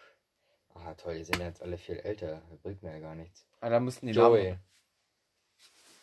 Ah, 0.72 0.94
toll, 0.94 1.18
die 1.18 1.24
sind 1.24 1.40
jetzt 1.40 1.60
alle 1.60 1.76
viel 1.76 1.98
älter. 1.98 2.40
Das 2.48 2.58
bringt 2.60 2.82
mir 2.82 2.92
ja 2.92 3.00
gar 3.00 3.14
nichts. 3.14 3.46
Ah, 3.60 3.68
da 3.68 3.80
mussten 3.80 4.06
die 4.06 4.14
Joey. 4.14 4.44
Namen. 4.44 4.60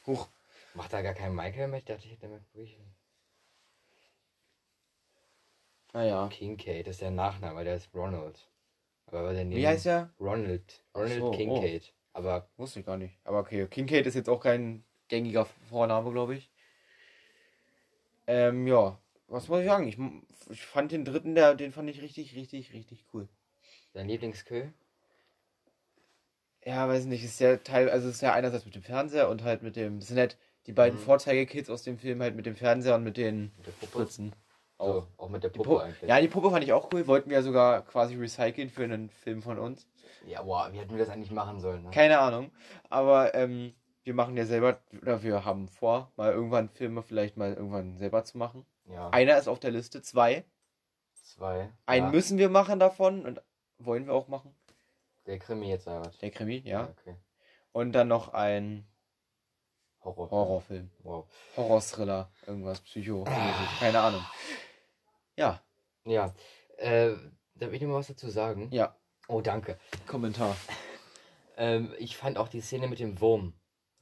Huch. 0.05 0.29
Macht 0.75 0.93
da 0.93 1.01
gar 1.01 1.15
kein 1.15 1.33
Michael 1.33 1.67
mit? 1.67 1.79
Ich 1.79 1.85
dachte, 1.85 2.05
ich 2.05 2.11
hätte 2.11 2.29
wirklich. 2.29 2.79
Naja. 5.93 6.27
Kincaid 6.27 6.87
ist 6.87 7.01
der 7.01 7.09
Nachname, 7.09 7.63
der 7.63 7.77
ist 7.77 7.91
Ronald. 7.95 8.47
Aber 9.07 9.33
der 9.33 9.49
Wie 9.49 9.67
heißt 9.67 9.85
der? 9.85 10.13
Ronald. 10.19 10.85
Ronald 10.93 11.19
so, 11.19 11.29
oh. 11.29 11.31
Kincaid. 11.31 11.91
Aber 12.13 12.51
Wusste 12.57 12.81
ich 12.81 12.85
gar 12.85 12.97
nicht. 12.97 13.19
Aber 13.23 13.39
okay, 13.39 13.65
Kincaid 13.65 14.05
ist 14.05 14.13
jetzt 14.13 14.29
auch 14.29 14.41
kein 14.41 14.85
gängiger 15.11 15.45
Vorname, 15.69 16.09
glaube 16.11 16.35
ich. 16.35 16.49
Ähm, 18.27 18.65
ja. 18.65 18.97
Was 19.27 19.47
muss 19.49 19.59
ich 19.59 19.65
sagen? 19.67 19.87
Ich, 19.87 19.97
ich 20.49 20.65
fand 20.65 20.91
den 20.91 21.05
dritten, 21.05 21.35
der, 21.35 21.53
den 21.53 21.71
fand 21.71 21.89
ich 21.89 22.01
richtig, 22.01 22.35
richtig, 22.35 22.73
richtig 22.73 23.05
cool. 23.13 23.27
dein 23.93 24.07
Lieblingskill? 24.07 24.73
Ja, 26.63 26.87
weiß 26.87 27.05
nicht, 27.05 27.23
ist 27.23 27.39
ja 27.39 27.57
Teil, 27.57 27.89
also 27.89 28.07
ist 28.09 28.21
ja 28.21 28.33
einerseits 28.33 28.65
mit 28.65 28.75
dem 28.75 28.83
Fernseher 28.83 29.29
und 29.29 29.43
halt 29.43 29.63
mit 29.63 29.75
dem, 29.75 29.99
das 29.99 30.07
sind 30.09 30.17
halt 30.17 30.37
Die 30.67 30.73
beiden 30.73 30.99
Mhm. 30.99 31.03
Vorzeigekids 31.03 31.71
aus 31.71 31.81
dem 31.81 31.97
Film 31.97 32.21
halt 32.21 32.35
mit 32.35 32.45
dem 32.45 32.55
Fernseher 32.55 32.93
und 32.95 33.03
mit 33.03 33.17
den 33.17 33.51
Mit 33.57 33.65
der 33.67 33.71
Puppe. 33.71 34.07
Auch. 34.77 35.07
auch 35.17 35.29
mit 35.29 35.43
der 35.43 35.49
Puppe 35.49 35.69
Pu 35.69 35.77
eigentlich. 35.79 36.07
ja, 36.07 36.21
die 36.21 36.27
Puppe 36.27 36.51
fand 36.51 36.63
ich 36.63 36.71
auch 36.71 36.93
cool. 36.93 37.07
Wollten 37.07 37.29
wir 37.31 37.37
ja 37.37 37.43
sogar 37.43 37.81
quasi 37.83 38.15
recyceln 38.15 38.69
für 38.69 38.83
einen 38.83 39.09
Film 39.09 39.41
von 39.41 39.57
uns. 39.57 39.87
Ja, 40.27 40.43
boah, 40.43 40.69
wie 40.71 40.77
hätten 40.77 40.91
wir 40.91 40.99
das 40.99 41.09
eigentlich 41.09 41.31
machen 41.31 41.59
sollen? 41.59 41.81
Ne? 41.83 41.89
Keine 41.89 42.19
Ahnung. 42.19 42.51
Aber 42.89 43.33
ähm, 43.33 43.73
wir 44.03 44.13
machen 44.13 44.35
ja 44.37 44.45
selber, 44.45 44.81
oder 45.01 45.21
wir 45.23 45.45
haben 45.45 45.67
vor, 45.67 46.11
mal 46.15 46.31
irgendwann 46.31 46.69
Filme 46.69 47.03
vielleicht 47.03 47.37
mal 47.37 47.53
irgendwann 47.53 47.97
selber 47.97 48.23
zu 48.23 48.37
machen. 48.37 48.65
Ja, 48.85 49.09
Einer 49.09 49.37
ist 49.37 49.47
auf 49.47 49.59
der 49.59 49.71
Liste, 49.71 50.01
zwei. 50.01 50.43
zwei. 51.13 51.69
Einen 51.85 52.07
ja, 52.07 52.11
müssen 52.11 52.37
wir 52.37 52.49
machen 52.49 52.79
davon 52.79 53.25
und 53.25 53.41
wollen 53.77 54.07
wir 54.07 54.13
auch 54.13 54.27
machen. 54.27 54.55
Der 55.27 55.37
Krimi 55.39 55.69
jetzt 55.69 55.87
aber. 55.87 56.09
Der 56.21 56.31
Krimi, 56.31 56.57
ja. 56.65 56.89
Okay. 56.89 57.15
Und 57.71 57.93
dann 57.93 58.07
noch 58.07 58.33
ein 58.33 58.87
Horror. 60.03 60.31
Horrorfilm. 60.31 60.89
Wow. 61.03 61.27
Horror-Thriller, 61.55 62.31
irgendwas, 62.47 62.81
Psycho, 62.81 63.23
keine 63.79 63.99
Ahnung. 63.99 64.25
Ja, 65.37 65.61
Ja. 66.05 66.33
Äh, 66.77 67.11
darf 67.53 67.71
ich 67.71 67.81
noch 67.81 67.89
mal 67.89 67.95
was 67.99 68.07
dazu 68.07 68.29
sagen? 68.29 68.69
ja, 68.71 68.95
Oh, 69.27 69.39
danke. 69.39 69.77
Kommentar. 70.07 70.57
Ähm, 71.55 71.93
ich 71.99 72.17
fand 72.17 72.37
auch 72.37 72.47
die 72.49 72.59
Szene 72.59 72.87
mit 72.87 72.99
dem 72.99 73.21
Wurm 73.21 73.53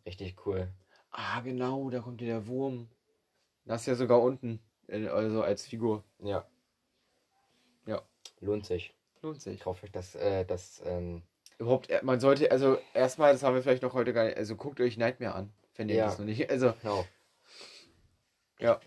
richtig 0.10 0.46
cool. 0.46 0.68
Ah, 1.12 1.40
genau, 1.42 1.90
da 1.90 2.00
kommt 2.00 2.22
der 2.22 2.48
Wurm. 2.48 2.90
Das 3.66 3.82
ist 3.82 3.88
ja 3.88 3.96
sogar 3.96 4.22
unten, 4.22 4.60
äh, 4.88 5.08
also 5.08 5.44
als 5.44 5.66
Figur. 5.66 6.04
Ja. 6.24 6.46
Ja. 7.86 8.02
Lohnt 8.40 8.66
sich. 8.66 8.94
Lohnt 9.22 9.42
sich. 9.42 9.54
Ich 9.56 9.66
hoffe, 9.66 9.88
dass 9.92 10.16
äh, 10.16 10.46
das. 10.46 10.82
Ähm, 10.86 11.22
Überhaupt, 11.60 11.90
äh, 11.90 12.00
man 12.04 12.20
sollte, 12.20 12.50
also 12.52 12.78
erstmal, 12.94 13.34
das 13.34 13.44
haben 13.44 13.54
wir 13.54 13.62
vielleicht 13.62 13.84
noch 13.84 13.94
heute 13.94 14.14
gar 14.14 14.26
nicht, 14.26 14.38
also 14.38 14.56
guckt 14.56 14.80
euch 14.82 14.98
Nightmare 14.98 15.36
an, 15.36 15.54
wenn 15.76 15.90
ihr 15.90 15.96
Ja. 15.96 16.06
das 16.06 16.18
noch 16.18 16.26
nicht, 16.26 16.50
also, 16.50 16.74
genau. 16.82 17.06
Ja. 18.60 18.80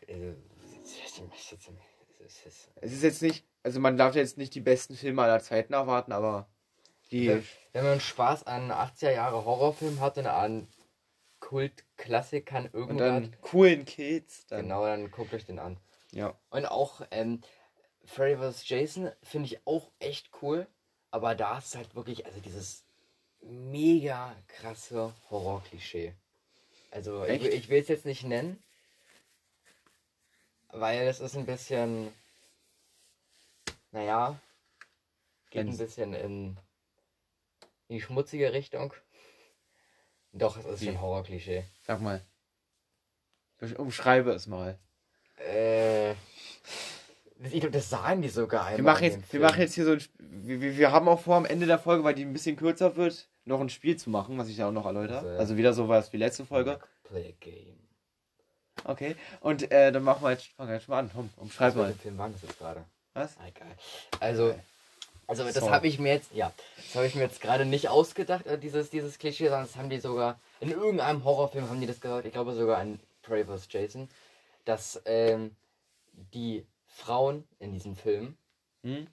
Es 2.81 2.93
ist- 2.95 3.03
jetzt 3.03 3.23
nicht, 3.23 3.45
also 3.63 3.79
man 3.79 3.97
darf 3.97 4.15
jetzt 4.15 4.39
nicht 4.39 4.55
die 4.55 4.61
besten 4.61 4.97
Filme 4.97 5.23
aller 5.23 5.41
Zeiten 5.41 5.73
erwarten, 5.75 6.13
aber 6.13 6.49
die, 7.11 7.29
Wenn, 7.29 7.45
wenn 7.73 7.85
man 7.85 8.01
Spaß 8.01 8.45
an 8.47 8.71
80er 8.71 9.13
Jahre 9.13 9.45
Horrorfilm 9.45 10.01
hat 10.01 10.17
und 10.19 10.27
an 10.27 10.67
Kultklassikern 11.53 12.65
und 12.69 12.73
irgendwann. 12.75 12.99
dann 13.25 13.41
coolen 13.43 13.85
Kids, 13.85 14.47
dann, 14.47 14.62
Genau, 14.62 14.87
dann 14.87 15.11
guckt 15.11 15.35
euch 15.35 15.45
den 15.45 15.59
an. 15.59 15.77
ja. 16.12 16.35
Und 16.49 16.65
auch 16.65 17.03
ähm, 17.11 17.43
Freddy 18.07 18.37
vs. 18.37 18.67
Jason 18.69 19.12
finde 19.23 19.47
ich 19.47 19.67
auch 19.67 19.91
echt 19.99 20.31
cool. 20.41 20.67
Aber 21.11 21.35
da 21.35 21.59
ist 21.59 21.77
halt 21.77 21.95
wirklich, 21.95 22.25
also 22.25 22.41
dieses 22.41 22.85
mega 23.43 24.35
krasse 24.49 25.12
Horror-Klischee. 25.29 26.15
Also 26.91 27.25
ich, 27.25 27.31
Echt? 27.31 27.45
will- 27.45 27.53
ich 27.53 27.69
will 27.69 27.83
es 27.83 27.88
jetzt 27.88 28.07
nicht 28.07 28.25
nennen, 28.25 28.62
weil 30.69 31.07
es 31.07 31.21
ist 31.21 31.37
ein 31.37 31.45
bisschen, 31.45 32.11
naja, 33.91 34.41
geht 35.51 35.67
ein 35.67 35.77
bisschen 35.77 36.15
in 36.15 36.57
die 37.91 38.01
schmutzige 38.01 38.55
Richtung. 38.55 38.95
Doch, 40.33 40.57
es 40.57 40.64
ist 40.64 40.81
Wie? 40.81 40.87
schon 40.87 41.01
Horror-Klischee. 41.01 41.64
Sag 41.87 42.01
mal. 42.01 42.23
Umschreibe 43.77 44.33
es 44.33 44.47
mal. 44.47 44.79
Äh, 45.38 46.12
ich 46.12 47.61
glaube, 47.61 47.71
das 47.71 47.90
sagen 47.90 48.23
die 48.23 48.29
sogar 48.29 48.66
einmal. 48.66 48.79
Wir 48.79 48.85
machen, 48.85 49.05
jetzt, 49.05 49.33
wir 49.33 49.40
machen 49.40 49.61
jetzt 49.61 49.75
hier 49.75 49.85
so 49.85 49.92
ein. 49.92 50.03
Wir, 50.18 50.77
wir, 50.77 50.92
haben 50.92 51.09
auch 51.09 51.21
vor, 51.21 51.37
am 51.37 51.45
Ende 51.45 51.66
der 51.66 51.79
Folge, 51.79 52.03
weil 52.05 52.14
die 52.14 52.25
ein 52.25 52.33
bisschen 52.33 52.57
kürzer 52.57 52.97
wird, 52.97 53.29
noch 53.45 53.61
ein 53.61 53.68
Spiel 53.68 53.97
zu 53.97 54.11
machen, 54.11 54.38
was 54.38 54.49
ich 54.49 54.57
ja 54.57 54.68
auch 54.68 54.73
noch 54.73 54.87
erläutere. 54.87 55.18
Also. 55.18 55.38
Also 55.38 55.57
wieder 55.57 55.73
sowas 55.73 56.12
wie 56.12 56.16
letzte 56.16 56.45
Folge. 56.45 56.81
Play 57.05 57.29
a 57.29 57.33
game. 57.38 57.79
Okay. 58.85 59.16
Und 59.40 59.71
äh, 59.71 59.92
dann 59.92 60.03
machen 60.03 60.23
wir 60.23 60.31
jetzt, 60.31 60.47
fangen 60.47 60.71
wir 60.71 60.77
jetzt 60.77 60.88
mal 60.88 61.01
an. 61.01 61.11
Komm, 61.14 61.31
umschreib 61.37 61.75
mal. 61.77 61.87
Welcher 61.87 61.99
Film 61.99 62.18
war 62.18 62.29
das 62.31 62.42
jetzt 62.42 62.59
gerade? 62.59 62.85
Was? 63.14 63.37
Ah, 63.38 63.49
egal. 63.49 63.77
Also, 64.21 64.55
also 65.27 65.45
das 65.45 65.69
habe 65.71 65.87
ich 65.87 65.99
mir 65.99 66.13
jetzt, 66.13 66.33
ja, 66.33 66.53
das 66.77 66.95
habe 66.97 67.07
ich 67.07 67.15
mir 67.15 67.23
jetzt 67.23 67.41
gerade 67.41 67.65
nicht 67.65 67.89
ausgedacht, 67.89 68.47
äh, 68.47 68.59
dieses, 68.59 68.91
dieses 68.91 69.19
Klischee, 69.19 69.45
sondern 69.49 69.67
das 69.67 69.77
haben 69.77 69.91
die 69.91 69.99
sogar, 70.01 70.39
in 70.61 70.71
irgendeinem 70.71 71.25
Horrorfilm 71.25 71.69
haben 71.69 71.81
die 71.81 71.87
das 71.87 72.01
gesagt, 72.01 72.27
ich 72.27 72.33
glaube 72.33 72.55
sogar 72.55 72.81
in 72.83 73.01
Prey 73.23 73.45
vs. 73.45 73.69
Jason, 73.71 74.09
dass 74.65 75.01
ähm, 75.05 75.55
die 76.13 76.67
Frauen 76.87 77.47
in 77.59 77.73
diesem 77.73 77.97
Film 77.97 78.37
Hm? 78.83 79.07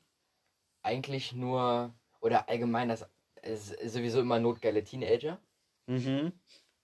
eigentlich 0.82 1.34
nur, 1.34 1.94
oder 2.22 2.50
allgemein, 2.50 2.90
das 2.90 3.06
ist 3.44 3.80
sowieso 3.92 4.20
immer 4.20 4.40
notgeile 4.40 4.84
Teenager, 4.84 5.40
Mhm. 5.88 6.34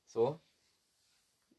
so, 0.07 0.39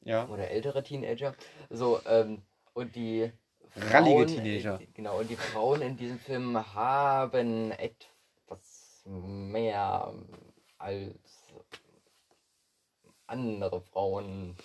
Ja. 0.01 0.27
oder 0.29 0.51
ältere 0.51 0.83
Teenager. 0.83 1.35
So, 1.71 2.01
ähm, 2.07 2.43
und 2.75 2.95
die 2.97 3.31
Rallige 3.77 4.17
Frauen, 4.17 4.27
Teenager. 4.27 4.81
äh, 4.81 4.87
Genau, 4.95 5.19
und 5.21 5.29
die 5.29 5.37
Frauen 5.37 5.83
in 5.83 5.97
diesem 5.97 6.19
Film 6.19 6.75
haben 6.75 7.71
etwas 7.73 9.03
mehr 9.05 10.13
als 10.79 11.53
andere 13.27 13.81
Frauen. 13.81 14.57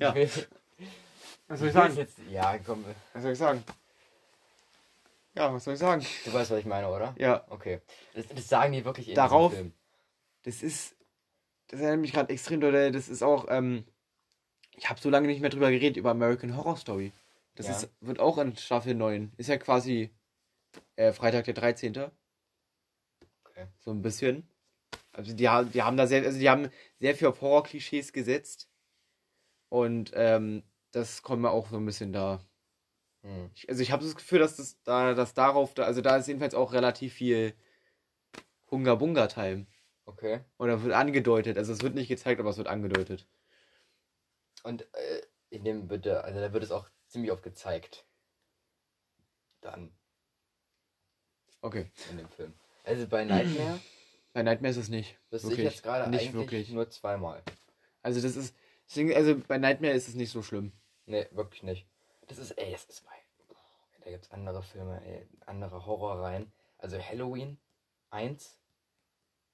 Ja. 0.00 0.14
Will, 0.14 0.28
Was 1.48 1.62
ich 1.62 1.74
will 1.74 1.92
Jetzt, 1.96 2.18
ja, 2.30 2.58
komm, 2.58 2.84
Was 3.12 3.22
soll 3.22 3.32
ich 3.32 3.38
sagen? 3.38 3.64
Ja, 5.34 5.52
was 5.52 5.64
soll 5.64 5.74
ich 5.74 5.80
sagen? 5.80 6.04
du 6.24 6.32
weißt, 6.32 6.50
was 6.50 6.58
ich 6.58 6.66
meine, 6.66 6.88
oder? 6.90 7.14
Ja, 7.18 7.44
Okay. 7.50 7.80
Das, 8.14 8.26
das 8.28 8.48
sagen 8.48 8.72
die 8.72 8.84
wirklich 8.84 9.08
in 9.10 9.14
Darauf- 9.14 9.50
diesem 9.52 9.66
Film. 9.66 9.74
das 10.44 10.62
ist. 10.62 10.96
Das 11.68 11.80
erinnert 11.80 12.00
mich 12.00 12.12
gerade 12.12 12.32
extrem 12.32 12.60
doll. 12.60 12.92
Das 12.92 13.08
ist 13.08 13.22
auch. 13.22 13.46
Ähm, 13.48 13.84
ich 14.76 14.88
habe 14.88 15.00
so 15.00 15.10
lange 15.10 15.26
nicht 15.26 15.40
mehr 15.40 15.50
drüber 15.50 15.70
geredet, 15.70 15.96
über 15.96 16.10
American 16.10 16.56
Horror 16.56 16.76
Story. 16.76 17.12
Das 17.56 17.66
Ja. 17.66 17.72
ist, 17.76 17.90
wird 18.00 18.20
auch 18.20 18.38
in 18.38 18.56
Staffel 18.56 18.94
9. 18.94 19.32
Ist 19.36 19.48
ja 19.48 19.56
quasi 19.56 20.14
äh, 20.96 21.12
Freitag 21.12 21.44
der 21.46 21.54
13. 21.54 21.96
Okay. 23.44 23.66
So 23.78 23.90
ein 23.90 24.02
bisschen. 24.02 24.48
Also 25.12 25.34
die, 25.34 25.48
haben- 25.48 25.72
die 25.72 25.82
haben 25.82 25.96
da 25.96 26.06
sehr, 26.06 26.22
also 26.22 26.38
die 26.38 26.50
haben 26.50 26.70
sehr 27.00 27.14
viel 27.14 27.28
auf 27.28 27.40
Horror-Klischees 27.40 28.12
gesetzt. 28.12 28.70
Und 29.70 30.12
ähm, 30.14 30.62
das 30.92 31.22
kommt 31.22 31.42
mir 31.42 31.50
auch 31.50 31.68
so 31.70 31.76
ein 31.78 31.86
bisschen 31.86 32.12
da. 32.12 32.40
Hm. 33.22 33.50
Ich, 33.54 33.68
also 33.68 33.82
ich 33.82 33.90
habe 33.90 34.04
das 34.04 34.14
Gefühl, 34.14 34.38
dass 34.38 34.56
das 34.56 34.80
da, 34.82 35.14
dass 35.14 35.34
darauf, 35.34 35.74
da, 35.74 35.84
also 35.84 36.02
da 36.02 36.16
ist 36.16 36.28
jedenfalls 36.28 36.54
auch 36.54 36.72
relativ 36.72 37.14
viel 37.14 37.54
Hunga-Bunga-Time. 38.70 39.66
Okay. 40.04 40.40
Oder 40.58 40.82
wird 40.82 40.94
angedeutet. 40.94 41.56
Also 41.58 41.72
es 41.72 41.82
wird 41.82 41.94
nicht 41.94 42.08
gezeigt, 42.08 42.38
aber 42.40 42.50
es 42.50 42.58
wird 42.58 42.68
angedeutet. 42.68 43.26
Und 44.62 44.82
äh, 44.94 45.22
in 45.50 45.64
dem 45.64 45.88
der- 46.02 46.24
also 46.24 46.38
da 46.40 46.52
wird 46.52 46.62
es 46.62 46.70
auch 46.70 46.88
ziemlich 47.16 47.32
oft 47.32 47.42
gezeigt. 47.42 48.04
Dann 49.62 49.90
Okay. 51.62 51.90
in 52.10 52.18
dem 52.18 52.28
Film. 52.28 52.52
Also 52.84 53.06
bei 53.08 53.24
Nightmare 53.24 53.80
Bei 54.34 54.42
Nightmare 54.42 54.70
ist 54.70 54.76
es 54.76 54.88
nicht. 54.90 55.16
Das 55.30 55.40
sehe 55.40 55.52
ich 55.52 55.58
jetzt 55.60 55.82
gerade 55.82 56.10
Nicht 56.10 56.20
eigentlich 56.20 56.34
wirklich. 56.34 56.68
nur 56.68 56.90
zweimal. 56.90 57.42
Also 58.02 58.20
das 58.20 58.36
ist. 58.36 58.54
Deswegen, 58.86 59.14
also 59.14 59.34
bei 59.48 59.56
Nightmare 59.56 59.94
ist 59.94 60.08
es 60.08 60.14
nicht 60.14 60.30
so 60.30 60.42
schlimm. 60.42 60.72
Nee, 61.06 61.26
wirklich 61.30 61.62
nicht. 61.62 61.86
Das 62.26 62.36
ist, 62.36 62.50
ey, 62.50 62.70
das 62.70 62.84
ist 62.84 63.02
bei. 63.06 63.14
boah, 63.48 63.56
Da 64.04 64.10
gibt's 64.10 64.30
andere 64.32 64.62
Filme, 64.62 65.02
ey, 65.06 65.26
andere 65.46 65.86
Horrorreihen. 65.86 66.52
Also 66.76 67.00
Halloween 67.02 67.56
1 68.10 68.58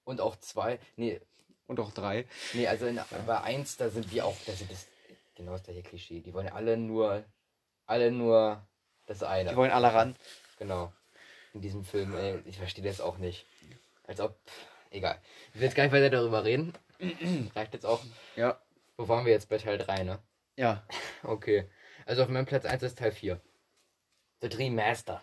und 0.03 0.21
auch 0.21 0.35
2. 0.35 0.81
Nee, 0.97 1.21
Und 1.69 1.79
auch 1.79 1.93
drei. 1.93 2.27
nee, 2.53 2.67
also 2.67 2.87
in, 2.87 3.01
bei 3.25 3.41
1, 3.41 3.77
da 3.77 3.89
sind 3.89 4.11
die 4.11 4.21
auch, 4.21 4.37
da 4.47 4.53
sind 4.53 4.69
das 4.73 4.89
genau 5.37 5.53
das 5.53 5.63
gleiche 5.63 5.85
Klischee. 5.85 6.21
Die 6.21 6.35
wollen 6.35 6.47
ja 6.49 6.55
alle 6.55 6.77
nur, 6.77 7.25
alle 7.93 8.11
nur 8.11 8.67
das 9.07 9.23
eine. 9.23 9.51
Die 9.51 9.57
wollen 9.57 9.71
alle 9.71 9.93
ran. 9.93 10.17
Genau. 10.59 10.93
In 11.55 11.61
diesem 11.61 11.85
Film, 11.85 12.17
ey, 12.17 12.41
ich 12.47 12.59
verstehe 12.59 12.85
das 12.85 13.01
auch 13.01 13.19
nicht. 13.19 13.47
Als 14.07 14.21
ob, 14.21 14.37
egal. 14.91 15.19
Ich 15.51 15.57
will 15.57 15.65
jetzt 15.65 15.75
gar 15.75 15.85
nicht 15.85 15.93
weiter 15.93 16.11
darüber 16.11 16.45
reden. 16.45 16.73
Reicht 17.55 17.75
jetzt 17.75 17.87
auch. 17.87 18.03
Ja. 18.37 18.61
Wo 18.97 19.09
waren 19.09 19.25
wir 19.25 19.33
jetzt 19.33 19.49
bei 19.49 19.59
Teil 19.59 19.79
3, 19.79 20.05
ne? 20.05 20.19
Ja. 20.57 20.83
Okay. 21.25 21.71
Also 22.05 22.25
auf 22.25 22.29
meinem 22.29 22.47
Platz 22.47 22.65
1 22.65 22.83
ist 22.83 22.99
Teil 22.99 23.13
4. 23.13 23.41
The 24.41 24.49
Dream 24.49 24.75
Master. 24.75 25.23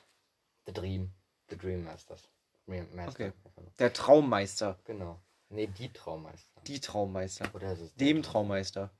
The 0.65 0.71
Dream. 0.71 1.11
The 1.49 1.57
Dream 1.57 1.83
Masters. 1.83 2.29
Dream 2.65 2.87
Master. 2.95 3.25
Okay. 3.25 3.33
Der 3.79 3.91
Traummeister. 3.91 4.79
Genau. 4.85 5.19
Nee, 5.49 5.67
die 5.67 5.91
Traummeister. 5.91 6.61
Die 6.67 6.79
Traummeister. 6.79 7.53
Oder 7.53 7.73
ist 7.73 7.81
es 7.81 7.95
Dem 7.95 8.23
Traummeister. 8.23 8.91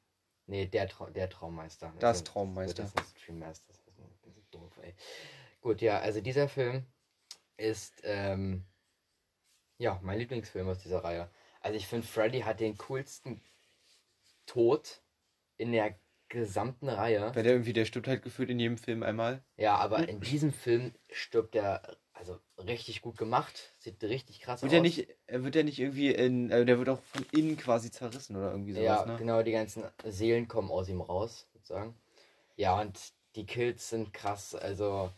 Nee, 0.50 0.66
der, 0.66 0.88
Trau 0.88 1.08
der 1.12 1.30
Traummeister. 1.30 1.94
Das 2.00 2.18
ist- 2.18 2.28
Traummeister. 2.28 2.84
Das 2.84 3.06
ist 3.06 3.28
Dream 3.28 3.38
Master. 3.40 3.68
Das 3.68 3.78
ist, 3.78 4.26
das 4.26 4.36
ist 4.36 4.54
doof, 4.54 4.80
ey. 4.82 4.96
Gut, 5.62 5.82
ja, 5.82 6.00
also 6.00 6.22
dieser 6.22 6.50
Film 6.50 6.86
ist, 7.58 8.02
ähm, 8.04 8.66
ja, 9.78 10.00
mein 10.02 10.18
Lieblingsfilm 10.18 10.68
aus 10.68 10.80
dieser 10.80 11.04
Reihe. 11.04 11.30
Also 11.62 11.78
ich 11.78 11.86
finde, 11.88 12.08
Freddy 12.08 12.42
hat 12.42 12.60
den 12.60 12.78
coolsten 12.78 13.42
Tod 14.48 15.04
in 15.58 15.72
der 15.72 16.00
gesamten 16.30 16.90
Reihe. 16.90 17.36
Weil 17.36 17.44
der 17.44 17.52
irgendwie, 17.54 17.74
der 17.74 17.86
stirbt 17.86 18.08
halt 18.08 18.24
gefühlt 18.24 18.50
in 18.50 18.60
jedem 18.60 18.78
Film 18.78 19.04
einmal. 19.04 19.44
Ja, 19.56 19.76
aber 19.78 20.08
in 20.10 20.20
diesem 20.22 20.52
Film 20.52 20.96
stirbt 21.12 21.54
er 21.56 21.84
also 21.86 22.00
richtig 22.68 23.02
gut 23.02 23.18
gemacht. 23.18 23.74
Sieht 23.80 24.04
richtig 24.04 24.42
krass 24.42 24.62
Wird 24.62 24.72
aus. 24.72 24.76
ja 24.76 24.82
nicht, 24.82 25.08
er 25.28 25.44
wird 25.44 25.56
ja 25.56 25.64
nicht 25.64 25.80
irgendwie 25.80 26.12
in, 26.14 26.52
äh, 26.52 26.66
der 26.66 26.78
wird 26.78 26.90
auch 26.90 27.00
von 27.00 27.26
innen 27.32 27.58
quasi 27.58 27.92
zerrissen 27.92 28.36
oder 28.36 28.52
irgendwie 28.52 28.74
sowas, 28.74 28.86
ja, 28.86 29.06
ne? 29.06 29.16
genau, 29.18 29.42
die 29.44 29.52
ganzen 29.52 29.84
Seelen 30.06 30.48
kommen 30.48 30.72
aus 30.72 30.90
ihm 30.90 31.02
raus, 31.02 31.48
sozusagen. 31.54 31.96
Ja, 32.56 32.80
und 32.80 33.00
die 33.36 33.46
Kills 33.46 33.90
sind 33.90 34.14
krass, 34.14 34.56
also. 34.56 35.12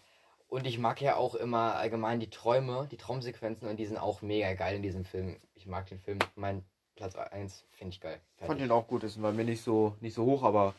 Und 0.48 0.68
ich 0.68 0.78
mag 0.80 1.02
ja 1.02 1.16
auch 1.16 1.34
immer 1.36 1.76
allgemein 1.76 2.20
die 2.20 2.30
Träume, 2.30 2.88
die 2.92 2.98
Traumsequenzen 2.98 3.70
und 3.70 3.78
die 3.78 3.86
sind 3.86 3.98
auch 3.98 4.22
mega 4.22 4.54
geil 4.54 4.76
in 4.76 4.82
diesem 4.82 5.06
Film. 5.06 5.40
Ich 5.56 5.66
mag 5.66 5.88
den 5.88 6.00
Film, 6.00 6.20
mein 6.36 6.66
Platz 6.96 7.16
1 7.16 7.64
finde 7.72 7.94
ich 7.94 8.02
geil. 8.02 8.20
Fand 8.36 8.48
Fertig. 8.48 8.64
den 8.66 8.72
auch 8.72 8.86
gut, 8.86 9.04
ist 9.04 9.22
war 9.22 9.32
mir 9.32 9.46
nicht 9.46 9.64
so, 9.64 9.96
nicht 10.02 10.14
so 10.14 10.26
hoch, 10.26 10.44
aber 10.44 10.76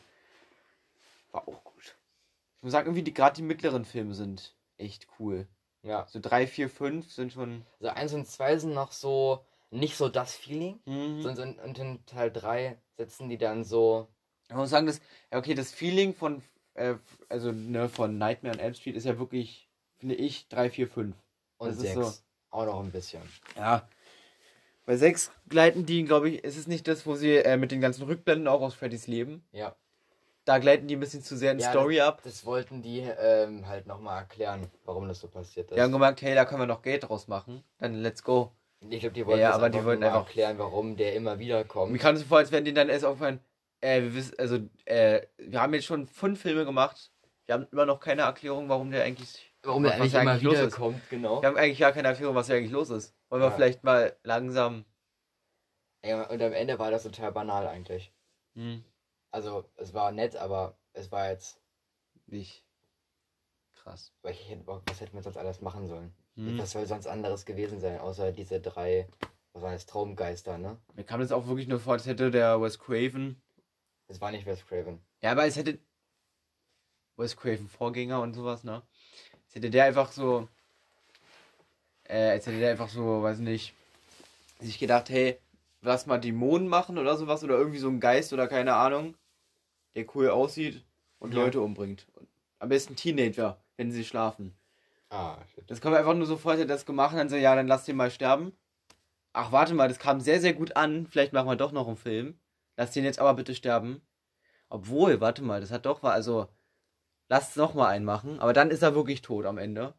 war 1.31 1.47
auch 1.47 1.63
gut. 1.63 1.95
Ich 2.57 2.63
muss 2.63 2.71
sagen, 2.71 2.87
irgendwie 2.87 3.03
die, 3.03 3.13
gerade 3.13 3.35
die 3.35 3.41
mittleren 3.41 3.83
Filme 3.83 4.13
sind 4.13 4.55
echt 4.77 5.07
cool. 5.19 5.47
Ja, 5.83 6.07
So 6.09 6.19
3, 6.21 6.47
4, 6.47 6.69
5 6.69 7.11
sind 7.11 7.33
schon. 7.33 7.65
also 7.79 7.89
1 7.93 8.13
und 8.13 8.27
2 8.27 8.57
sind 8.57 8.73
noch 8.73 8.91
so 8.91 9.43
nicht 9.69 9.97
so 9.97 10.07
das 10.09 10.35
Feeling. 10.35 10.79
Mhm. 10.85 11.21
So, 11.21 11.33
so, 11.33 11.41
und 11.41 11.77
in 11.77 12.05
Teil 12.05 12.31
3 12.31 12.77
setzen 12.97 13.29
die 13.29 13.37
dann 13.37 13.63
so. 13.63 14.07
Ich 14.49 14.55
muss 14.55 14.69
sagen, 14.69 14.85
das, 14.87 15.01
okay, 15.31 15.55
das 15.55 15.71
Feeling 15.71 16.13
von, 16.13 16.41
äh, 16.75 16.95
also, 17.29 17.51
ne, 17.51 17.89
von 17.89 18.17
Nightmare 18.17 18.55
on 18.55 18.59
Elm 18.59 18.73
Street 18.75 18.95
ist 18.95 19.05
ja 19.05 19.17
wirklich, 19.17 19.67
finde 19.97 20.15
ich, 20.15 20.47
3, 20.49 20.69
4, 20.69 20.87
5. 20.87 21.15
Und 21.57 21.67
Das 21.67 21.77
ist 21.77 21.81
6 21.81 21.95
so. 21.95 22.13
auch 22.51 22.65
noch 22.65 22.79
ein 22.83 22.91
bisschen. 22.91 23.21
Ja. 23.55 23.87
Bei 24.85 24.95
6 24.97 25.31
gleiten 25.47 25.85
die, 25.85 26.03
glaube 26.03 26.29
ich, 26.29 26.43
ist 26.43 26.57
es 26.57 26.67
nicht 26.67 26.87
das, 26.87 27.05
wo 27.05 27.15
sie 27.15 27.35
äh, 27.37 27.57
mit 27.57 27.71
den 27.71 27.81
ganzen 27.81 28.03
Rückblenden 28.03 28.47
auch 28.47 28.61
aus 28.61 28.73
Freddys 28.75 29.07
Leben. 29.07 29.43
Ja. 29.53 29.75
Da 30.45 30.57
gleiten 30.57 30.87
die 30.87 30.95
ein 30.97 30.99
bisschen 30.99 31.21
zu 31.23 31.37
sehr 31.37 31.53
in 31.53 31.59
Ja, 31.59 31.69
Story 31.71 32.01
ab. 32.01 32.21
Das 32.23 32.45
wollten 32.45 32.81
die 32.81 32.99
ähm, 32.99 33.65
halt 33.67 33.87
nochmal 33.87 34.19
erklären, 34.19 34.69
warum 34.83 35.07
das 35.07 35.19
so 35.21 35.27
passiert 35.29 35.71
ist. 35.71 35.77
Die 35.77 35.81
haben 35.81 35.91
gemerkt, 35.93 36.21
hey, 36.21 36.35
da 36.35 36.43
können 36.45 36.61
wir 36.61 36.65
noch 36.67 36.81
Geld 36.81 37.03
draus 37.07 37.27
machen. 37.29 37.63
Dann 37.79 37.95
let's 38.01 38.23
go. 38.23 38.51
Ich 38.89 38.99
glaube, 38.99 39.13
die 39.13 39.25
wollten 39.25 39.39
Ja, 39.39 39.53
aber 39.53 39.69
die 39.69 39.77
einfach 39.77 39.87
wollten 39.87 40.03
einfach- 40.03 40.25
erklären, 40.27 40.57
warum 40.59 40.97
der 40.97 41.15
immer 41.15 41.39
wieder 41.39 41.59
Mir 41.59 41.65
kommt. 41.65 41.97
kam 41.99 42.15
es 42.15 42.21
so 42.21 42.27
vor, 42.27 42.39
als 42.39 42.51
wenn 42.51 42.65
denen 42.65 42.75
dann 42.75 42.89
erst 42.89 43.05
aufhören, 43.05 43.39
äh, 43.79 44.01
wir 44.01 44.13
wissen, 44.15 44.35
also, 44.37 44.59
äh, 44.83 45.21
wir 45.37 45.61
haben 45.61 45.73
jetzt 45.73 45.85
schon 45.85 46.07
fünf 46.07 46.41
Filme 46.41 46.65
gemacht. 46.65 47.11
Wir 47.45 47.55
haben 47.55 47.67
immer 47.71 47.85
noch 47.85 48.01
keine 48.01 48.23
Erklärung, 48.23 48.67
warum 48.67 48.91
der 48.91 49.03
eigentlich. 49.05 49.49
Warum 49.63 49.83
der 49.83 49.93
eigentlich 49.93 50.17
eigentlich 50.17 50.41
los 50.43 50.53
wieder 50.55 50.67
ist. 50.67 50.75
kommt, 50.75 51.09
genau. 51.09 51.41
Wir 51.41 51.47
haben 51.47 51.55
eigentlich 51.57 51.79
gar 51.79 51.93
keine 51.93 52.09
Erklärung, 52.09 52.35
was 52.35 52.47
hier 52.47 52.57
eigentlich 52.57 52.71
los 52.73 52.89
ist. 52.89 53.15
Wollen 53.29 53.41
wir 53.41 53.47
Ja. 53.47 53.55
vielleicht 53.55 53.85
mal 53.85 54.13
langsam. 54.23 54.83
Ja, 56.05 56.23
und 56.23 56.41
am 56.41 56.51
Ende 56.51 56.77
war 56.79 56.91
das 56.91 57.03
total 57.03 57.31
banal 57.31 57.65
eigentlich. 57.67 58.11
Hm, 58.55 58.83
Also, 59.33 59.65
es 59.77 59.95
war 59.95 60.11
nett, 60.11 60.35
aber 60.35 60.77
es 60.93 61.11
war 61.11 61.31
jetzt. 61.31 61.59
nicht. 62.27 62.63
Krass. 63.73 64.13
weil 64.21 64.33
Ich 64.33 64.47
hätte, 64.47 64.65
was 64.67 65.01
hätten 65.01 65.15
wir 65.15 65.23
sonst 65.23 65.37
alles 65.37 65.59
machen 65.59 65.87
sollen? 65.87 66.13
Hm. 66.35 66.59
Was 66.59 66.71
soll 66.71 66.85
sonst 66.85 67.07
anderes 67.07 67.43
gewesen 67.43 67.79
sein, 67.79 67.99
außer 67.99 68.31
diese 68.31 68.61
drei, 68.61 69.07
was 69.51 69.63
waren 69.63 69.73
das, 69.73 69.87
Traumgeister, 69.87 70.59
ne? 70.59 70.77
Mir 70.93 71.03
kam 71.03 71.19
das 71.19 71.31
auch 71.31 71.47
wirklich 71.47 71.67
nur 71.67 71.79
vor, 71.79 71.93
als 71.93 72.05
hätte 72.05 72.29
der 72.29 72.61
Wes 72.61 72.77
Craven. 72.77 73.41
Es 74.07 74.21
war 74.21 74.31
nicht 74.31 74.45
Wes 74.45 74.65
Craven. 74.67 75.03
Ja, 75.21 75.31
aber 75.31 75.47
es 75.47 75.55
hätte. 75.55 75.79
Wes 77.17 77.35
Craven 77.35 77.67
Vorgänger 77.67 78.21
und 78.21 78.33
sowas, 78.33 78.63
ne? 78.63 78.83
Als 79.45 79.55
hätte 79.55 79.71
der 79.71 79.85
einfach 79.85 80.11
so. 80.11 80.47
Äh, 82.03 82.29
als 82.29 82.45
hätte 82.45 82.59
der 82.59 82.69
einfach 82.69 82.89
so, 82.89 83.23
weiß 83.23 83.39
nicht, 83.39 83.73
sich 84.59 84.77
gedacht, 84.77 85.09
hey, 85.09 85.39
lass 85.81 86.05
mal 86.05 86.19
Dämonen 86.19 86.67
machen 86.67 86.99
oder 86.99 87.17
sowas 87.17 87.43
oder 87.43 87.57
irgendwie 87.57 87.79
so 87.79 87.89
ein 87.89 87.99
Geist 87.99 88.31
oder 88.31 88.47
keine 88.47 88.75
Ahnung, 88.75 89.15
der 89.95 90.05
cool 90.15 90.29
aussieht 90.29 90.83
und 91.19 91.33
Ja. 91.33 91.41
Leute 91.41 91.61
umbringt. 91.61 92.07
Und 92.13 92.27
am 92.59 92.69
besten 92.69 92.95
Teenager, 92.95 93.61
wenn 93.77 93.91
sie 93.91 94.03
schlafen. 94.05 94.57
Ah, 95.09 95.37
shit. 95.53 95.69
Das 95.69 95.81
kommt 95.81 95.95
einfach 95.95 96.13
nur 96.15 96.25
so 96.25 96.37
vor, 96.37 96.53
hätte 96.53 96.63
er 96.63 96.67
das 96.67 96.85
gemacht, 96.85 97.15
dann 97.15 97.29
so, 97.29 97.35
ja, 97.35 97.55
dann 97.55 97.67
lass 97.67 97.85
den 97.85 97.95
mal 97.95 98.09
sterben. 98.11 98.53
Ach, 99.33 99.51
warte 99.51 99.73
mal, 99.73 99.87
das 99.87 99.99
kam 99.99 100.19
sehr, 100.19 100.39
sehr 100.39 100.53
gut 100.53 100.75
an. 100.75 101.07
Vielleicht 101.07 101.33
machen 101.33 101.47
wir 101.47 101.55
doch 101.55 101.71
noch 101.71 101.87
einen 101.87 101.97
Film. 101.97 102.39
Lass 102.77 102.91
den 102.91 103.03
jetzt 103.03 103.19
aber 103.19 103.33
bitte 103.33 103.53
sterben. 103.55 104.01
Obwohl, 104.69 105.21
warte 105.21 105.43
mal, 105.43 105.61
das 105.61 105.71
hat 105.71 105.85
doch 105.85 106.01
mal, 106.01 106.11
also, 106.13 106.47
lass 107.29 107.51
es 107.51 107.55
noch 107.55 107.73
mal 107.73 107.87
einen 107.87 108.05
machen. 108.05 108.39
Aber 108.39 108.53
dann 108.53 108.71
ist 108.71 108.81
er 108.81 108.95
wirklich 108.95 109.21
tot 109.21 109.45
am 109.45 109.57
Ende. 109.57 109.93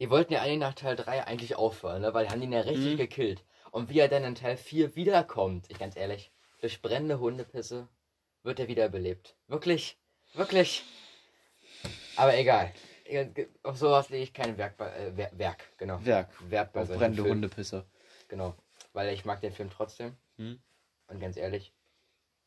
Die 0.00 0.10
wollten 0.10 0.32
ja 0.32 0.42
eigentlich 0.42 0.58
nach 0.58 0.74
Teil 0.74 0.96
3 0.96 1.24
eigentlich 1.26 1.54
aufhören, 1.56 2.02
ne? 2.02 2.12
weil 2.14 2.26
die 2.26 2.32
haben 2.32 2.42
ihn 2.42 2.52
ja 2.52 2.60
richtig 2.60 2.94
Mhm. 2.94 2.96
gekillt. 2.96 3.44
Und 3.70 3.88
wie 3.90 3.98
er 4.00 4.08
dann 4.08 4.24
in 4.24 4.34
Teil 4.34 4.56
4 4.56 4.96
wiederkommt, 4.96 5.66
ich 5.68 5.78
ganz 5.78 5.96
ehrlich, 5.96 6.32
durch 6.60 6.82
brennende 6.82 7.20
Hundepisse 7.20 7.88
wird 8.44 8.60
er 8.60 8.68
wiederbelebt. 8.68 9.34
Wirklich, 9.48 9.98
wirklich. 10.34 10.84
Aber 12.16 12.36
egal. 12.36 12.72
Auf 13.62 13.76
sowas 13.76 14.08
lege 14.08 14.22
ich 14.22 14.32
kein 14.32 14.56
Werk 14.56 14.76
bei, 14.76 14.88
äh, 14.90 15.12
Wer- 15.16 15.36
Werk, 15.38 15.64
genau. 15.76 16.02
Werk. 16.04 16.30
Wert 16.48 16.72
bei 16.72 16.82
Auf 16.82 16.88
brennende 16.88 17.22
Filmen. 17.22 17.30
Hundepisse. 17.42 17.84
Genau. 18.28 18.54
Weil 18.92 19.12
ich 19.12 19.24
mag 19.24 19.40
den 19.40 19.52
Film 19.52 19.68
trotzdem. 19.70 20.16
Hm. 20.36 20.58
Und 21.08 21.20
ganz 21.20 21.36
ehrlich, 21.36 21.72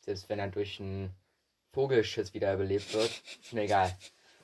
selbst 0.02 0.30
wenn 0.30 0.40
er 0.40 0.48
durch 0.48 0.80
einen 0.80 1.14
Vogelschiss 1.74 2.34
wiederbelebt 2.34 2.92
wird, 2.94 3.12
ist 3.44 3.54
mir 3.54 3.64
egal. 3.64 3.96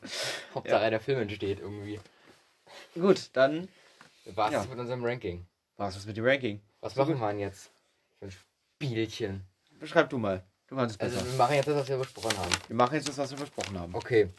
Hauptsache 0.54 0.90
der 0.90 1.00
Film 1.00 1.22
entsteht 1.22 1.60
irgendwie. 1.60 2.00
Gut, 2.94 3.30
dann 3.34 3.70
Was 4.26 4.52
Ja. 4.52 4.62
ist 4.62 4.70
mit 4.70 4.80
unserem 4.80 5.04
Ranking? 5.04 5.48
war's 5.78 5.96
was 5.96 6.06
mit 6.06 6.16
dem 6.18 6.26
Ranking. 6.26 6.62
Was 6.82 6.96
machen 6.96 7.20
wir 7.20 7.28
denn 7.30 7.40
jetzt? 7.40 7.72
Für 8.20 8.26
ein 8.26 8.32
Spielchen. 8.32 9.46
Beschreib 9.80 10.10
du 10.10 10.18
mal. 10.18 10.46
Du 10.74 10.80
kannst 10.80 10.96
es 11.00 11.02
Also 11.20 11.26
wir 11.32 11.38
machen 11.38 11.56
jetzt 11.56 11.68
das, 11.68 11.76
was 11.76 11.88
wir 11.88 11.98
besprochen 11.98 12.38
haben. 12.38 12.52
wir 12.68 12.76
machen 12.76 12.96
jetzt 12.96 13.08
das, 13.08 13.18
was 13.18 13.30
wir 13.32 13.38
versprochen 13.38 13.80
haben. 13.80 13.94
Okay. 13.94 14.30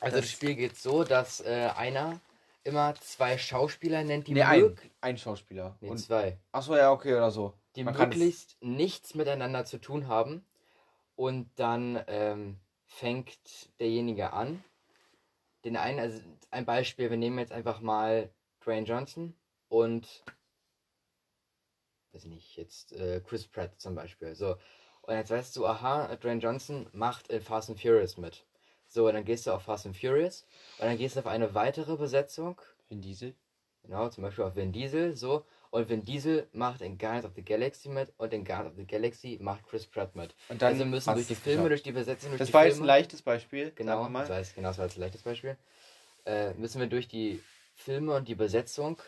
Also 0.00 0.16
das, 0.16 0.26
Das- 0.26 0.30
Spiel 0.32 0.54
geht 0.54 0.76
so, 0.76 1.02
dass 1.04 1.40
äh, 1.40 1.70
einer 1.76 2.20
immer 2.64 2.94
zwei 2.96 3.38
Schauspieler 3.38 4.04
nennt, 4.04 4.26
die 4.28 4.34
Nee, 4.34 4.42
ein, 4.42 4.76
ein 5.00 5.16
Schauspieler. 5.18 5.76
nee, 5.80 5.88
Und, 5.88 5.98
zwei, 5.98 6.38
achso, 6.52 6.76
ja, 6.76 6.92
okay, 6.92 7.14
oder 7.14 7.30
so. 7.30 7.54
die 7.74 7.84
Man 7.84 7.96
möglichst 7.96 8.56
nichts 8.60 9.14
miteinander 9.14 9.64
zu 9.64 9.78
tun 9.78 10.08
haben. 10.08 10.44
Und 11.16 11.50
dann 11.56 12.02
ähm, 12.06 12.58
fängt 12.86 13.38
derjenige 13.80 14.32
an. 14.32 14.62
Den 15.64 15.76
einen, 15.76 15.98
also 16.00 16.20
ein 16.50 16.64
Beispiel, 16.66 17.10
wir 17.10 17.16
nehmen 17.16 17.38
jetzt 17.38 17.52
einfach 17.52 17.80
mal 17.80 18.30
Dwayne 18.64 18.86
Johnson 18.86 19.34
und 19.68 20.22
weiß 22.12 22.24
ich 22.24 22.30
nicht, 22.30 22.56
jetzt 22.56 22.92
äh, 22.92 23.20
Chris 23.26 23.46
Pratt 23.48 23.80
zum 23.80 23.94
Beispiel. 23.94 24.34
So. 24.34 24.56
Und 25.02 25.14
jetzt 25.14 25.30
weißt 25.30 25.56
du, 25.56 25.66
aha, 25.66 26.14
Dwayne 26.16 26.40
Johnson 26.40 26.88
macht 26.92 27.28
in 27.28 27.40
Fast 27.40 27.70
and 27.70 27.80
Furious 27.80 28.16
mit. 28.16 28.44
So, 28.86 29.10
dann 29.10 29.24
gehst 29.24 29.46
du 29.46 29.52
auf 29.52 29.62
Fast 29.62 29.86
and 29.86 29.96
Furious 29.96 30.46
und 30.78 30.86
dann 30.86 30.98
gehst 30.98 31.16
du 31.16 31.20
auf 31.20 31.26
eine 31.26 31.54
weitere 31.54 31.96
Besetzung. 31.96 32.60
Vin 32.88 33.00
Diesel. 33.00 33.34
Genau, 33.84 34.08
zum 34.10 34.22
Beispiel 34.22 34.44
auf 34.44 34.54
Vin 34.54 34.70
Diesel, 34.72 35.16
so. 35.16 35.44
Und 35.70 35.88
Vin 35.88 36.04
Diesel 36.04 36.46
macht 36.52 36.82
in 36.82 36.98
Guardians 36.98 37.24
of 37.24 37.32
the 37.34 37.42
Galaxy 37.42 37.88
mit 37.88 38.12
und 38.18 38.32
in 38.32 38.44
Guardians 38.44 38.72
of 38.72 38.76
the 38.76 38.86
Galaxy 38.86 39.38
macht 39.40 39.66
Chris 39.66 39.86
Pratt 39.86 40.14
mit. 40.14 40.34
Und 40.50 40.60
dann 40.62 40.74
also 40.74 40.84
müssen 40.84 41.14
durch 41.14 41.26
die 41.26 41.34
Filme, 41.34 41.68
durch 41.68 41.82
die 41.82 41.92
Besetzung, 41.92 42.30
durch 42.30 42.38
Das 42.38 42.48
die 42.48 42.54
war 42.54 42.60
Filme, 42.62 42.74
jetzt 42.74 42.82
ein 42.82 42.86
leichtes 42.86 43.22
Beispiel. 43.22 43.72
Genau, 43.74 44.02
das 44.02 44.10
mal. 44.10 44.28
heißt, 44.28 44.54
genau, 44.54 44.68
das 44.68 44.78
war 44.78 44.84
jetzt 44.84 44.98
ein 44.98 45.00
leichtes 45.00 45.22
Beispiel. 45.22 45.56
Äh, 46.26 46.52
müssen 46.54 46.80
wir 46.80 46.86
durch 46.86 47.08
die 47.08 47.42
Filme 47.74 48.14
und 48.14 48.28
die 48.28 48.34
Besetzung 48.34 49.00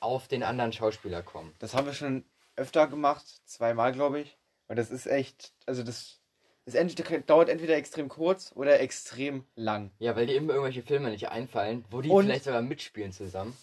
auf 0.00 0.26
den 0.26 0.42
anderen 0.42 0.72
Schauspieler 0.72 1.22
kommen. 1.22 1.54
Das 1.58 1.74
haben 1.74 1.86
wir 1.86 1.92
schon 1.92 2.24
öfter 2.56 2.86
gemacht, 2.88 3.24
zweimal 3.44 3.92
glaube 3.92 4.20
ich. 4.20 4.36
Und 4.68 4.76
das 4.76 4.90
ist 4.90 5.06
echt, 5.06 5.52
also 5.66 5.82
das, 5.82 6.20
das 6.64 6.74
entweder, 6.74 7.20
dauert 7.20 7.48
entweder 7.48 7.76
extrem 7.76 8.08
kurz 8.08 8.52
oder 8.54 8.80
extrem 8.80 9.44
lang. 9.54 9.90
Ja, 9.98 10.16
weil 10.16 10.26
dir 10.26 10.36
immer 10.36 10.54
irgendwelche 10.54 10.82
Filme 10.82 11.10
nicht 11.10 11.28
einfallen, 11.28 11.84
wo 11.90 12.00
die 12.00 12.08
Und- 12.10 12.24
vielleicht 12.24 12.44
sogar 12.44 12.62
mitspielen 12.62 13.12
zusammen. 13.12 13.56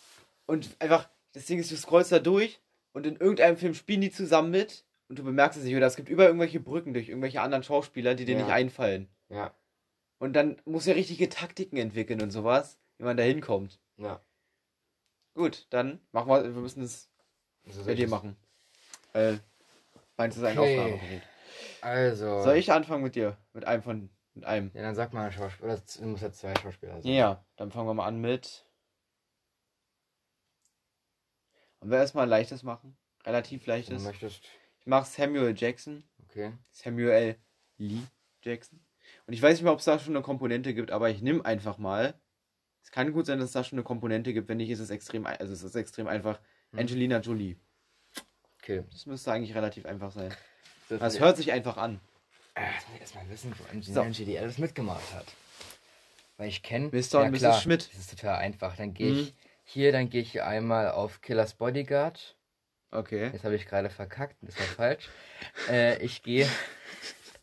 Und 0.46 0.70
einfach, 0.80 1.10
das 1.34 1.46
Ding 1.46 1.60
ist, 1.60 1.72
du 1.72 1.76
scrollst 1.78 2.12
da 2.12 2.20
durch 2.20 2.62
und 2.94 3.06
in 3.06 3.16
irgendeinem 3.18 3.58
Film 3.58 3.74
spielen 3.74 4.02
die 4.02 4.12
zusammen 4.12 4.52
mit 4.52 4.86
und 5.10 5.20
du 5.20 5.24
bemerkst 5.24 5.58
es 5.58 5.66
nicht. 5.66 5.76
Oder 5.76 5.88
es 5.88 5.96
gibt 5.96 6.10
über 6.10 6.26
irgendwelche 6.26 6.60
Brücken 6.60 6.94
durch 6.94 7.10
irgendwelche 7.10 7.42
anderen 7.42 7.64
Schauspieler, 7.64 8.16
die 8.16 8.26
dir 8.26 8.36
Ja. 8.38 8.44
nicht 8.44 8.52
einfallen. 8.54 9.10
Ja, 9.30 9.54
Und 10.20 10.34
dann 10.34 10.62
muss 10.66 10.88
er 10.88 10.96
richtige 10.96 11.28
Taktiken 11.28 11.76
entwickeln 11.78 12.22
und 12.22 12.32
sowas, 12.32 12.78
wie 12.98 13.04
man 13.04 13.18
da 13.18 13.24
hinkommt. 13.24 13.80
ja. 13.98 14.22
Gut, 15.36 15.66
dann 15.72 16.00
machen 16.12 16.28
wir, 16.30 16.44
wir 16.44 16.62
müssen 16.62 16.84
es 16.84 17.10
Also 17.66 17.86
bei 17.86 17.96
dir 17.96 18.08
machen. 18.08 18.36
Weil 19.14 19.40
meins 20.18 20.38
ist 20.38 20.44
ein 20.44 20.58
Okay. 20.58 20.80
Aufnahmegerät. 20.80 21.22
Also. 21.82 22.42
Soll 22.42 22.58
ich 22.58 22.72
anfangen 22.72 23.04
mit 23.04 23.16
dir? 23.16 23.38
Mit 23.54 23.66
einem 23.66 23.84
von, 23.84 24.10
mit 24.34 24.46
einem? 24.46 24.72
Ja, 24.74 24.82
dann 24.82 24.96
sag 24.96 25.14
mal 25.14 25.26
ein 25.26 25.32
Schauspieler. 25.32 25.74
Oder 25.74 25.84
es 25.86 26.00
muss 26.00 26.22
jetzt 26.22 26.40
zwei 26.40 26.54
Schauspieler 26.56 27.02
sein. 27.02 27.12
Ja, 27.12 27.46
dann 27.56 27.72
fangen 27.72 27.88
wir 27.88 27.94
mal 27.94 28.08
an 28.08 28.20
mit. 28.20 28.66
Wollen 31.80 31.92
wir 31.92 31.98
erstmal 31.98 32.24
ein 32.24 32.30
leichtes 32.30 32.64
machen? 32.64 32.98
Relativ 33.26 33.66
leichtes. 33.66 33.98
du 33.98 34.08
möchtest. 34.08 34.44
Ich 34.80 34.88
mache 34.88 35.06
Samuel 35.06 35.54
Jackson. 35.58 36.04
Okay. 36.24 36.54
Samuel 36.72 37.38
Lee 37.78 38.02
Jackson. 38.42 38.80
Und 39.28 39.34
ich 39.34 39.42
weiß 39.42 39.54
nicht 39.54 39.64
mehr, 39.64 39.74
ob 39.74 39.80
es 39.80 39.86
da 39.86 40.00
schon 40.00 40.16
eine 40.16 40.24
Komponente 40.24 40.74
gibt, 40.74 40.92
aber 40.92 41.10
ich 41.10 41.22
nehme 41.22 41.44
einfach 41.46 41.78
mal. 41.78 42.20
Es 42.82 42.92
kann 42.92 43.14
gut 43.14 43.26
sein, 43.26 43.40
dass 43.40 43.48
es 43.48 43.54
da 43.54 43.64
schon 43.64 43.78
eine 43.78 43.84
Komponente 43.84 44.34
gibt. 44.34 44.50
Wenn 44.50 44.58
nicht, 44.58 44.70
ist 44.70 44.80
es 44.80 44.90
extrem, 44.90 45.26
also 45.26 45.54
es 45.54 45.64
ist 45.64 45.76
extrem 45.76 46.08
einfach. 46.08 46.40
Hm. 46.72 46.80
Angelina 46.80 47.20
Jolie. 47.20 47.58
Okay. 48.64 48.84
Das 48.92 49.06
müsste 49.06 49.32
eigentlich 49.32 49.54
relativ 49.56 49.86
einfach 49.86 50.12
sein. 50.12 50.34
So, 50.90 50.98
Das 50.98 51.20
hört 51.20 51.38
sich 51.38 51.52
einfach 51.52 51.76
an. 51.78 52.00
Äh, 52.56 52.62
jetzt 52.74 52.88
muss 52.88 52.96
ich 52.96 53.02
erstmal 53.02 53.30
wissen, 53.30 53.54
wo 53.58 53.64
Angelina 53.66 54.04
So. 54.04 54.10
Jolie 54.24 54.40
alles 54.40 54.58
mitgemacht 54.58 55.14
hat. 55.14 55.26
Weil 56.38 56.48
ich 56.48 56.64
kenne. 56.64 56.88
Mr. 56.88 57.22
und 57.22 57.32
Mrs. 57.32 57.62
Schmidt. 57.62 57.90
Das 57.92 58.00
ist 58.00 58.10
total 58.12 58.36
einfach. 58.38 58.76
Dann 58.78 58.94
gehe 58.94 59.12
ich 59.12 59.34
Hier, 59.66 59.92
dann 59.92 60.10
gehe 60.10 60.22
ich 60.22 60.32
hier 60.32 60.46
einmal 60.48 60.92
auf 60.92 61.22
Killers 61.22 61.54
Bodyguard. 61.56 62.38
Okay. 62.92 63.30
Jetzt 63.34 63.44
habe 63.44 63.56
ich 63.56 63.66
gerade 63.66 63.90
verkackt, 63.90 64.36
das 64.42 64.58
war 64.60 64.66
falsch. 64.66 65.10
äh, 65.70 65.98
ich 66.04 66.22
gehe 66.22 66.48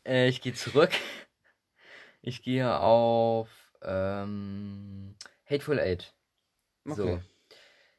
äh, 0.07 0.29
ich 0.29 0.41
gehe 0.41 0.55
zurück. 0.55 0.91
Ich 2.23 2.43
gehe 2.43 2.79
auf 2.79 3.49
ähm, 3.83 5.17
Hateful 5.49 5.81
Eight. 5.81 6.15
So. 6.85 7.03
Okay. 7.05 7.21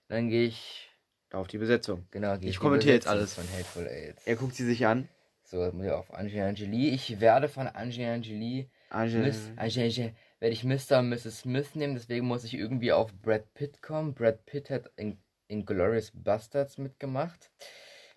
Dann 0.08 0.30
gehe 0.30 0.46
ich 0.48 0.91
Auf 1.32 1.48
die 1.48 1.58
Besetzung. 1.58 2.06
genau. 2.12 2.36
Ich 2.42 2.60
kommentiere 2.60 2.94
jetzt 2.94 3.08
alles. 3.08 3.34
von 3.36 3.46
Hateful 3.54 3.88
Eight. 3.88 4.16
Er 4.26 4.36
guckt 4.36 4.56
sie 4.56 4.66
sich 4.66 4.86
an. 4.86 5.08
So, 5.44 5.58
muss 5.74 5.86
ich 5.86 5.92
auf 5.92 6.14
Angelina 6.14 6.50
Jolie. 6.52 6.90
Ich 6.90 7.20
werde 7.20 7.48
von 7.50 7.68
Angelina 7.68 8.16
Jolie 8.18 8.70
Angel. 8.90 9.22
Miss, 9.22 9.50
werde 9.58 10.54
ich 10.54 10.64
Mr. 10.64 11.00
und 11.00 11.10
Mrs. 11.10 11.40
Smith 11.42 11.76
nehmen, 11.76 11.94
deswegen 11.96 12.26
muss 12.26 12.44
ich 12.44 12.54
irgendwie 12.54 12.92
auf 12.92 13.14
Brad 13.22 13.54
Pitt 13.54 13.82
kommen. 13.82 14.14
Brad 14.14 14.46
Pitt 14.46 14.70
hat 14.70 14.92
in, 14.98 15.18
in 15.48 15.66
Glorious 15.66 16.12
Bastards 16.14 16.78
mitgemacht. 16.78 17.52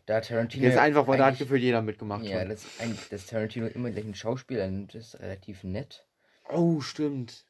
Da 0.07 0.21
Tarantino. 0.21 0.65
Jetzt 0.65 0.79
einfach, 0.79 1.07
weil 1.07 1.19
da 1.19 1.27
hat 1.27 1.39
gefühlt 1.39 1.63
jeder 1.63 1.83
mitgemacht. 1.83 2.25
Ja, 2.25 2.41
schon. 2.41 2.49
das, 2.51 2.65
ist 2.65 2.81
eigentlich- 2.81 3.09
das 3.09 3.27
Tarantino 3.27 3.67
immer 3.67 3.91
gleich 3.91 4.05
ein 4.05 4.15
Schauspieler 4.15 4.67
nimmt, 4.69 4.95
ist 4.95 5.19
relativ 5.21 5.65
nett. 5.65 6.07
Oh, 6.51 6.81
stimmt. 6.81 7.47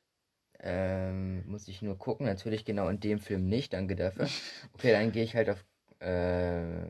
Ähm, 0.60 1.46
muss 1.46 1.68
ich 1.68 1.82
nur 1.82 1.98
gucken. 1.98 2.26
Natürlich 2.26 2.64
genau 2.64 2.88
in 2.88 3.00
dem 3.00 3.18
Film 3.18 3.46
nicht, 3.48 3.72
danke 3.72 3.96
dafür. 3.96 4.28
Okay, 4.72 4.92
dann 4.92 5.12
gehe 5.12 5.24
ich 5.24 5.34
halt 5.36 5.50
auf 5.50 5.64
äh, 6.00 6.84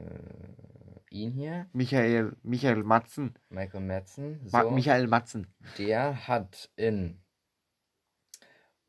ihn 1.10 1.32
hier, 1.32 1.68
Michael, 1.72 2.36
Michael 2.42 2.82
Matzen. 2.82 3.34
Michael 3.48 3.80
Madsen. 3.82 4.40
Ma 4.50 4.62
So. 4.62 4.70
Michael 4.70 5.06
Matzen. 5.06 5.46
Der 5.78 6.26
hat 6.28 6.70
in 6.76 7.20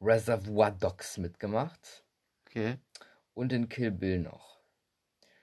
Reservoir 0.02 0.72
Dogs 0.72 1.18
mitgemacht 1.18 2.04
Okay. 2.48 2.78
und 3.34 3.52
in 3.54 3.70
Kill 3.70 3.92
Bill 3.92 4.20
noch. 4.20 4.60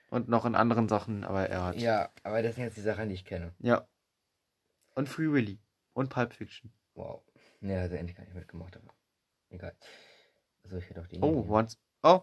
Und 0.09 0.29
noch 0.29 0.45
in 0.45 0.55
anderen 0.55 0.87
Sachen, 0.87 1.23
aber 1.23 1.49
er 1.49 1.63
hat. 1.65 1.75
Ja, 1.77 2.11
aber 2.23 2.43
das 2.43 2.55
sind 2.55 2.65
jetzt 2.65 2.77
die 2.77 2.81
Sachen, 2.81 3.09
die 3.09 3.15
ich 3.15 3.25
kenne. 3.25 3.53
Ja. 3.59 3.87
Und 4.95 5.09
Free 5.09 5.31
Willy. 5.31 5.59
Und 5.93 6.09
Pulp 6.09 6.33
Fiction. 6.33 6.71
Wow. 6.93 7.23
Ne, 7.61 7.81
hat 7.81 7.91
er 7.91 7.99
endlich 7.99 8.15
gar 8.15 8.23
nicht 8.23 8.35
mitgemacht, 8.35 8.75
aber 8.77 8.93
egal. 9.53 9.75
Also 10.63 10.77
ich 10.77 10.89
hätte 10.89 11.01
auch 11.01 11.07
den. 11.07 11.23
Oh, 11.23 11.45
once. 11.49 11.77
Oh, 12.03 12.21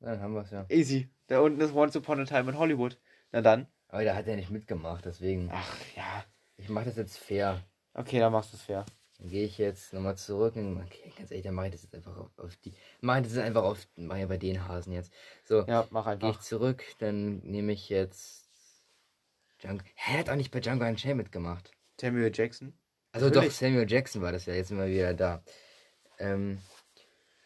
Dann 0.00 0.20
haben 0.20 0.34
wir 0.34 0.42
es 0.42 0.50
ja. 0.50 0.66
easy. 0.68 1.10
Da 1.26 1.40
unten 1.40 1.60
ist 1.60 1.74
Once 1.74 1.96
Upon 1.96 2.20
a 2.20 2.24
Time 2.24 2.50
in 2.50 2.58
Hollywood. 2.58 2.98
Na 3.32 3.40
dann. 3.40 3.66
Aber 3.88 4.04
da 4.04 4.14
hat 4.14 4.26
er 4.26 4.36
nicht 4.36 4.50
mitgemacht, 4.50 5.04
deswegen. 5.04 5.48
Ach 5.52 5.76
ja. 5.96 6.24
Ich 6.56 6.68
mache 6.68 6.86
das 6.86 6.96
jetzt 6.96 7.18
fair. 7.18 7.62
Okay, 7.94 8.18
dann 8.18 8.32
machst 8.32 8.52
du 8.52 8.56
es 8.56 8.62
fair. 8.62 8.84
Dann 9.18 9.28
gehe 9.28 9.44
ich 9.46 9.56
jetzt 9.58 9.92
nochmal 9.92 10.16
zurück 10.16 10.56
und 10.56 10.76
okay, 10.82 11.12
ganz 11.16 11.30
ehrlich, 11.30 11.44
dann 11.44 11.54
mache 11.54 11.66
ich 11.66 11.72
das 11.72 11.82
jetzt 11.82 11.94
einfach 11.94 12.16
auf, 12.16 12.38
auf 12.38 12.56
die. 12.56 12.74
Mache 13.00 13.20
ich 13.20 13.24
das 13.26 13.36
jetzt 13.36 13.44
einfach 13.44 13.62
auf. 13.64 13.86
Mache 13.96 14.22
ich 14.22 14.28
bei 14.28 14.36
den 14.36 14.66
Hasen 14.68 14.92
jetzt. 14.92 15.12
So, 15.44 15.64
Ja, 15.66 15.86
mach 15.90 16.04
gehe 16.04 16.16
ich 16.16 16.24
einfach. 16.24 16.40
zurück, 16.42 16.84
dann 16.98 17.38
nehme 17.38 17.72
ich 17.72 17.88
jetzt. 17.88 18.48
Django. 19.62 19.82
Hä, 19.94 20.14
er 20.14 20.18
hat 20.20 20.30
auch 20.30 20.36
nicht 20.36 20.50
bei 20.50 20.60
Django 20.60 20.84
Unchained 20.86 21.16
mitgemacht. 21.16 21.70
Samuel 21.98 22.30
Jackson. 22.34 22.74
Also 23.12 23.28
Natürlich. 23.28 23.48
doch, 23.48 23.54
Samuel 23.54 23.90
Jackson 23.90 24.20
war 24.20 24.32
das 24.32 24.44
ja 24.46 24.52
jetzt 24.54 24.70
immer 24.70 24.86
wieder 24.86 25.14
da. 25.14 25.42
Ähm, 26.18 26.60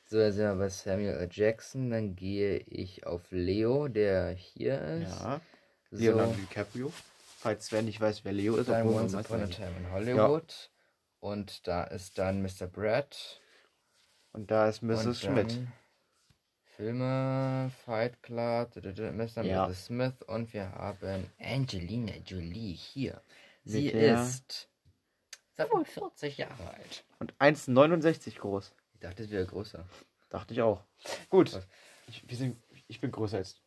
so, 0.07 0.19
da 0.19 0.33
sind 0.33 0.45
wir 0.45 0.55
bei 0.57 0.69
Samuel 0.69 1.15
L. 1.19 1.29
Jackson. 1.31 1.91
Dann 1.91 2.17
gehe 2.17 2.59
ich 2.59 3.07
auf 3.07 3.31
Leo, 3.31 3.89
der 3.89 4.31
hier 4.33 4.81
ist. 4.81 5.21
Ja. 5.21 5.41
so, 5.91 5.99
Leonardo 5.99 6.33
DiCaprio. 6.33 6.93
Falls 7.39 7.67
Sven 7.67 7.87
nicht 7.87 8.01
weiß, 8.01 8.25
wer 8.25 8.33
Leo 8.33 8.57
ist. 8.57 8.69
dann 8.69 8.87
Once 8.89 9.15
Upon 9.15 9.43
a. 9.43 9.47
Time 9.47 9.73
in 9.79 9.91
Hollywood. 9.91 10.71
Und 11.21 11.67
da 11.67 11.85
ist 11.85 12.19
dann 12.19 12.43
Mr. 12.43 12.67
Brad. 12.67 13.41
Und 14.33 14.51
da 14.51 14.69
ist 14.69 14.83
Mrs. 14.83 15.21
Schmidt. 15.21 15.59
Filme, 16.77 17.71
Fight 17.85 18.23
Club, 18.23 18.75
Mr. 18.77 19.43
Ja. 19.43 19.69
Mrs. 19.69 19.87
Smith 19.87 20.23
und 20.27 20.53
wir 20.55 20.73
haben 20.73 21.31
Angelina 21.39 22.15
Jolie 22.25 22.73
hier. 22.73 23.21
Sie 23.65 23.85
Mit 23.85 23.95
ist 23.95 24.69
45 25.57 26.39
Jahre 26.39 26.71
alt. 26.71 27.05
Und 27.21 27.35
1,69 27.35 28.39
groß. 28.39 28.73
Ich 28.95 29.01
dachte, 29.01 29.23
es 29.23 29.31
wäre 29.31 29.47
größer. 29.47 29.85
Dachte 30.31 30.55
ich 30.55 30.63
auch. 30.63 30.83
Gut. 31.29 31.61
Ich, 32.09 32.29
wir 32.29 32.37
sind, 32.37 32.57
ich 32.89 33.01
bin 33.01 33.11
größer 33.11 33.37
als 33.39 33.61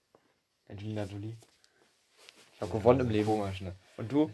Angelina 0.68 1.06
Jolie. 1.06 1.38
Ich 2.56 2.62
habe 2.62 2.72
gewonnen 2.72 3.02
im 3.02 3.10
Leben. 3.10 3.28
Komisch, 3.28 3.62
ne? 3.62 3.76
Und 3.98 4.12
du? 4.12 4.32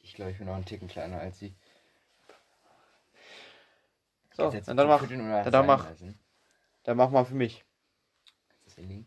Ich 0.00 0.14
glaube, 0.14 0.30
ich 0.32 0.38
bin 0.38 0.46
noch 0.46 0.54
einen 0.54 0.64
Ticken 0.64 0.88
kleiner 0.88 1.20
als 1.20 1.38
sie. 1.38 1.54
So, 4.32 4.50
Jetzt 4.50 4.66
dann 4.66 4.76
mach, 4.76 5.00
schütteln 5.00 5.20
oder 5.20 5.44
dann 5.44 5.52
sein 5.52 5.66
mach. 5.66 5.88
lassen? 5.90 6.18
dann 6.82 6.96
mach 6.96 7.10
mal 7.10 7.24
für 7.24 7.34
mich. 7.36 7.64
Kannst 8.48 8.62
du 8.62 8.64
das 8.64 8.74
hier 8.74 8.84
liegen? 8.86 9.06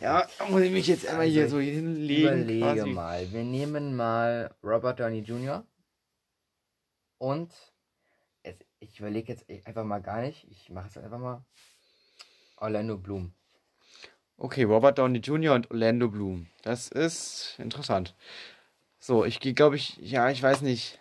Ja, 0.00 0.26
muss 0.48 0.62
ich 0.62 0.72
mich 0.72 0.86
jetzt 0.86 1.06
einmal 1.06 1.26
Also 1.26 1.32
hier 1.32 1.48
so 1.48 1.58
hinlegen. 1.60 2.22
Überlege 2.44 2.60
quasi. 2.60 2.90
mal. 2.90 3.32
Wir 3.32 3.44
nehmen 3.44 3.94
mal 3.94 4.54
Robert 4.62 5.00
Downey 5.00 5.18
Jr. 5.20 5.66
Und 7.20 7.52
jetzt, 8.42 8.64
ich 8.78 8.98
überlege 8.98 9.30
jetzt 9.30 9.44
einfach 9.66 9.84
mal 9.84 10.00
gar 10.00 10.22
nicht. 10.22 10.46
Ich 10.50 10.70
mache 10.70 10.88
es 10.88 10.96
einfach 10.96 11.18
mal. 11.18 11.44
Orlando 12.56 12.96
Bloom. 12.96 13.34
Okay, 14.38 14.62
Robert 14.62 14.96
Downey 14.96 15.18
Jr. 15.18 15.54
und 15.54 15.70
Orlando 15.70 16.08
Bloom. 16.08 16.46
Das 16.62 16.88
ist 16.88 17.56
interessant. 17.58 18.16
So, 18.98 19.26
ich 19.26 19.38
gehe, 19.38 19.52
glaube 19.52 19.76
ich, 19.76 19.98
ja, 19.98 20.30
ich 20.30 20.42
weiß 20.42 20.62
nicht. 20.62 20.98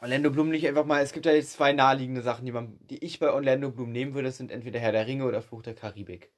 Orlando 0.00 0.30
Bloom 0.30 0.48
nicht 0.48 0.66
einfach 0.66 0.86
mal. 0.86 1.02
Es 1.02 1.12
gibt 1.12 1.26
ja 1.26 1.32
jetzt 1.32 1.52
zwei 1.52 1.74
naheliegende 1.74 2.22
Sachen, 2.22 2.46
die, 2.46 2.52
man, 2.52 2.78
die 2.88 3.04
ich 3.04 3.18
bei 3.18 3.30
Orlando 3.30 3.70
Bloom 3.70 3.92
nehmen 3.92 4.14
würde. 4.14 4.28
Das 4.28 4.38
sind 4.38 4.50
entweder 4.50 4.80
Herr 4.80 4.92
der 4.92 5.06
Ringe 5.06 5.26
oder 5.26 5.42
Fluch 5.42 5.60
der 5.60 5.74
Karibik. 5.74 6.30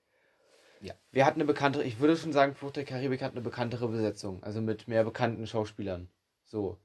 Ja. 0.81 0.95
Wer 1.13 1.27
hat 1.27 1.35
eine 1.35 1.45
bekanntere, 1.45 1.85
ich 1.85 2.01
würde 2.01 2.17
schon 2.17 2.33
sagen, 2.33 2.57
Fluch 2.57 2.73
der 2.73 2.85
Karibik 2.85 3.23
hat 3.23 3.33
eine 3.33 3.41
bekanntere 3.41 3.87
Besetzung. 3.87 4.43
Also 4.43 4.61
mit 4.61 4.89
mehr 4.89 5.05
bekannten 5.05 5.47
Schauspielern. 5.47 6.09
So. 6.53 6.79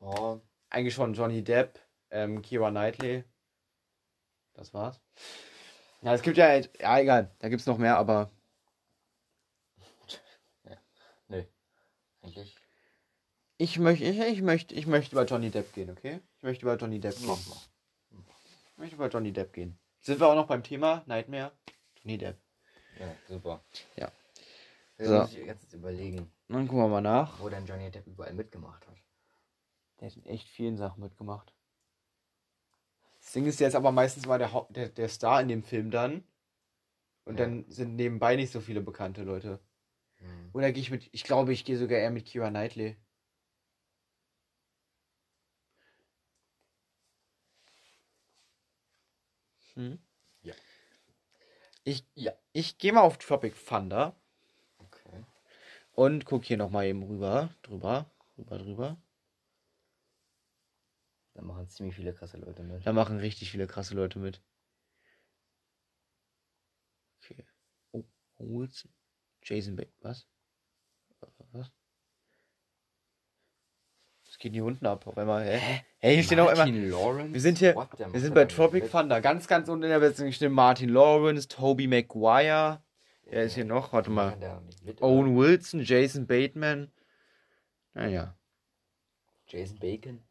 Oh, 0.00 0.40
Eigentlich 0.70 0.94
schon 0.94 1.14
Johnny 1.14 1.44
Depp, 1.44 1.78
ähm, 2.10 2.42
Keira 2.42 2.70
Knightley. 2.70 3.22
Das 4.54 4.74
war's. 4.74 5.00
Ja, 6.02 6.14
es 6.14 6.22
gibt 6.22 6.36
ja, 6.36 6.46
halt- 6.46 6.70
ja 6.80 6.98
egal, 6.98 7.30
da 7.38 7.48
gibt's 7.48 7.66
noch 7.66 7.78
mehr, 7.78 7.96
aber 7.96 8.28
eigentlich. 12.28 12.56
ich 13.56 13.78
möchte, 13.78 14.04
ich, 14.04 14.18
ich 14.18 14.42
möchte, 14.42 14.74
ich 14.74 14.86
möchte 14.88 15.12
über 15.12 15.24
Johnny 15.26 15.50
Depp 15.50 15.72
gehen, 15.74 15.90
okay? 15.90 16.20
Ich 16.38 16.42
möchte 16.42 16.62
über 16.62 16.76
Johnny 16.76 16.98
Depp 16.98 17.16
gehen. 17.16 17.26
Mach 17.26 17.46
mal. 17.46 17.56
Ich 18.72 18.78
möchte 18.78 18.96
über 18.96 19.08
Johnny 19.08 19.32
Depp 19.32 19.52
gehen. 19.52 19.78
Sind 20.00 20.18
wir 20.18 20.26
auch 20.26 20.34
noch 20.34 20.48
beim 20.48 20.64
Thema 20.64 21.04
Nightmare? 21.06 21.52
Johnny 22.02 22.18
Depp. 22.18 22.36
Ja, 22.98 23.14
super. 23.28 23.64
Ja. 23.96 24.10
So. 24.98 25.20
muss 25.20 25.32
ich 25.32 25.46
jetzt 25.46 25.72
überlegen, 25.72 26.32
Dann 26.48 26.66
gucken 26.66 26.82
wir 26.82 26.88
mal 26.88 27.00
nach. 27.02 27.40
wo 27.40 27.48
dann 27.48 27.66
Johnny 27.66 27.90
Depp 27.90 28.06
überall 28.06 28.32
mitgemacht 28.32 28.86
hat. 28.88 28.96
Der 30.00 30.08
hat 30.08 30.16
in 30.16 30.24
echt 30.26 30.48
vielen 30.48 30.76
Sachen 30.76 31.02
mitgemacht. 31.02 31.54
Das 33.20 33.32
Ding 33.32 33.46
ist, 33.46 33.60
der 33.60 33.68
ist 33.68 33.74
aber 33.74 33.92
meistens 33.92 34.26
mal 34.26 34.38
der, 34.38 34.52
Haupt- 34.52 34.74
der, 34.74 34.88
der 34.88 35.08
Star 35.08 35.40
in 35.42 35.48
dem 35.48 35.62
Film 35.62 35.90
dann. 35.90 36.24
Und 37.24 37.38
Ja. 37.38 37.44
dann 37.44 37.70
sind 37.70 37.96
nebenbei 37.96 38.36
nicht 38.36 38.50
so 38.52 38.60
viele 38.60 38.80
bekannte 38.80 39.22
Leute. 39.22 39.60
Hm. 40.16 40.50
Oder 40.54 40.72
gehe 40.72 40.80
ich 40.80 40.90
mit, 40.90 41.08
ich 41.12 41.24
glaube, 41.24 41.52
ich 41.52 41.64
gehe 41.66 41.76
sogar 41.76 41.98
eher 41.98 42.10
mit 42.10 42.24
Kira 42.24 42.48
Knightley. 42.48 42.96
Hm? 49.74 49.98
Ja. 50.42 50.54
Ich, 51.84 52.04
Ja. 52.14 52.32
ich 52.52 52.78
gehe 52.78 52.92
mal 52.92 53.02
auf 53.02 53.18
Tropic 53.18 53.54
Thunder. 53.66 54.17
Und 55.98 56.24
guck 56.24 56.44
hier 56.44 56.56
nochmal 56.56 56.86
eben 56.86 57.02
rüber, 57.02 57.50
drüber, 57.62 58.08
rüber, 58.38 58.58
drüber. 58.58 58.96
Da 61.34 61.42
machen 61.42 61.66
ziemlich 61.66 61.96
viele 61.96 62.14
krasse 62.14 62.36
Leute 62.36 62.62
mit. 62.62 62.86
Da 62.86 62.92
machen 62.92 63.18
richtig 63.18 63.50
viele 63.50 63.66
krasse 63.66 63.96
Leute 63.96 64.20
mit. 64.20 64.40
Okay. 67.20 67.44
Oh, 67.90 68.04
Wilson. 68.38 68.92
Jason 69.42 69.74
Bate. 69.74 69.92
Was? 70.00 70.28
Was? 71.50 71.72
Was 74.24 74.38
geht 74.38 74.52
hier 74.52 74.64
unten 74.64 74.86
ab? 74.86 75.04
Auf 75.04 75.18
einmal, 75.18 75.44
hä? 75.44 75.82
Hey, 75.98 76.14
hier 76.14 76.22
stehen 76.22 76.38
auch 76.38 76.46
immer. 76.46 76.58
Martin 76.58 76.90
Lawrence? 76.90 77.34
Wir 77.34 77.40
sind 77.40 77.58
hier, 77.58 77.74
What 77.74 77.98
wir 77.98 78.20
sind 78.20 78.36
bei 78.36 78.44
Tropic? 78.44 78.88
Thunder. 78.88 79.20
Ganz, 79.20 79.48
ganz 79.48 79.68
unten 79.68 79.82
in 79.82 79.90
der 79.90 79.98
Besetzung 79.98 80.30
stehen 80.30 80.52
Martin 80.52 80.90
Lawrence, 80.90 81.48
Toby 81.48 81.88
Maguire. 81.88 82.84
Wer 83.28 83.44
ist 83.44 83.54
hier 83.54 83.64
noch? 83.64 83.92
Warte 83.92 84.10
mal. 84.10 84.36
der 84.38 84.62
Owen? 85.02 85.36
Wilson, 85.36 85.82
Jason 85.82 86.26
Bateman. 86.26 86.90
Naja. 87.94 88.34
Jason 89.46 89.78
Bacon. 89.78 90.22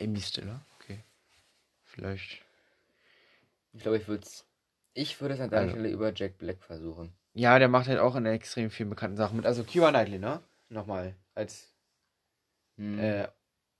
Amy 0.00 0.20
Stiller. 0.20 0.64
Okay. 0.80 1.04
Vielleicht. 1.84 2.42
Ich 3.72 3.82
glaube, 3.82 3.98
ich 3.98 4.08
würde 4.08 4.22
es. 4.24 4.46
Ich 4.94 5.20
würde 5.20 5.34
es 5.34 5.40
an 5.40 5.50
deiner 5.50 5.62
Also. 5.62 5.72
Stelle 5.74 5.90
über 5.90 6.12
Jack 6.14 6.38
Black 6.38 6.62
versuchen. 6.62 7.12
Ja, 7.34 7.58
der 7.58 7.68
macht 7.68 7.88
halt 7.88 7.98
auch 7.98 8.16
in 8.16 8.24
extrem 8.24 8.70
vielen 8.70 8.88
bekannten 8.88 9.16
Sachen 9.18 9.36
mit. 9.36 9.44
Also 9.44 9.62
Kira 9.62 9.90
Knightley, 9.90 10.18
ne? 10.18 10.42
Nochmal. 10.70 11.14
Als 11.34 11.74
Hm. 12.78 12.98
äh, 12.98 13.28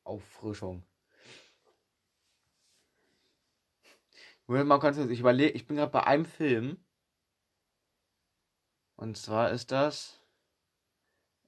Auffrischung. 0.04 0.82
Moment 4.46 4.68
mal 4.68 4.78
ganz 4.78 4.96
kurz, 4.96 5.10
ich 5.10 5.20
überlege, 5.20 5.52
ich 5.52 5.66
bin 5.66 5.76
gerade 5.76 5.90
bei 5.92 6.04
einem 6.06 6.24
Film. 6.26 6.78
Und 8.96 9.16
zwar 9.16 9.50
ist 9.50 9.72
das 9.72 10.20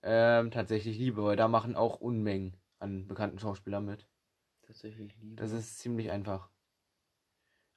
ähm, 0.03 0.51
tatsächlich 0.51 0.99
Liebe, 0.99 1.25
weil 1.25 1.37
da 1.37 1.49
machen 1.49 1.77
auch 1.77 2.01
Unmengen 2.01 2.57
an 2.79 3.07
bekannten 3.07 3.39
Schauspielern 3.39 3.85
mit. 3.85 4.07
Tatsächlich 4.67 5.15
Liebe. 5.21 5.37
Das 5.37 5.53
ist 5.53 5.79
ziemlich 5.79 6.11
einfach. 6.11 6.51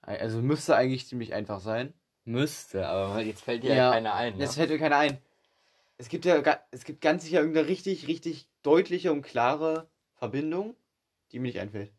Also 0.02 0.42
müsste 0.42 0.76
eigentlich 0.76 1.08
ziemlich 1.08 1.34
einfach 1.34 1.60
sein. 1.60 1.94
Müsste, 2.26 2.88
aber 2.88 3.22
jetzt 3.22 3.44
fällt 3.44 3.64
dir 3.64 3.70
ja, 3.70 3.76
Ja, 3.76 3.92
keiner 3.92 4.14
ein. 4.14 4.36
Ne? 4.36 4.44
Jetzt 4.44 4.56
fällt 4.56 4.70
mir 4.70 4.80
keiner 4.80 4.98
ein. 4.98 5.18
Es 5.98 6.10
gibt 6.10 6.26
ja 6.26 6.42
es 6.72 6.84
gibt 6.84 7.02
ganz 7.02 7.24
sicher 7.24 7.40
irgendeine 7.40 7.68
richtig, 7.68 8.08
richtig 8.08 8.48
deutliche 8.64 9.12
und 9.12 9.22
klare 9.22 9.88
Verbindung, 10.16 10.76
die 11.32 11.40
mir 11.40 11.48
nicht 11.48 11.60
einfällt. 11.60 11.92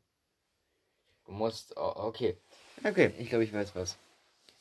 Du 1.25 1.33
musst. 1.33 1.77
oh, 1.77 1.93
okay. 1.97 2.37
Okay. 2.85 3.13
Ich 3.19 3.29
glaube, 3.29 3.45
ich 3.45 3.53
weiß 3.53 3.75
was. 3.75 3.99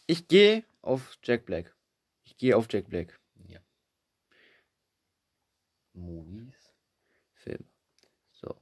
Ich 0.06 0.28
gehe 0.28 0.64
auf 0.82 1.18
Jack 1.24 1.46
Black. 1.46 1.76
Ich 2.24 2.38
gehe 2.38 2.56
auf 2.56 2.68
Jack 2.70 2.90
Black. 2.90 3.22
Movies. 5.94 6.74
Film. 7.34 7.66
So. 8.32 8.56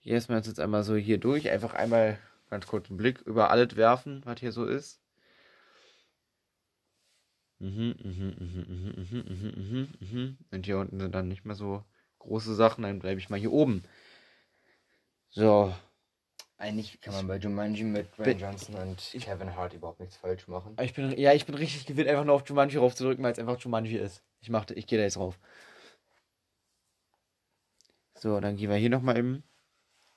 Hier 0.00 0.14
erstmal 0.14 0.42
jetzt 0.42 0.60
einmal 0.60 0.84
so 0.84 0.96
hier 0.96 1.18
durch. 1.18 1.50
Einfach 1.50 1.74
einmal 1.74 2.18
ganz 2.50 2.66
kurz 2.66 2.88
einen 2.88 2.98
Blick 2.98 3.20
über 3.22 3.50
alles 3.50 3.76
werfen, 3.76 4.22
was 4.24 4.40
hier 4.40 4.52
so 4.52 4.66
ist. 4.66 5.00
Mhm, 7.58 7.94
mhm, 8.02 8.34
mhm, 8.38 8.66
mhm, 8.68 8.94
mhm, 8.96 9.24
mhm, 9.28 9.52
mhm, 9.56 9.88
mhm. 10.00 10.38
Und 10.50 10.66
hier 10.66 10.78
unten 10.78 10.98
sind 10.98 11.14
dann 11.14 11.28
nicht 11.28 11.44
mehr 11.44 11.54
so 11.54 11.84
große 12.18 12.54
Sachen. 12.54 12.82
Dann 12.82 12.98
bleibe 12.98 13.20
ich 13.20 13.30
mal 13.30 13.38
hier 13.38 13.52
oben. 13.52 13.84
So. 15.30 15.74
Eigentlich 16.62 17.00
kann 17.00 17.14
man 17.14 17.26
bei 17.26 17.38
Jumanji 17.38 17.82
mit 17.82 18.16
Dwayne 18.16 18.38
Johnson 18.38 18.76
und 18.76 18.96
Kevin 19.20 19.56
Hart 19.56 19.72
überhaupt 19.72 19.98
nichts 19.98 20.14
falsch 20.14 20.46
machen. 20.46 20.76
Ich 20.80 20.94
bin, 20.94 21.10
ja, 21.18 21.32
ich 21.32 21.44
bin 21.44 21.56
richtig 21.56 21.86
gewillt, 21.86 22.06
einfach 22.06 22.24
nur 22.24 22.36
auf 22.36 22.48
Jumanji 22.48 22.76
raufzudrücken, 22.76 23.24
weil 23.24 23.32
es 23.32 23.40
einfach 23.40 23.58
Jumanji 23.58 23.96
ist. 23.96 24.22
Ich 24.40 24.48
mach, 24.48 24.70
ich 24.70 24.86
gehe 24.86 24.96
da 24.96 25.02
jetzt 25.02 25.16
rauf. 25.16 25.40
So, 28.14 28.38
dann 28.38 28.56
gehen 28.56 28.70
wir 28.70 28.76
hier 28.76 28.90
nochmal 28.90 29.18
eben. 29.18 29.42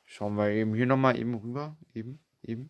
Schauen 0.04 0.36
wir 0.36 0.50
eben 0.50 0.76
hier 0.76 0.86
nochmal 0.86 1.18
eben 1.18 1.34
rüber. 1.34 1.76
Eben, 1.96 2.24
eben. 2.44 2.70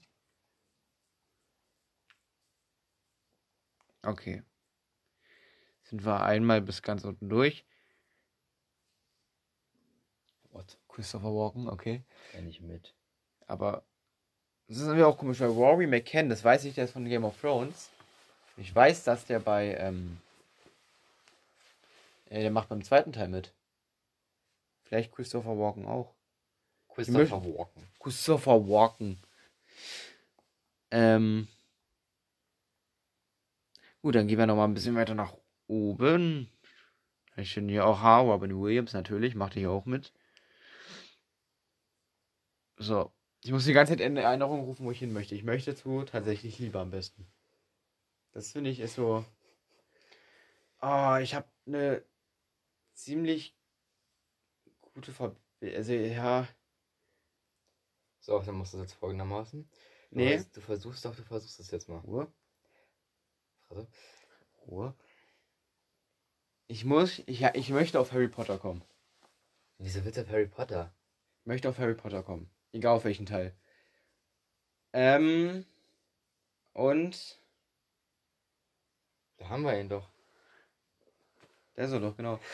Okay. 4.04 4.42
Sind 5.84 6.06
wir 6.06 6.24
einmal 6.24 6.62
bis 6.62 6.82
ganz 6.82 7.04
unten 7.04 7.28
durch. 7.28 7.66
What? 10.52 10.80
Christopher 10.88 11.34
Walken, 11.34 11.68
okay. 11.68 12.06
Wenn 12.32 12.48
ich 12.48 12.62
mit. 12.62 12.95
Aber 13.48 13.84
das 14.68 14.78
ist 14.78 14.84
irgendwie 14.84 15.04
auch 15.04 15.18
komisch, 15.18 15.40
weil 15.40 15.50
Rory 15.50 15.88
McCann, 15.88 16.30
das 16.30 16.44
weiß 16.44 16.66
ich, 16.66 16.76
der 16.76 16.86
ist 16.86 16.92
von 16.92 17.06
Game 17.06 17.24
of 17.24 17.40
Thrones. 17.40 17.90
Ich 18.58 18.74
weiß, 18.74 19.04
dass 19.04 19.26
der 19.26 19.40
bei, 19.40 19.76
ähm, 19.76 20.20
äh, 22.30 22.42
der 22.42 22.52
macht 22.52 22.70
beim 22.70 22.84
zweiten 22.84 23.14
Teil 23.14 23.28
mit. 23.28 23.54
Vielleicht 24.84 25.12
Christopher 25.12 25.58
Walken 25.58 25.86
auch. 25.86 26.14
Christopher 26.90 27.44
Walken. 27.44 27.84
Christopher 28.00 28.68
Walken. 28.68 29.20
Ähm. 30.92 31.48
Gut, 34.02 34.16
dann 34.16 34.28
gehen 34.28 34.38
wir 34.38 34.46
noch 34.46 34.56
mal 34.56 34.66
ein 34.66 34.74
bisschen 34.74 34.96
weiter 34.96 35.16
nach 35.16 35.34
oben. 35.68 36.50
Ich 37.38 37.54
finde 37.54 37.74
hier 37.74 37.86
auch 37.86 38.00
H. 38.00 38.22
Robin 38.22 38.62
Williams 38.62 38.94
natürlich, 38.94 39.36
macht 39.36 39.54
hier 39.54 39.72
auch 39.72 39.86
mit. 39.86 40.14
So. 42.78 43.12
Ich 43.46 43.52
muss 43.52 43.66
die 43.66 43.74
ganze 43.74 43.92
Zeit 43.92 44.02
in 44.02 44.18
Erinnerung 44.18 44.62
rufen, 44.62 44.88
wo 44.88 44.92
ich 44.92 44.98
hin 44.98 45.14
möchte. 45.14 45.36
Ich 45.36 45.44
möchte 45.44 45.76
zu 45.76 46.02
tatsächlich 46.02 46.58
lieber 46.58 46.80
am 46.80 46.90
besten. 46.90 47.32
Das 48.32 48.52
finde 48.52 48.72
ich 48.72 48.80
ist 48.80 48.96
so. 48.96 49.24
Ah, 50.80 51.20
ich 51.22 51.36
habe 51.36 51.48
eine 51.68 52.04
ziemlich 52.96 53.56
gute 54.82 55.14
Verbindung. 55.14 55.44
Also, 55.62 55.94
ja. 55.94 56.48
So, 58.20 58.40
dann 58.40 58.56
musst 58.56 58.74
du 58.74 58.78
das 58.78 58.88
jetzt 58.88 58.98
folgendermaßen. 58.98 59.70
Du, 60.10 60.18
Nee. 60.18 60.34
weißt, 60.34 60.58
du 60.58 60.62
versuchst 60.62 61.06
doch, 61.06 61.16
du 61.16 61.22
versuchst 61.22 61.60
es 61.60 61.70
jetzt 61.70 61.88
mal. 61.88 62.00
Ruhe. 62.00 62.34
Fresse. 63.68 63.88
Ruhe. 64.66 64.96
Ich 66.66 66.84
muss, 66.84 67.22
ich, 67.28 67.42
ja, 67.42 67.52
ich 67.54 67.70
möchte 67.70 68.00
auf 68.00 68.12
Harry 68.12 68.28
Potter 68.28 68.58
kommen. 68.58 68.84
Wieso 69.78 70.04
wird 70.04 70.16
der 70.16 70.28
Harry 70.30 70.48
Potter? 70.48 70.96
Ich 71.42 71.46
möchte 71.46 71.70
auf 71.70 71.78
Harry 71.78 71.94
Potter 71.94 72.24
kommen. 72.24 72.50
Egal 72.76 72.98
auf 72.98 73.06
welchen 73.06 73.26
Teil. 73.26 73.56
Ähm. 74.92 75.66
Und. 76.74 77.40
Da 79.38 79.48
haben 79.48 79.64
wir 79.64 79.80
ihn 79.80 79.88
doch. 79.88 80.10
Der 81.78 81.86
ist 81.86 81.94
er 81.94 82.02
doch, 82.02 82.18
genau. 82.18 82.40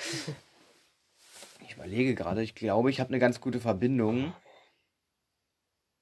Ich 1.64 1.78
überlege 1.78 2.16
gerade, 2.16 2.44
ich 2.44 2.54
glaube, 2.54 2.90
ich 2.90 3.00
habe 3.00 3.12
eine 3.12 3.20
ganz 3.20 3.40
gute 3.40 3.62
Verbindung, 3.62 4.34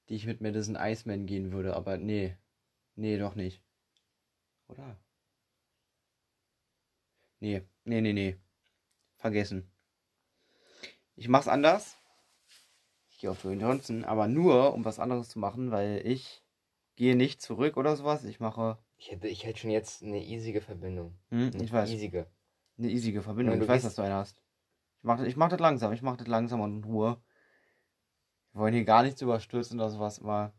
die 0.08 0.16
ich 0.16 0.26
mit 0.26 0.40
Madison 0.40 0.74
Iceman 0.74 1.26
gehen 1.26 1.52
würde, 1.52 1.76
aber 1.76 1.96
nee. 1.96 2.36
Nee, 2.96 3.18
doch 3.18 3.36
nicht. 3.36 3.62
Oder? 4.66 4.96
Nee, 7.38 7.62
nee, 7.84 8.00
nee, 8.00 8.12
nee. 8.12 8.36
Vergessen. 9.14 9.70
Ich 11.14 11.28
mach's 11.28 11.46
anders. 11.46 11.99
Ich 13.20 13.22
gehe 13.22 13.32
auf 13.32 13.42
Dwayne 13.42 13.60
Johnson, 13.60 14.02
aber 14.06 14.28
nur, 14.28 14.72
um 14.72 14.82
was 14.86 14.98
anderes 14.98 15.28
zu 15.28 15.38
machen, 15.38 15.70
weil 15.70 16.00
ich 16.06 16.42
gehe 16.96 17.14
nicht 17.14 17.42
zurück 17.42 17.76
oder 17.76 17.94
sowas. 17.94 18.24
Ich 18.24 18.40
mache. 18.40 18.78
Ich 18.96 19.10
hätte, 19.10 19.28
ich 19.28 19.44
hätte 19.44 19.58
schon 19.58 19.70
jetzt 19.70 20.02
eine 20.02 20.24
easige 20.24 20.62
Verbindung. 20.62 21.18
Hm, 21.28 21.50
Eine 21.52 21.62
ich 21.64 21.70
weiß. 21.70 21.90
Easige. 21.90 22.26
Eine 22.78 22.88
easige 22.88 23.20
Verbindung. 23.20 23.56
Ja, 23.56 23.62
ich 23.62 23.68
weiß, 23.68 23.82
dass 23.82 23.96
du 23.96 24.00
eine 24.00 24.14
hast. 24.14 24.38
Ich 24.38 25.04
mach, 25.04 25.18
das- 25.18 25.26
ich 25.26 25.36
mach 25.36 25.50
das 25.50 25.60
langsam. 25.60 25.92
Ich 25.92 26.00
mach 26.00 26.16
das 26.16 26.28
langsam 26.28 26.62
und 26.62 26.78
in 26.78 26.84
Ruhe. 26.84 27.22
Wir 28.54 28.62
wollen 28.62 28.72
hier 28.72 28.84
gar 28.84 29.02
nichts 29.02 29.20
überstürzen 29.20 29.78
oder 29.78 29.90
sowas. 29.90 30.16
Immer, 30.16 30.54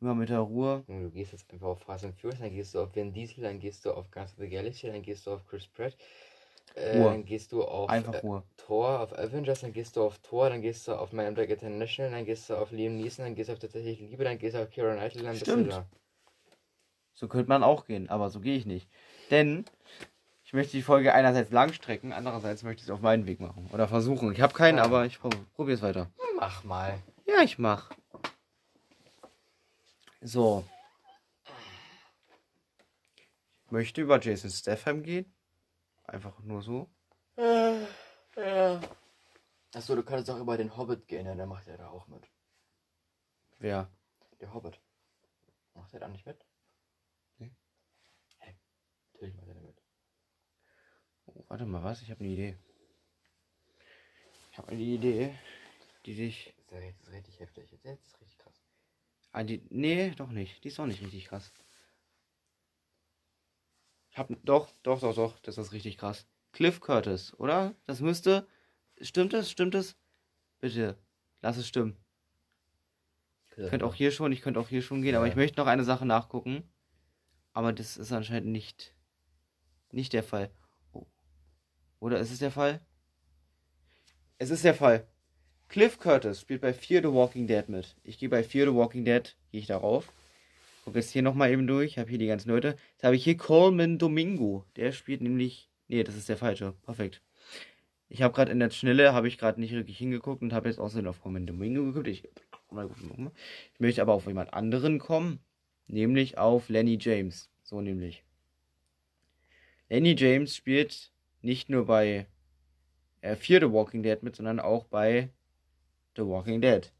immer 0.00 0.16
mit 0.16 0.30
der 0.30 0.40
Ruhe. 0.40 0.82
Du 0.88 1.12
gehst 1.12 1.30
jetzt 1.30 1.48
einfach 1.52 1.68
auf 1.68 1.80
Fast 1.82 2.04
and 2.04 2.20
Furious, 2.20 2.40
dann 2.40 2.50
gehst 2.50 2.74
du 2.74 2.80
auf 2.80 2.92
Vin 2.96 3.12
Diesel, 3.12 3.44
dann 3.44 3.60
gehst 3.60 3.84
du 3.84 3.92
auf 3.92 4.10
Guardians 4.10 4.32
of 4.32 4.38
the 4.40 4.48
Galaxy, 4.50 4.88
dann 4.88 5.02
gehst 5.02 5.28
du 5.28 5.30
auf 5.30 5.46
Chris 5.46 5.68
Pratt, 5.68 5.96
äh, 6.74 7.02
dann 7.02 7.24
gehst 7.24 7.52
du 7.52 7.62
auf 7.62 7.88
Einfach 7.90 8.14
äh, 8.14 8.18
Ruhe. 8.18 8.42
Thor, 8.56 9.00
auf 9.00 9.12
Avengers, 9.18 9.60
dann 9.60 9.72
gehst 9.72 9.96
du 9.96 10.02
auf 10.02 10.18
Thor, 10.18 10.48
dann 10.50 10.62
gehst 10.62 10.88
du 10.88 10.92
auf 10.98 11.12
Man 11.12 11.26
in 11.26 11.34
Black 11.34 11.50
International, 11.50 12.10
dann 12.10 12.24
gehst 12.24 12.50
du 12.50 12.54
auf 12.56 12.70
Liam 12.72 12.96
Neeson, 12.96 13.24
dann 13.24 13.34
gehst 13.34 13.48
du 13.48 13.52
auf 13.52 13.58
tatsächlich 13.58 14.00
Liebe, 14.00 14.24
dann 14.24 14.38
gehst 14.38 14.56
du 14.56 14.62
auf 14.62 14.70
Keira 14.70 14.94
Knightley, 14.94 15.22
dann 15.22 15.32
bist 15.32 15.42
Stimmt. 15.46 15.66
du 15.66 15.70
da. 15.70 15.86
So 17.14 17.28
könnte 17.28 17.48
man 17.48 17.62
auch 17.62 17.86
gehen, 17.86 18.08
aber 18.08 18.30
so 18.30 18.40
gehe 18.40 18.56
ich 18.56 18.66
nicht. 18.66 18.88
Denn 19.30 19.64
ich 20.44 20.52
möchte 20.52 20.72
die 20.72 20.82
Folge 20.82 21.14
einerseits 21.14 21.50
lang 21.52 21.72
strecken, 21.72 22.12
andererseits 22.12 22.62
möchte 22.64 22.80
ich 22.80 22.88
es 22.88 22.90
auf 22.90 23.00
meinen 23.00 23.26
Weg 23.26 23.38
machen. 23.40 23.68
Oder 23.72 23.86
versuchen. 23.86 24.32
Ich 24.32 24.40
habe 24.40 24.52
keinen, 24.52 24.78
Ah. 24.80 24.84
aber 24.84 25.06
ich 25.06 25.20
probiere 25.20 25.72
es 25.76 25.82
weiter. 25.82 26.10
Mach 26.36 26.64
mal. 26.64 26.98
Ja, 27.26 27.42
ich 27.42 27.58
mach. 27.58 27.90
So. 30.20 30.64
Ich 33.66 33.70
möchte 33.70 34.00
über 34.02 34.20
Jason 34.20 34.50
Statham 34.50 35.02
gehen. 35.02 35.32
Einfach 36.04 36.38
nur 36.40 36.62
so. 36.62 36.90
ja. 37.36 38.80
Achso, 39.74 39.96
du 39.96 40.02
könntest 40.04 40.30
auch 40.30 40.38
über 40.38 40.56
den 40.56 40.76
Hobbit 40.76 41.08
gehen, 41.08 41.26
ja, 41.26 41.34
der 41.34 41.46
macht 41.46 41.66
ja 41.66 41.76
da 41.76 41.88
auch 41.88 42.06
mit. 42.06 42.28
Wer? 43.58 43.90
Der 44.40 44.52
Hobbit. 44.52 44.80
Macht 45.74 45.92
er 45.94 46.00
da 46.00 46.08
nicht 46.08 46.26
mit? 46.26 46.44
Nee. 47.38 47.52
Hä? 48.38 48.54
Natürlich 49.12 49.34
macht 49.34 49.48
er 49.48 49.54
da 49.54 49.60
mit. 49.60 49.82
Oh, 51.26 51.44
warte 51.48 51.66
mal, 51.66 51.82
was? 51.82 52.02
Ich 52.02 52.10
habe 52.10 52.20
eine 52.20 52.28
Idee. 52.28 52.56
Ich 54.52 54.58
habe 54.58 54.68
eine 54.68 54.82
Idee, 54.82 55.36
die 56.06 56.14
dich. 56.14 56.54
Das 56.68 56.84
ist, 56.84 57.10
richtig 57.10 57.40
heftig. 57.40 57.70
Das 57.82 57.98
ist 58.00 58.20
richtig 58.20 58.38
krass. 58.38 58.62
Ah, 59.32 59.42
die. 59.42 59.66
Nee, 59.70 60.10
doch 60.10 60.30
nicht. 60.30 60.62
Die 60.62 60.68
ist 60.68 60.78
doch 60.78 60.86
nicht 60.86 61.02
richtig 61.02 61.24
krass. 61.24 61.52
Ich 64.14 64.18
hab. 64.18 64.28
Doch, 64.44 64.68
doch, 64.84 65.00
doch, 65.00 65.14
doch. 65.14 65.40
Das 65.40 65.58
ist 65.58 65.72
richtig 65.72 65.98
krass. 65.98 66.24
Cliff 66.52 66.78
Curtis, 66.80 67.34
oder? 67.34 67.74
Das 67.86 67.98
müsste. 67.98 68.46
Stimmt 69.00 69.34
es? 69.34 69.50
Stimmt 69.50 69.74
es? 69.74 69.96
Bitte. 70.60 70.96
Lass 71.42 71.56
es 71.56 71.66
stimmen. 71.66 71.96
Ich 73.56 73.68
könnte 73.68 73.84
auch 73.84 73.94
hier 73.94 74.12
schon, 74.12 74.30
ich 74.30 74.40
könnte 74.40 74.60
auch 74.60 74.68
hier 74.68 74.82
schon 74.82 75.02
gehen, 75.02 75.16
aber 75.16 75.26
Ja. 75.26 75.32
ich 75.32 75.36
möchte 75.36 75.60
noch 75.60 75.66
eine 75.66 75.82
Sache 75.82 76.06
nachgucken. 76.06 76.62
Aber 77.52 77.72
das 77.72 77.96
ist 77.96 78.12
anscheinend 78.12 78.50
nicht. 78.50 78.94
Nicht 79.90 80.12
der 80.12 80.22
Fall. 80.22 80.50
Oh. 80.92 81.06
Oder 81.98 82.20
ist 82.20 82.30
es 82.30 82.38
der 82.38 82.52
Fall? 82.52 82.80
Es 84.38 84.50
ist 84.50 84.62
der 84.64 84.74
Fall. 84.74 85.08
Cliff 85.68 85.98
Curtis 85.98 86.40
spielt 86.40 86.60
bei 86.60 86.72
Fear 86.72 87.02
the 87.02 87.12
Walking 87.12 87.48
Dead 87.48 87.68
mit. 87.68 87.96
Ich 88.04 88.18
gehe 88.18 88.28
bei 88.28 88.44
Fear 88.44 88.68
the 88.70 88.74
Walking 88.74 89.04
Dead, 89.04 89.36
gehe 89.50 89.60
ich 89.60 89.66
darauf. 89.66 90.12
Guck 90.84 90.96
jetzt 90.96 91.10
hier 91.10 91.22
nochmal 91.22 91.50
eben 91.50 91.66
durch. 91.66 91.92
Ich 91.92 91.98
habe 91.98 92.10
hier 92.10 92.18
die 92.18 92.26
ganzen 92.26 92.50
Leute. 92.50 92.76
Jetzt 92.92 93.04
habe 93.04 93.16
ich 93.16 93.24
hier 93.24 93.38
Coleman 93.38 93.98
Domingo. 93.98 94.66
Der 94.76 94.92
spielt 94.92 95.22
nämlich. 95.22 95.70
Nee, 95.88 96.04
das 96.04 96.14
ist 96.14 96.28
der 96.28 96.36
falsche. 96.36 96.74
Perfekt. 96.82 97.22
Ich 98.10 98.20
habe 98.22 98.34
gerade 98.34 98.52
in 98.52 98.60
der 98.60 98.70
Schnelle, 98.70 99.14
habe 99.14 99.26
ich 99.26 99.38
gerade 99.38 99.60
nicht 99.60 99.72
wirklich 99.72 99.96
hingeguckt 99.96 100.42
und 100.42 100.52
habe 100.52 100.68
jetzt 100.68 100.78
außerdem 100.78 101.08
auf 101.08 101.22
Command 101.22 101.48
Domingo 101.48 101.84
geguckt. 101.84 102.06
Ich, 102.08 102.24
ich 102.24 103.80
möchte 103.80 104.02
aber 104.02 104.12
auf 104.12 104.26
jemand 104.26 104.52
anderen 104.52 104.98
kommen, 104.98 105.40
nämlich 105.86 106.36
auf 106.36 106.68
Lenny 106.68 106.98
James. 107.00 107.50
So 107.62 107.80
nämlich. 107.80 108.22
Lenny 109.88 110.14
James 110.18 110.54
spielt 110.54 111.12
nicht 111.40 111.70
nur 111.70 111.86
bei 111.86 112.26
äh, 113.22 113.36
Fear 113.36 113.60
the 113.60 113.72
Walking 113.72 114.02
Dead 114.02 114.22
mit, 114.22 114.36
sondern 114.36 114.60
auch 114.60 114.84
bei 114.84 115.30
The 116.16 116.26
Walking 116.26 116.60
Dead. 116.60 116.92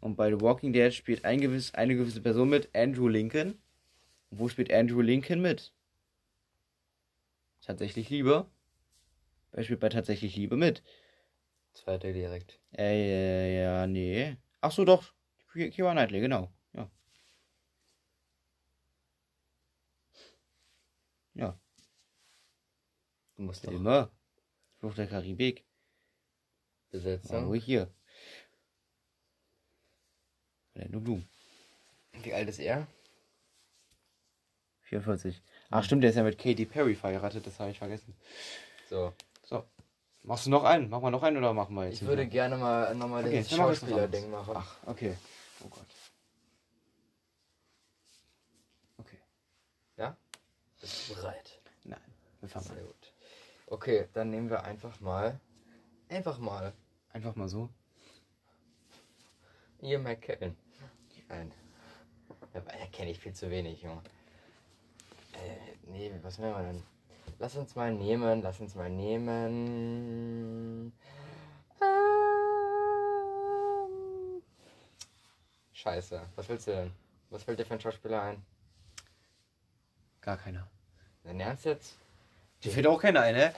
Und 0.00 0.16
bei 0.16 0.30
The 0.30 0.40
Walking 0.40 0.72
Dead 0.72 0.92
spielt 0.92 1.24
ein 1.24 1.40
gewiss, 1.40 1.74
eine 1.74 1.94
gewisse 1.94 2.22
Person 2.22 2.48
mit, 2.48 2.74
Andrew 2.74 3.08
Lincoln. 3.08 3.58
Und 4.30 4.38
wo 4.38 4.48
spielt 4.48 4.72
Andrew 4.72 5.00
Lincoln 5.00 5.40
mit? 5.42 5.72
Tatsächlich 7.60 8.08
Liebe. 8.08 8.46
Wer 9.52 9.64
spielt 9.64 9.80
bei 9.80 9.88
Tatsächlich 9.88 10.36
Liebe 10.36 10.56
mit? 10.56 10.82
Zweiter 11.74 12.12
direkt. 12.12 12.58
Äh, 12.76 13.62
ja, 13.62 13.86
nee. 13.86 14.36
Ach 14.60 14.72
so, 14.72 14.84
doch. 14.84 15.12
Kira 15.52 15.92
Knightley, 15.92 16.20
genau. 16.20 16.50
Ja. 16.72 16.90
Ja. 21.34 21.60
Du 23.36 23.42
musst 23.42 23.64
doch 23.64 23.70
Filme. 23.70 24.10
Fluch 24.78 24.94
der 24.94 25.06
Karibik. 25.06 25.64
Besetzung. 26.90 27.48
Oh, 27.48 27.54
hier. 27.54 27.92
Orlando 30.80 31.00
Bloom. 31.00 31.28
Wie 32.22 32.32
alt 32.32 32.48
ist 32.48 32.58
er? 32.58 32.86
44. 34.82 35.40
Ach 35.70 35.84
stimmt, 35.84 36.02
der 36.02 36.10
ist 36.10 36.16
ja 36.16 36.22
mit 36.22 36.38
Katy 36.38 36.64
Perry 36.64 36.94
verheiratet, 36.94 37.46
das 37.46 37.60
habe 37.60 37.70
ich 37.70 37.78
vergessen. 37.78 38.16
So. 38.88 39.12
So. 39.44 39.64
Machst 40.22 40.46
du 40.46 40.50
noch 40.50 40.64
einen? 40.64 40.90
Machen 40.90 41.04
wir 41.04 41.10
noch 41.10 41.22
einen 41.22 41.36
oder 41.36 41.52
machen 41.52 41.74
wir 41.74 41.86
jetzt? 41.86 42.02
Ich 42.02 42.08
würde 42.08 42.26
gerne 42.26 42.56
mal 42.56 42.94
nochmal 42.94 43.24
Okay, 43.24 43.40
was 43.40 43.50
Schauspieler-Ding 43.50 44.30
machen. 44.30 44.54
Ach, 44.56 44.76
okay. 44.86 45.16
Oh 45.64 45.68
Gott. 45.68 45.86
Okay. 48.98 49.18
Bist 50.80 51.10
du 51.10 51.14
bereit? 51.14 51.60
Nein. 51.84 52.00
Wir 52.40 52.48
fangen 52.48 52.66
Sehr 52.66 52.82
gut. 52.82 53.12
Okay, 53.66 54.08
dann 54.12 54.30
nehmen 54.30 54.50
wir 54.50 54.64
einfach 54.64 54.98
mal. 55.00 55.38
Einfach 56.08 56.38
mal. 56.38 56.72
Einfach 57.12 57.36
mal 57.36 57.48
so. 57.48 57.68
Ian 59.82 60.02
McKellen. 60.02 60.56
Nein. 61.30 61.52
Da 62.52 62.60
kenne 62.92 63.12
ich 63.12 63.20
viel 63.20 63.32
zu 63.32 63.50
wenig, 63.50 63.82
Junge. 63.82 64.02
Äh, 65.34 65.56
nee, 65.86 66.12
was 66.22 66.38
nehmen 66.38 66.52
wir 66.52 66.72
denn? 66.72 66.82
Lass 67.38 67.56
uns 67.56 67.74
mal 67.74 67.94
nehmen, 67.94 68.42
lass 68.42 68.60
uns 68.60 68.74
mal 68.74 68.90
nehmen. 68.90 70.92
Ähm, 71.80 72.02
Scheiße, 75.72 76.20
was 76.34 76.48
willst 76.48 76.66
du 76.66 76.72
denn? 76.72 76.92
Was 77.30 77.44
fällt 77.44 77.60
dir 77.60 77.64
für 77.64 77.74
ein 77.74 77.80
Schauspieler 77.80 78.22
ein? 78.22 78.44
Gar 80.20 80.36
keiner. 80.36 80.68
Dein 81.24 81.40
Ernst 81.40 81.64
jetzt? 81.64 81.96
Dir 82.62 82.72
fällt 82.72 82.86
auch 82.86 83.00
keiner 83.00 83.22
ein, 83.22 83.34
ne? 83.34 83.54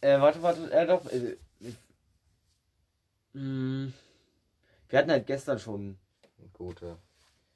Äh, 0.00 0.20
warte, 0.20 0.42
warte, 0.42 0.70
äh, 0.70 0.86
doch. 0.86 1.06
Äh, 1.10 1.36
mh. 3.32 3.92
wir 4.88 4.98
hatten 4.98 5.10
halt 5.10 5.26
gestern 5.26 5.58
schon. 5.58 5.98
Gute 6.52 6.98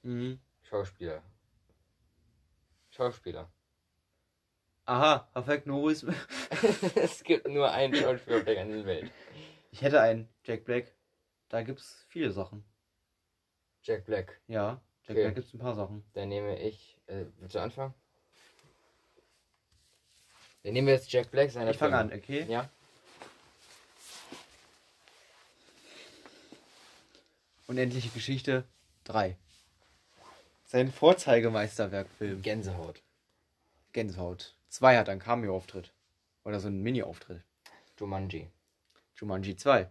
Mhm. 0.03 0.41
Schauspieler. 0.62 1.22
Schauspieler. 2.91 3.51
Aha, 4.86 5.28
perfekt, 5.34 5.66
Norris. 5.66 6.05
es 6.95 7.22
gibt 7.22 7.47
nur 7.49 7.70
einen 7.70 7.95
Schauspieler 7.95 8.39
auf 8.39 8.45
der 8.45 8.55
ganzen 8.55 8.86
Welt. 8.86 9.11
Ich 9.70 9.82
hätte 9.82 10.01
einen, 10.01 10.28
Jack 10.45 10.64
Black. 10.64 10.95
Da 11.49 11.62
gibt's 11.62 12.07
viele 12.09 12.30
Sachen. 12.30 12.64
Jack 13.82 14.05
Black. 14.07 14.41
Ja, 14.49 14.80
Jack 15.03 15.11
Okay. 15.16 15.22
Black 15.24 15.34
gibt's 15.36 15.55
ein 15.55 15.59
paar 15.59 15.74
Sachen. 15.74 16.05
Dann 16.14 16.28
nehme 16.28 16.59
ich. 16.59 16.99
Äh, 17.07 17.26
willst 17.39 17.55
du 17.55 17.61
anfangen? 17.61 17.95
Dann 20.62 20.72
nehmen 20.72 20.86
wir 20.86 20.95
jetzt 20.95 21.11
Jack 21.12 21.30
Black, 21.30 21.51
seine 21.51 21.70
Ich 21.70 21.78
fange 21.78 21.97
an, 21.97 22.12
okay? 22.12 22.45
Ja? 22.49 22.68
Unendliche 27.66 28.09
Geschichte 28.11 28.64
3. 29.09 29.37
Sein 30.67 30.93
Vorzeigemeisterwerkfilm. 30.93 32.43
Gänsehaut. 32.43 33.03
Gänsehaut. 33.93 34.55
2 34.69 34.99
hat 34.99 35.09
einen 35.09 35.21
Cameo-Auftritt. 35.21 35.93
Oder 36.45 36.61
so 36.61 36.69
einen 36.69 36.83
Mini-Auftritt. 36.83 37.43
Jumanji. 37.99 38.51
Jumanji 39.17 39.57
2. 39.57 39.91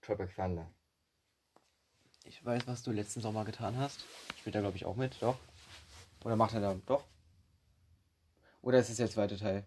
Tropic 0.00 0.34
Thunder. 0.34 0.68
Ich 2.24 2.44
weiß, 2.44 2.66
was 2.66 2.82
du 2.82 2.90
letzten 2.90 3.20
Sommer 3.20 3.44
getan 3.44 3.76
hast. 3.78 4.04
Spielt 4.40 4.56
er, 4.56 4.62
glaube 4.62 4.76
ich, 4.76 4.86
auch 4.86 4.96
mit, 4.96 5.22
doch. 5.22 5.38
Oder 6.24 6.34
macht 6.34 6.54
er 6.54 6.60
da 6.60 6.76
doch? 6.86 7.04
Oder 8.60 8.80
ist 8.80 8.90
es 8.90 8.96
der 8.96 9.10
zweite 9.10 9.38
Teil? 9.38 9.64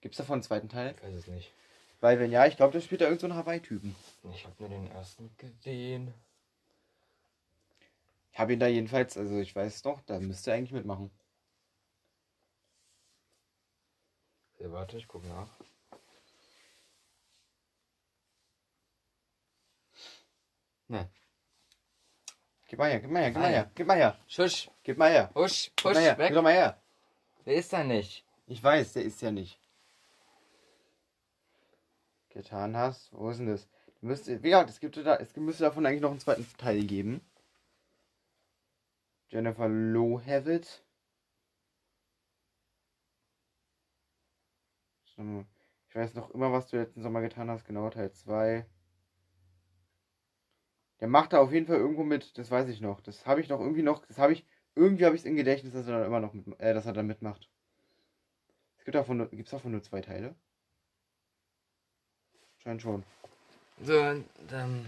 Gibt 0.00 0.14
es 0.14 0.18
davon 0.18 0.34
einen 0.34 0.42
zweiten 0.42 0.68
Teil? 0.68 0.96
Ich 0.96 1.02
weiß 1.04 1.14
es 1.14 1.26
nicht. 1.28 1.52
Weil, 2.00 2.18
wenn 2.18 2.32
ja, 2.32 2.46
ich 2.46 2.56
glaube, 2.56 2.72
da 2.72 2.80
spielt 2.80 3.02
er 3.02 3.08
irgendeinen 3.08 3.34
so 3.34 3.38
Hawaii-Typen. 3.38 3.94
Ich 4.34 4.44
habe 4.44 4.54
nur 4.58 4.68
den 4.68 4.90
ersten 4.90 5.30
gesehen. 5.36 6.12
Ich 8.38 8.40
habe 8.40 8.52
ihn 8.52 8.60
da 8.60 8.68
jedenfalls, 8.68 9.16
also 9.16 9.36
ich 9.40 9.56
weiß 9.56 9.82
doch, 9.82 10.00
da 10.02 10.20
müsste 10.20 10.52
er 10.52 10.58
eigentlich 10.58 10.70
mitmachen. 10.70 11.10
Okay, 14.54 14.70
warte, 14.70 14.96
ich 14.96 15.08
gucke 15.08 15.26
nach. 15.26 15.50
Nein. 20.86 21.10
Gib 22.68 22.78
mal 22.78 22.88
her, 22.88 23.00
gib 23.00 23.10
mal 23.10 23.22
her, 23.22 23.30
gib 23.32 23.40
mal 23.40 23.50
her, 23.50 23.70
gib 23.74 23.86
mal 23.88 23.96
her, 23.96 24.18
Schusch, 24.28 24.70
gib 24.84 24.98
mal 24.98 25.10
her. 25.10 25.32
husch, 25.34 25.72
husch, 25.82 25.94
mal 25.94 26.00
her, 26.00 26.16
weg. 26.16 26.28
gib 26.28 26.36
doch 26.36 26.42
mal 26.42 26.52
her. 26.52 26.80
Der 27.44 27.54
ist 27.56 27.72
da 27.72 27.82
nicht. 27.82 28.24
Ich 28.46 28.62
weiß, 28.62 28.92
der 28.92 29.02
ist 29.02 29.20
ja 29.20 29.32
nicht. 29.32 29.58
Getan 32.28 32.76
hast, 32.76 33.12
wo 33.12 33.30
ist 33.30 33.38
denn 33.38 33.48
das? 33.48 33.66
Du 34.00 34.06
müsst, 34.06 34.28
wie 34.28 34.40
gesagt, 34.40 34.70
es 34.70 34.78
gibt 34.78 34.96
da, 34.96 35.16
es 35.16 35.34
müsste 35.34 35.64
davon 35.64 35.84
eigentlich 35.84 36.02
noch 36.02 36.12
einen 36.12 36.20
zweiten 36.20 36.46
Teil 36.56 36.84
geben. 36.84 37.20
Jennifer 39.28 39.68
Lohavitt. 39.68 40.84
Ich 45.88 45.94
weiß 45.94 46.14
noch 46.14 46.30
immer, 46.30 46.52
was 46.52 46.68
du 46.68 46.76
letzten 46.76 47.02
Sommer 47.02 47.20
getan 47.20 47.50
hast, 47.50 47.64
genau, 47.64 47.90
Teil 47.90 48.12
2. 48.12 48.66
Der 51.00 51.08
macht 51.08 51.32
da 51.32 51.38
auf 51.38 51.52
jeden 51.52 51.66
Fall 51.66 51.76
irgendwo 51.76 52.04
mit, 52.04 52.38
das 52.38 52.50
weiß 52.50 52.68
ich 52.68 52.80
noch. 52.80 53.00
Das 53.00 53.26
habe 53.26 53.40
ich 53.40 53.48
noch 53.48 53.60
irgendwie 53.60 53.82
noch, 53.82 54.04
das 54.06 54.18
habe 54.18 54.32
ich, 54.32 54.46
irgendwie 54.74 55.04
habe 55.04 55.14
ich 55.14 55.22
es 55.22 55.26
im 55.26 55.36
Gedächtnis, 55.36 55.72
dass 55.72 55.86
er 55.86 55.98
dann 55.98 56.06
immer 56.06 56.20
noch 56.20 56.32
mit, 56.32 56.60
äh, 56.60 56.74
dass 56.74 56.86
er 56.86 56.92
dann 56.92 57.06
mitmacht. 57.06 57.48
Es 58.78 58.84
gibt 58.84 58.94
davon 58.94 59.18
nur, 59.18 59.28
gibt's 59.28 59.50
davon 59.50 59.72
nur 59.72 59.82
zwei 59.82 60.00
Teile? 60.00 60.34
Scheint 62.58 62.82
schon. 62.82 63.04
So, 63.80 63.92
dann. 64.48 64.86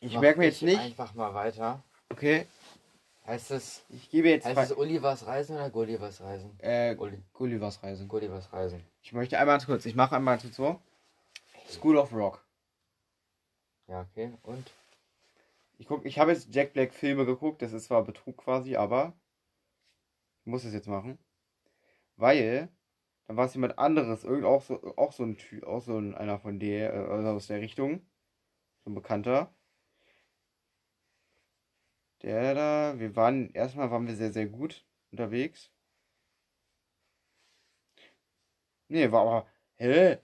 Ich 0.00 0.18
merke 0.18 0.38
mir 0.38 0.46
jetzt 0.46 0.56
ich 0.56 0.62
nicht. 0.62 0.80
Einfach 0.80 1.14
mal 1.14 1.34
weiter. 1.34 1.82
Okay, 2.10 2.46
Heißt 3.26 3.52
es, 3.52 3.86
ich 3.88 4.10
gebe 4.10 4.28
jetzt 4.28 4.44
heißt 4.44 4.72
es 4.72 4.76
Olivers 4.76 5.26
Reisen 5.26 5.56
oder 5.56 5.70
Gullivers 5.70 6.20
Reisen? 6.20 6.58
äh, 6.60 6.94
Gulli, 6.94 7.22
Gullivers 7.32 7.82
Reise. 7.82 8.06
Gullivers 8.06 8.52
Reisen. 8.52 8.84
Ich 9.00 9.14
möchte 9.14 9.38
einmal 9.38 9.58
kurz, 9.60 9.86
ich 9.86 9.94
mache 9.94 10.16
einmal 10.16 10.38
zu 10.38 10.48
so. 10.48 10.78
School 11.66 11.96
of 11.96 12.12
Rock. 12.12 12.46
Ja, 13.88 14.02
okay. 14.02 14.34
Und? 14.42 14.70
Ich 15.78 15.86
guck, 15.86 16.04
ich 16.04 16.18
habe 16.18 16.32
jetzt 16.32 16.54
Jack 16.54 16.74
Black 16.74 16.92
Filme 16.92 17.24
geguckt, 17.24 17.62
das 17.62 17.72
ist 17.72 17.86
zwar 17.86 18.04
Betrug 18.04 18.36
quasi, 18.36 18.76
aber 18.76 19.14
ich 20.42 20.46
muss 20.46 20.64
es 20.64 20.74
jetzt 20.74 20.88
machen. 20.88 21.18
Weil, 22.16 22.68
dann 23.26 23.38
war 23.38 23.46
es 23.46 23.54
jemand 23.54 23.78
anderes, 23.78 24.24
irgend 24.24 24.44
auch 24.44 24.60
so, 24.62 24.96
auch 24.98 25.12
so 25.12 25.22
ein 25.24 25.38
Typ, 25.38 25.64
auch 25.64 25.80
so 25.80 25.96
ein, 25.96 26.14
einer 26.14 26.38
von 26.38 26.60
der, 26.60 26.92
äh, 26.92 27.26
aus 27.26 27.46
der 27.46 27.62
Richtung. 27.62 28.06
So 28.84 28.90
ein 28.90 28.94
Bekannter. 28.94 29.54
Der 32.24 32.54
da, 32.54 32.98
wir 32.98 33.14
waren, 33.16 33.50
erstmal 33.50 33.90
waren 33.90 34.06
wir 34.06 34.16
sehr, 34.16 34.32
sehr 34.32 34.46
gut 34.46 34.82
unterwegs. 35.12 35.70
Nee, 38.88 39.12
war 39.12 39.20
aber, 39.20 39.46
hä? 39.76 40.16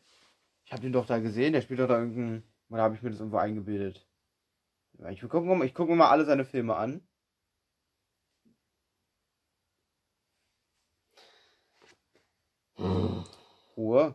Ich 0.65 0.73
hab 0.73 0.81
den 0.81 0.95
doch 0.95 1.05
da 1.05 1.19
gesehen, 1.19 1.53
der 1.53 1.61
spielt 1.61 1.81
doch 1.81 1.89
da 1.89 1.99
irgendein, 1.99 2.43
oder 2.71 2.83
habe 2.85 2.95
ich 2.95 3.03
mir 3.03 3.11
das 3.11 3.19
irgendwo 3.21 3.37
eingebildet? 3.37 4.07
Ja, 4.95 5.11
Ich 5.11 5.21
gucke 5.21 5.43
mal, 5.43 5.63
ich 5.67 5.75
guck 5.75 5.91
mir 5.91 5.97
mal 5.97 6.09
alle 6.09 6.25
seine 6.25 6.47
Filme 6.47 6.75
an. 6.75 7.07
Ruhe. 13.77 14.15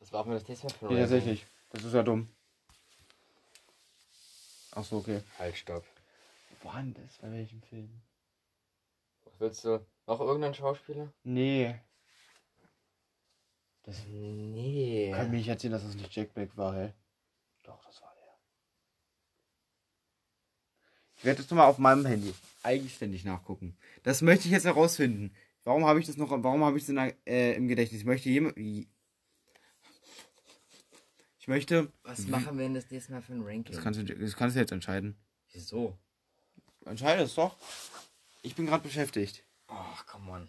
Das 0.00 0.12
war 0.12 0.20
auch 0.20 0.26
mir 0.26 0.34
das 0.34 0.48
nächste 0.48 0.66
Mal 0.66 0.72
Nee, 0.80 0.86
Reisen. 0.86 1.00
tatsächlich. 1.00 1.46
Das 1.76 1.84
ist 1.84 1.92
ja 1.92 2.02
dumm. 2.02 2.28
Ach 4.72 4.82
so, 4.82 4.96
okay. 4.96 5.20
Halt, 5.38 5.56
stopp. 5.58 5.84
Wo 6.62 6.68
war 6.70 6.80
denn 6.82 6.94
das? 6.94 7.18
Bei 7.18 7.30
welchem 7.30 7.60
Film? 7.62 8.00
Wo 9.24 9.30
Willst 9.38 9.64
du 9.64 9.84
noch 10.06 10.20
irgendeinen 10.20 10.54
Schauspieler? 10.54 11.12
Nee. 11.22 11.78
Das 13.82 14.02
Nee. 14.06 15.12
kann 15.14 15.30
mir 15.30 15.36
nicht 15.36 15.48
erzählen, 15.48 15.72
dass 15.72 15.84
das 15.84 15.94
nicht 15.94 16.14
Jack 16.14 16.32
Black 16.32 16.56
war, 16.56 16.74
hä? 16.74 16.92
Doch, 17.62 17.84
das 17.84 18.00
war 18.00 18.14
der. 18.16 18.38
Ich 21.18 21.24
werde 21.24 21.42
das 21.42 21.50
nochmal 21.50 21.68
auf 21.68 21.78
meinem 21.78 22.06
Handy 22.06 22.34
eigenständig 22.62 23.24
nachgucken. 23.24 23.76
Das 24.02 24.22
möchte 24.22 24.46
ich 24.46 24.52
jetzt 24.52 24.64
herausfinden. 24.64 25.34
Warum 25.62 25.84
habe 25.84 26.00
ich 26.00 26.06
das 26.06 26.16
noch, 26.16 26.30
warum 26.30 26.64
habe 26.64 26.78
ich 26.78 26.88
es 26.88 27.14
äh, 27.26 27.52
im 27.54 27.68
Gedächtnis? 27.68 28.00
Ich 28.00 28.06
möchte 28.06 28.30
jemand. 28.30 28.56
Ich 31.46 31.48
möchte. 31.48 31.92
Was 32.02 32.26
machen 32.26 32.58
wir 32.58 32.64
denn 32.64 32.74
das 32.74 32.90
nächste 32.90 33.12
Mal 33.12 33.22
für 33.22 33.32
ein 33.32 33.42
Ranking? 33.42 33.72
Das 33.72 33.80
kannst, 33.80 34.00
du, 34.00 34.04
das 34.04 34.34
kannst 34.34 34.56
du 34.56 34.60
jetzt 34.60 34.72
entscheiden. 34.72 35.16
Wieso? 35.52 35.96
Entscheide 36.84 37.22
es 37.22 37.36
doch. 37.36 37.56
Ich 38.42 38.56
bin 38.56 38.66
gerade 38.66 38.82
beschäftigt. 38.82 39.44
Ach, 39.68 40.04
come 40.06 40.28
on. 40.32 40.48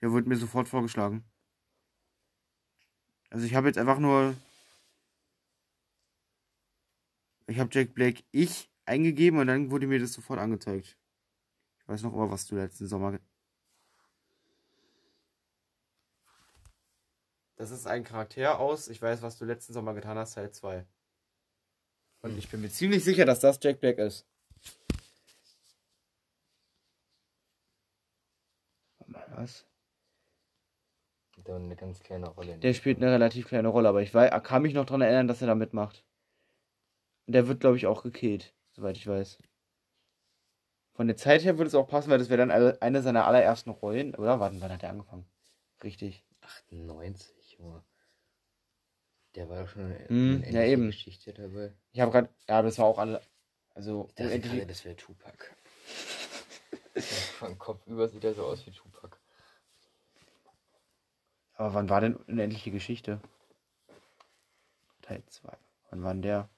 Ja, 0.00 0.12
wurde 0.12 0.28
mir 0.28 0.36
sofort 0.36 0.68
vorgeschlagen. 0.68 1.24
Also 3.30 3.46
ich 3.46 3.56
habe 3.56 3.66
jetzt 3.66 3.78
einfach 3.78 3.98
nur. 3.98 4.36
Ich 7.48 7.58
habe 7.58 7.70
Jack 7.72 7.94
Black 7.94 8.22
ich 8.30 8.70
eingegeben 8.84 9.40
und 9.40 9.48
dann 9.48 9.72
wurde 9.72 9.88
mir 9.88 9.98
das 9.98 10.12
sofort 10.12 10.38
angezeigt. 10.38 10.96
Ich 11.80 11.88
weiß 11.88 12.02
noch 12.02 12.14
immer, 12.14 12.30
was 12.30 12.46
du 12.46 12.54
letzten 12.54 12.86
Sommer. 12.86 13.18
Das 17.56 17.70
ist 17.70 17.86
ein 17.86 18.04
Charakter 18.04 18.58
aus, 18.58 18.88
ich 18.88 19.00
weiß, 19.00 19.22
was 19.22 19.38
du 19.38 19.44
letzten 19.44 19.72
Sommer 19.72 19.94
getan 19.94 20.18
hast, 20.18 20.34
Teil 20.34 20.50
2. 20.50 20.86
Und 22.22 22.32
Hm. 22.32 22.38
ich 22.38 22.48
bin 22.48 22.60
mir 22.60 22.70
ziemlich 22.70 23.04
sicher, 23.04 23.24
dass 23.24 23.40
das 23.40 23.58
Jack 23.62 23.80
Black 23.80 23.98
ist. 23.98 24.26
Was? 29.34 29.66
Der 31.46 31.56
eine 31.56 31.74
ganz 31.74 32.00
kleine 32.00 32.28
Rolle. 32.28 32.52
in 32.54 32.60
Der 32.60 32.74
spielt 32.74 32.98
eine 32.98 33.10
relativ 33.10 33.48
kleine 33.48 33.68
Rolle, 33.68 33.88
aber 33.88 34.02
ich 34.02 34.14
weiß, 34.14 34.30
kann 34.44 34.62
mich 34.62 34.74
noch 34.74 34.84
daran 34.84 35.00
erinnern, 35.00 35.26
dass 35.26 35.40
er 35.40 35.48
da 35.48 35.54
mitmacht. 35.54 36.04
Und 37.26 37.32
der 37.34 37.48
wird, 37.48 37.60
glaube 37.60 37.76
ich, 37.76 37.86
auch 37.86 38.02
gekillt, 38.02 38.54
soweit 38.72 38.96
ich 38.96 39.06
weiß. 39.06 39.38
Von 40.94 41.06
der 41.06 41.16
Zeit 41.16 41.42
her 41.42 41.58
würde 41.58 41.68
es 41.68 41.74
auch 41.74 41.88
passen, 41.88 42.10
weil 42.10 42.18
das 42.18 42.28
wäre 42.28 42.46
dann 42.46 42.50
eine 42.50 43.02
seiner 43.02 43.26
allerersten 43.26 43.70
Rollen. 43.70 44.14
Oder? 44.14 44.38
Warten, 44.40 44.60
wann 44.60 44.70
hat 44.70 44.82
er 44.82 44.90
angefangen? 44.90 45.26
Richtig. 45.82 46.24
98, 46.42 47.41
Junge. 47.62 47.84
Der 49.34 49.48
war 49.48 49.62
doch 49.62 49.68
schon 49.68 49.90
in 49.92 50.08
Hm, 50.08 50.42
in 50.42 50.52
ja, 50.54 50.60
der 50.60 50.66
eben. 50.68 50.86
Geschichte 50.86 51.32
dabei. 51.32 51.72
Ich 51.92 52.00
habe 52.00 52.10
gerade. 52.10 52.28
Ja, 52.48 52.60
das 52.62 52.78
war 52.78 52.86
auch 52.86 52.98
alle. 52.98 53.22
Also, 53.74 54.08
Ich 54.10 54.14
dachte 54.16 54.40
gerade, 54.40 54.66
das 54.66 54.84
wäre 54.84 54.96
Tupac. 54.96 55.56
Von 57.38 57.58
Kopf 57.58 57.86
über 57.86 58.08
sieht 58.08 58.24
er 58.24 58.34
so 58.34 58.44
aus 58.44 58.66
wie 58.66 58.70
Tupac. 58.72 59.18
aber 61.54 61.74
wann 61.74 61.88
war 61.88 62.00
denn 62.00 62.16
unendliche 62.16 62.70
Geschichte? 62.70 63.20
Teil 65.00 65.22
2. 65.26 65.56
Wann 65.90 66.02
war 66.02 66.12
denn 66.12 66.22
der? 66.22 66.48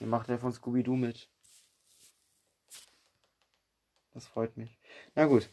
Den 0.00 0.08
macht 0.08 0.28
der 0.28 0.38
von 0.38 0.52
Scooby-Doo 0.52 0.96
mit. 0.96 1.28
Das 4.14 4.26
freut 4.26 4.56
mich. 4.56 4.78
Na 5.14 5.26
gut. 5.26 5.48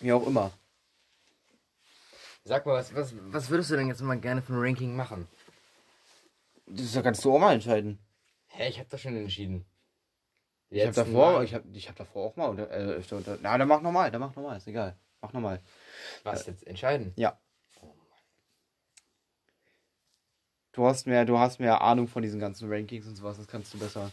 Wie 0.00 0.12
auch 0.12 0.26
immer. 0.26 0.52
Sag 2.44 2.66
mal, 2.66 2.74
was, 2.74 2.94
was, 2.94 3.14
was 3.32 3.48
würdest 3.50 3.70
du 3.70 3.76
denn 3.76 3.88
jetzt 3.88 4.02
mal 4.02 4.20
gerne 4.20 4.42
für 4.42 4.52
ein 4.52 4.60
Ranking 4.60 4.94
machen? 4.94 5.26
Das 6.66 6.92
kannst 7.02 7.24
du 7.24 7.34
auch 7.34 7.38
mal 7.38 7.54
entscheiden. 7.54 7.98
Hä, 8.48 8.68
ich 8.68 8.78
hab 8.78 8.88
doch 8.90 8.98
schon 8.98 9.16
entschieden. 9.16 9.64
Ich 10.70 10.82
letzten 10.84 11.06
davor, 11.06 11.32
Mal- 11.32 11.44
ich 11.44 11.54
hab, 11.54 11.62
ich 11.72 11.88
hab 11.88 11.96
davor 11.96 12.26
auch 12.26 12.36
mal 12.36 12.46
unter, 12.48 12.70
äh, 12.70 12.94
öfter 12.96 13.16
unter. 13.16 13.38
Na, 13.40 13.56
dann 13.56 13.68
mach 13.68 13.80
nochmal, 13.80 14.10
dann 14.10 14.20
mach 14.20 14.34
nochmal, 14.34 14.56
ist 14.58 14.66
egal. 14.66 14.96
Mach 15.20 15.32
nochmal. 15.32 15.60
Was 16.22 16.46
jetzt 16.46 16.66
entscheiden? 16.66 17.12
Ja. 17.16 17.38
Du 20.72 20.84
hast 20.86 21.06
mehr, 21.06 21.24
du 21.24 21.38
hast 21.38 21.60
mehr 21.60 21.80
Ahnung 21.80 22.08
von 22.08 22.22
diesen 22.22 22.40
ganzen 22.40 22.70
Rankings 22.70 23.06
und 23.06 23.16
sowas, 23.16 23.36
das 23.36 23.46
kannst 23.46 23.72
du 23.72 23.78
besser. 23.78 24.10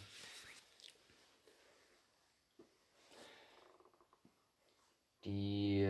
Die. 5.23 5.87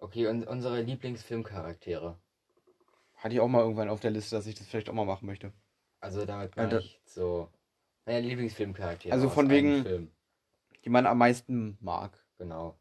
Okay, 0.00 0.26
und 0.28 0.46
unsere 0.46 0.80
Lieblingsfilmcharaktere. 0.80 2.18
Hatte 3.16 3.34
ich 3.34 3.40
auch 3.40 3.48
mal 3.48 3.60
irgendwann 3.60 3.90
auf 3.90 4.00
der 4.00 4.10
Liste, 4.10 4.34
dass 4.34 4.46
ich 4.46 4.54
das 4.54 4.66
vielleicht 4.66 4.88
auch 4.88 4.94
mal 4.94 5.04
machen 5.04 5.26
möchte. 5.26 5.52
Also 6.00 6.24
damit 6.24 6.56
Ja, 6.56 6.62
meine 6.62 6.70
da- 6.76 6.78
ich 6.78 7.00
so. 7.04 7.50
Naja, 8.06 8.20
Lieblingsfilmcharaktere. 8.20 9.12
Also 9.12 9.28
von 9.28 9.50
wegen- 9.50 9.82
Film. 9.82 10.10
Die 10.84 10.88
man 10.88 11.06
am 11.06 11.18
meisten 11.18 11.76
mag. 11.80 12.18
Genau. 12.38 12.78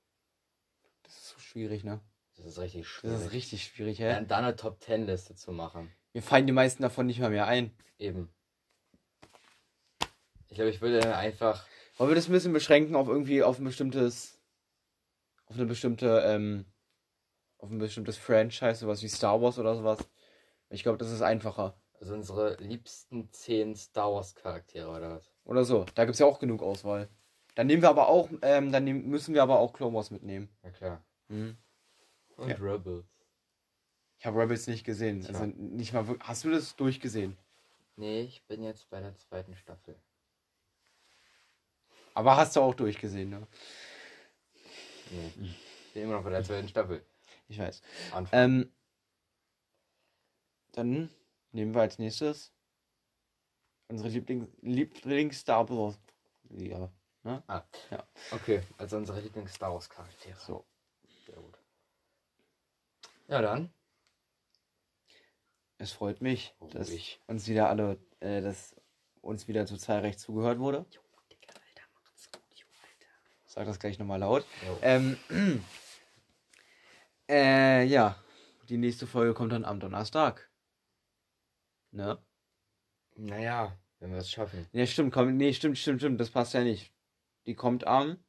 Das 1.03 1.17
ist 1.17 1.29
so 1.29 1.39
schwierig, 1.39 1.83
ne? 1.83 1.99
Das 2.37 2.45
ist 2.45 2.59
richtig 2.59 2.87
schwierig. 2.87 3.17
Das 3.17 3.25
ist 3.25 3.33
richtig 3.33 3.63
schwierig, 3.65 3.99
hä? 3.99 4.07
Dann, 4.13 4.27
dann 4.29 4.45
eine 4.45 4.55
Top 4.55 4.79
Ten 4.79 5.05
Liste 5.05 5.35
zu 5.35 5.51
machen. 5.51 5.91
Mir 6.13 6.23
fallen 6.23 6.47
die 6.47 6.53
meisten 6.53 6.81
davon 6.81 7.07
nicht 7.07 7.19
mal 7.19 7.29
mehr 7.29 7.47
ein. 7.47 7.75
Eben. 7.97 8.29
Ich 10.47 10.55
glaube, 10.55 10.69
ich 10.69 10.79
würde 10.79 11.15
einfach. 11.17 11.67
Wollen 11.97 12.11
wir 12.11 12.15
das 12.15 12.29
ein 12.29 12.31
bisschen 12.31 12.53
beschränken 12.53 12.95
auf 12.95 13.09
irgendwie 13.09 13.43
auf 13.43 13.59
ein 13.59 13.65
bestimmtes. 13.65 14.39
Auf 15.47 15.57
eine 15.57 15.65
bestimmte, 15.65 16.23
ähm, 16.25 16.65
auf 17.59 17.69
ein 17.69 17.77
bestimmtes 17.77 18.17
Franchise, 18.17 18.75
sowas 18.75 19.03
wie 19.03 19.07
Star 19.07 19.41
Wars 19.41 19.59
oder 19.59 19.75
sowas. 19.75 19.99
Ich 20.69 20.83
glaube, 20.83 20.97
das 20.97 21.11
ist 21.11 21.21
einfacher. 21.21 21.79
Also 21.99 22.13
unsere 22.13 22.55
liebsten 22.55 23.31
zehn 23.31 23.75
Star 23.75 24.11
Wars 24.13 24.33
Charaktere 24.33 24.89
oder 24.89 25.15
was? 25.17 25.31
Oder 25.43 25.65
so. 25.65 25.85
Da 25.95 26.05
gibt 26.05 26.13
es 26.13 26.19
ja 26.19 26.25
auch 26.25 26.39
genug 26.39 26.63
Auswahl. 26.63 27.09
Dann 27.55 27.67
nehmen 27.67 27.81
wir 27.81 27.89
aber 27.89 28.07
auch, 28.07 28.29
ähm, 28.41 28.71
dann 28.71 28.85
nehmen, 28.85 29.09
müssen 29.09 29.33
wir 29.33 29.43
aber 29.43 29.59
auch 29.59 29.73
Clone 29.73 29.93
Wars 29.95 30.11
mitnehmen. 30.11 30.49
Na 30.63 30.69
klar. 30.71 31.03
Mhm. 31.27 31.57
Und 32.37 32.49
Ja. 32.49 32.55
Rebels. 32.55 33.05
Ich 34.17 34.25
habe 34.25 34.39
Rebels 34.39 34.67
nicht 34.67 34.85
gesehen. 34.85 35.21
Tja. 35.21 35.29
Also 35.29 35.45
nicht 35.57 35.93
mal 35.93 36.07
wirklich. 36.07 36.27
Hast 36.27 36.43
du 36.45 36.51
das 36.51 36.75
durchgesehen? 36.75 37.37
Nee, 37.97 38.21
ich 38.21 38.45
bin 38.47 38.63
jetzt 38.63 38.89
bei 38.89 39.01
der 39.01 39.15
zweiten 39.15 39.55
Staffel. 39.55 39.95
Aber 42.13 42.37
hast 42.37 42.55
du 42.55 42.61
auch 42.61 42.75
durchgesehen, 42.75 43.29
ne? 43.29 43.47
Nee. 45.11 45.53
Bin 45.93 46.03
immer 46.03 46.15
noch 46.15 46.23
bei 46.23 46.29
der 46.29 46.43
zweiten 46.43 46.67
Staffel. 46.67 47.03
Ich 47.49 47.59
weiß. 47.59 47.81
Ähm, 48.31 48.71
dann 50.71 51.09
nehmen 51.51 51.73
wir 51.73 51.81
als 51.81 51.97
nächstes 51.97 52.53
unsere 53.89 54.09
Liebling 54.09 54.47
Lieblings-Star 54.61 55.67
Wars. 55.69 55.99
Ja. 56.51 56.89
Ne? 57.23 57.43
Okay, 58.31 58.61
also 58.77 58.97
unsere 58.97 59.19
Lieblings-Star 59.19 59.73
Wars 59.73 59.89
Charaktere. 59.89 60.37
So. 60.39 60.65
Sehr 61.25 61.35
gut. 61.35 61.57
Ja, 63.27 63.41
dann. 63.41 63.73
Es 65.79 65.91
freut 65.91 66.21
mich, 66.21 66.53
dass 66.71 66.89
Ruhig. 66.89 67.19
uns 67.27 67.47
wieder 67.47 67.69
alle, 67.69 67.97
äh, 68.19 68.41
dass 68.41 68.75
uns 69.21 69.47
wieder 69.47 69.65
so 69.65 69.77
zahlreich 69.77 70.17
zugehört 70.17 70.59
wurde. 70.59 70.85
Digga, 71.31 71.53
Alter, 71.53 71.87
macht's 71.93 72.31
gut, 72.31 72.43
jo, 72.51 72.67
Alter. 72.83 73.07
Sag 73.45 73.65
das 73.65 73.79
gleich 73.79 73.97
nochmal 73.97 74.19
laut. 74.19 74.45
Jo. 74.65 74.77
Ähm, 74.81 75.17
äh, 77.29 77.83
ja. 77.83 78.21
Die 78.67 78.77
nächste 78.77 79.07
Folge 79.07 79.33
kommt 79.33 79.51
dann 79.51 79.65
am 79.65 79.79
Donnerstag. 79.79 80.51
Ne? 81.91 82.21
Naja, 83.15 83.77
wenn 83.99 84.11
wir 84.11 84.19
es 84.19 84.29
schaffen. 84.29 84.67
Ja, 84.71 84.85
stimmt, 84.85 85.13
komm, 85.13 85.35
nee, 85.37 85.53
stimmt, 85.53 85.77
stimmt, 85.77 86.01
stimmt, 86.01 86.19
das 86.19 86.29
passt 86.29 86.53
ja 86.53 86.63
nicht. 86.63 86.93
Die 87.45 87.55
kommt 87.55 87.87
am 87.87 88.23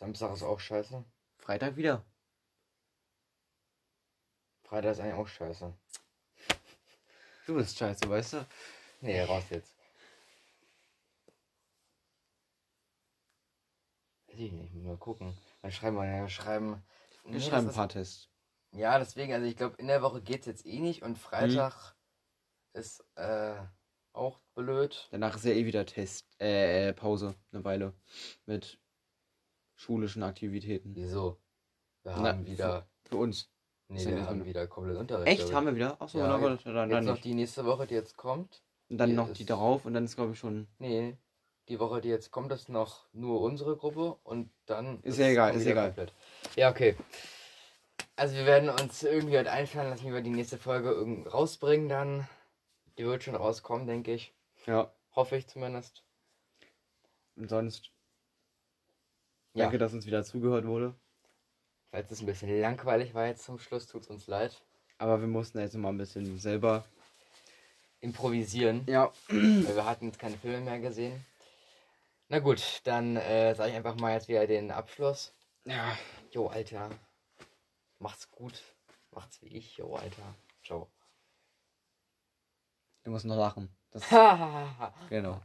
Samstag 0.00 0.32
ist 0.32 0.42
auch 0.42 0.58
scheiße. 0.58 1.04
Freitag 1.36 1.76
wieder. 1.76 2.02
Freitag 4.62 4.92
ist 4.92 5.00
eigentlich 5.00 5.14
auch 5.14 5.28
scheiße. 5.28 5.74
Du 7.46 7.54
bist 7.54 7.76
scheiße, 7.76 8.08
weißt 8.08 8.32
du? 8.32 8.46
Nee, 9.02 9.20
raus 9.22 9.44
jetzt. 9.50 9.76
Weiß 14.28 14.38
ich 14.38 14.52
nicht, 14.52 14.74
mal 14.74 14.96
gucken. 14.96 15.36
Dann 15.60 15.72
schreiben 15.72 15.96
wir, 15.96 16.06
ja, 16.06 16.28
schreiben. 16.30 16.82
Wir 17.24 17.32
Nee, 17.32 17.40
schreiben 17.40 17.56
ein 17.62 17.66
das 17.66 17.74
paar 17.76 17.88
Tests. 17.88 18.28
Ja, 18.72 18.98
deswegen, 18.98 19.32
also 19.32 19.46
ich 19.46 19.56
glaube, 19.56 19.76
in 19.76 19.88
der 19.88 20.02
Woche 20.02 20.22
geht's 20.22 20.46
jetzt 20.46 20.64
eh 20.64 20.78
nicht 20.78 21.02
und 21.02 21.18
Freitag 21.18 21.96
ist 22.72 23.04
äh, 23.16 23.56
auch 24.12 24.40
blöd. 24.54 25.08
Danach 25.10 25.36
ist 25.36 25.44
ja 25.44 25.52
eh 25.52 25.66
wieder 25.66 25.86
Test, 25.86 26.26
äh, 26.40 26.88
äh, 26.88 26.92
Pause, 26.92 27.34
eine 27.52 27.64
Weile. 27.64 27.94
Mit 28.46 28.80
schulischen 29.74 30.22
Aktivitäten. 30.22 30.94
Wieso? 30.94 31.40
Wir 32.04 32.12
Na, 32.16 32.28
haben 32.28 32.46
wieder. 32.46 32.88
Für 33.04 33.16
uns. 33.16 33.50
Nee, 33.88 34.06
wir 34.06 34.24
haben 34.26 34.44
wieder 34.44 34.68
komplett 34.68 34.96
Unterricht. 34.98 35.26
Echt? 35.40 35.48
ich. 35.48 35.54
Haben 35.54 35.66
wir 35.66 35.74
wieder? 35.74 36.00
Achso, 36.00 36.18
Ja, 36.18 36.28
dann, 36.28 36.52
jetzt- 36.52 36.64
dann, 36.66 36.74
dann 36.74 36.90
Jetzt 36.90 37.04
noch 37.06 37.18
die 37.18 37.34
nächste 37.34 37.64
Woche, 37.64 37.88
die 37.88 37.94
jetzt 37.94 38.16
kommt. 38.16 38.62
Und 38.88 38.98
dann 38.98 39.10
die 39.10 39.16
noch 39.16 39.32
die 39.32 39.44
darauf 39.44 39.84
und 39.84 39.94
dann 39.94 40.04
ist, 40.04 40.14
glaube 40.14 40.32
ich, 40.32 40.38
schon. 40.38 40.68
Nee, 40.78 41.16
die 41.70 41.78
Woche, 41.80 42.00
die 42.00 42.08
jetzt 42.08 42.30
kommt, 42.32 42.52
ist 42.52 42.68
noch 42.68 43.06
nur 43.12 43.40
unsere 43.40 43.76
Gruppe 43.76 44.16
und 44.24 44.50
dann. 44.66 45.00
Ist 45.02 45.18
ja 45.18 45.28
egal, 45.28 45.54
ist 45.54 45.64
egal. 45.66 45.86
komplett. 45.86 46.12
Ja, 46.56 46.70
okay. 46.70 46.96
Also 48.16 48.34
wir 48.34 48.44
werden 48.44 48.68
uns 48.68 49.02
irgendwie 49.02 49.36
halt 49.36 49.46
einfallen 49.48 49.88
lassen, 49.88 50.06
wie 50.06 50.12
wir 50.12 50.20
die 50.20 50.30
nächste 50.30 50.58
Folge 50.58 50.90
rausbringen 51.30 51.88
dann. 51.88 52.28
Die 52.98 53.06
wird 53.06 53.22
schon 53.22 53.36
rauskommen, 53.36 53.86
denke 53.86 54.12
ich. 54.12 54.34
Ja. 54.66 54.92
Hoffe 55.14 55.36
ich 55.36 55.46
zumindest. 55.46 56.02
Und 57.36 57.48
sonst. 57.48 57.90
Ja. 59.54 59.64
Danke, 59.64 59.78
dass 59.78 59.94
uns 59.94 60.04
wieder 60.06 60.22
zugehört 60.24 60.66
wurde. 60.66 60.94
Falls 61.90 62.10
es 62.10 62.20
ein 62.20 62.26
bisschen 62.26 62.60
langweilig 62.60 63.14
war 63.14 63.26
jetzt 63.26 63.44
zum 63.44 63.58
Schluss, 63.58 63.86
tut 63.86 64.02
es 64.02 64.08
uns 64.10 64.26
leid. 64.26 64.60
Aber 64.98 65.20
wir 65.20 65.28
mussten 65.28 65.58
jetzt 65.60 65.74
mal 65.76 65.88
ein 65.88 65.98
bisschen 65.98 66.38
selber. 66.38 66.84
Improvisieren, 68.02 68.84
Ja. 68.86 69.12
weil 69.28 69.74
wir 69.76 69.84
hatten 69.84 70.06
jetzt 70.06 70.18
keine 70.18 70.36
Filme 70.36 70.60
mehr 70.60 70.78
gesehen. 70.80 71.24
Na 72.32 72.38
gut, 72.38 72.80
dann 72.84 73.16
äh, 73.16 73.56
sage 73.56 73.70
ich 73.70 73.76
einfach 73.76 73.96
mal 73.96 74.12
jetzt 74.12 74.28
wieder 74.28 74.46
den 74.46 74.70
Abschluss. 74.70 75.34
Ja. 75.64 75.98
Jo, 76.30 76.46
Alter. 76.46 76.88
Macht's 77.98 78.30
gut. 78.30 78.62
Macht's 79.10 79.42
wie 79.42 79.48
ich, 79.48 79.76
jo, 79.78 79.96
Alter. 79.96 80.36
Ciao. 80.62 80.88
Du 83.02 83.10
musst 83.10 83.24
noch 83.24 83.34
lachen. 83.34 83.76
Das, 83.90 84.08
Hahaha. 84.12 84.94
genau. 85.08 85.42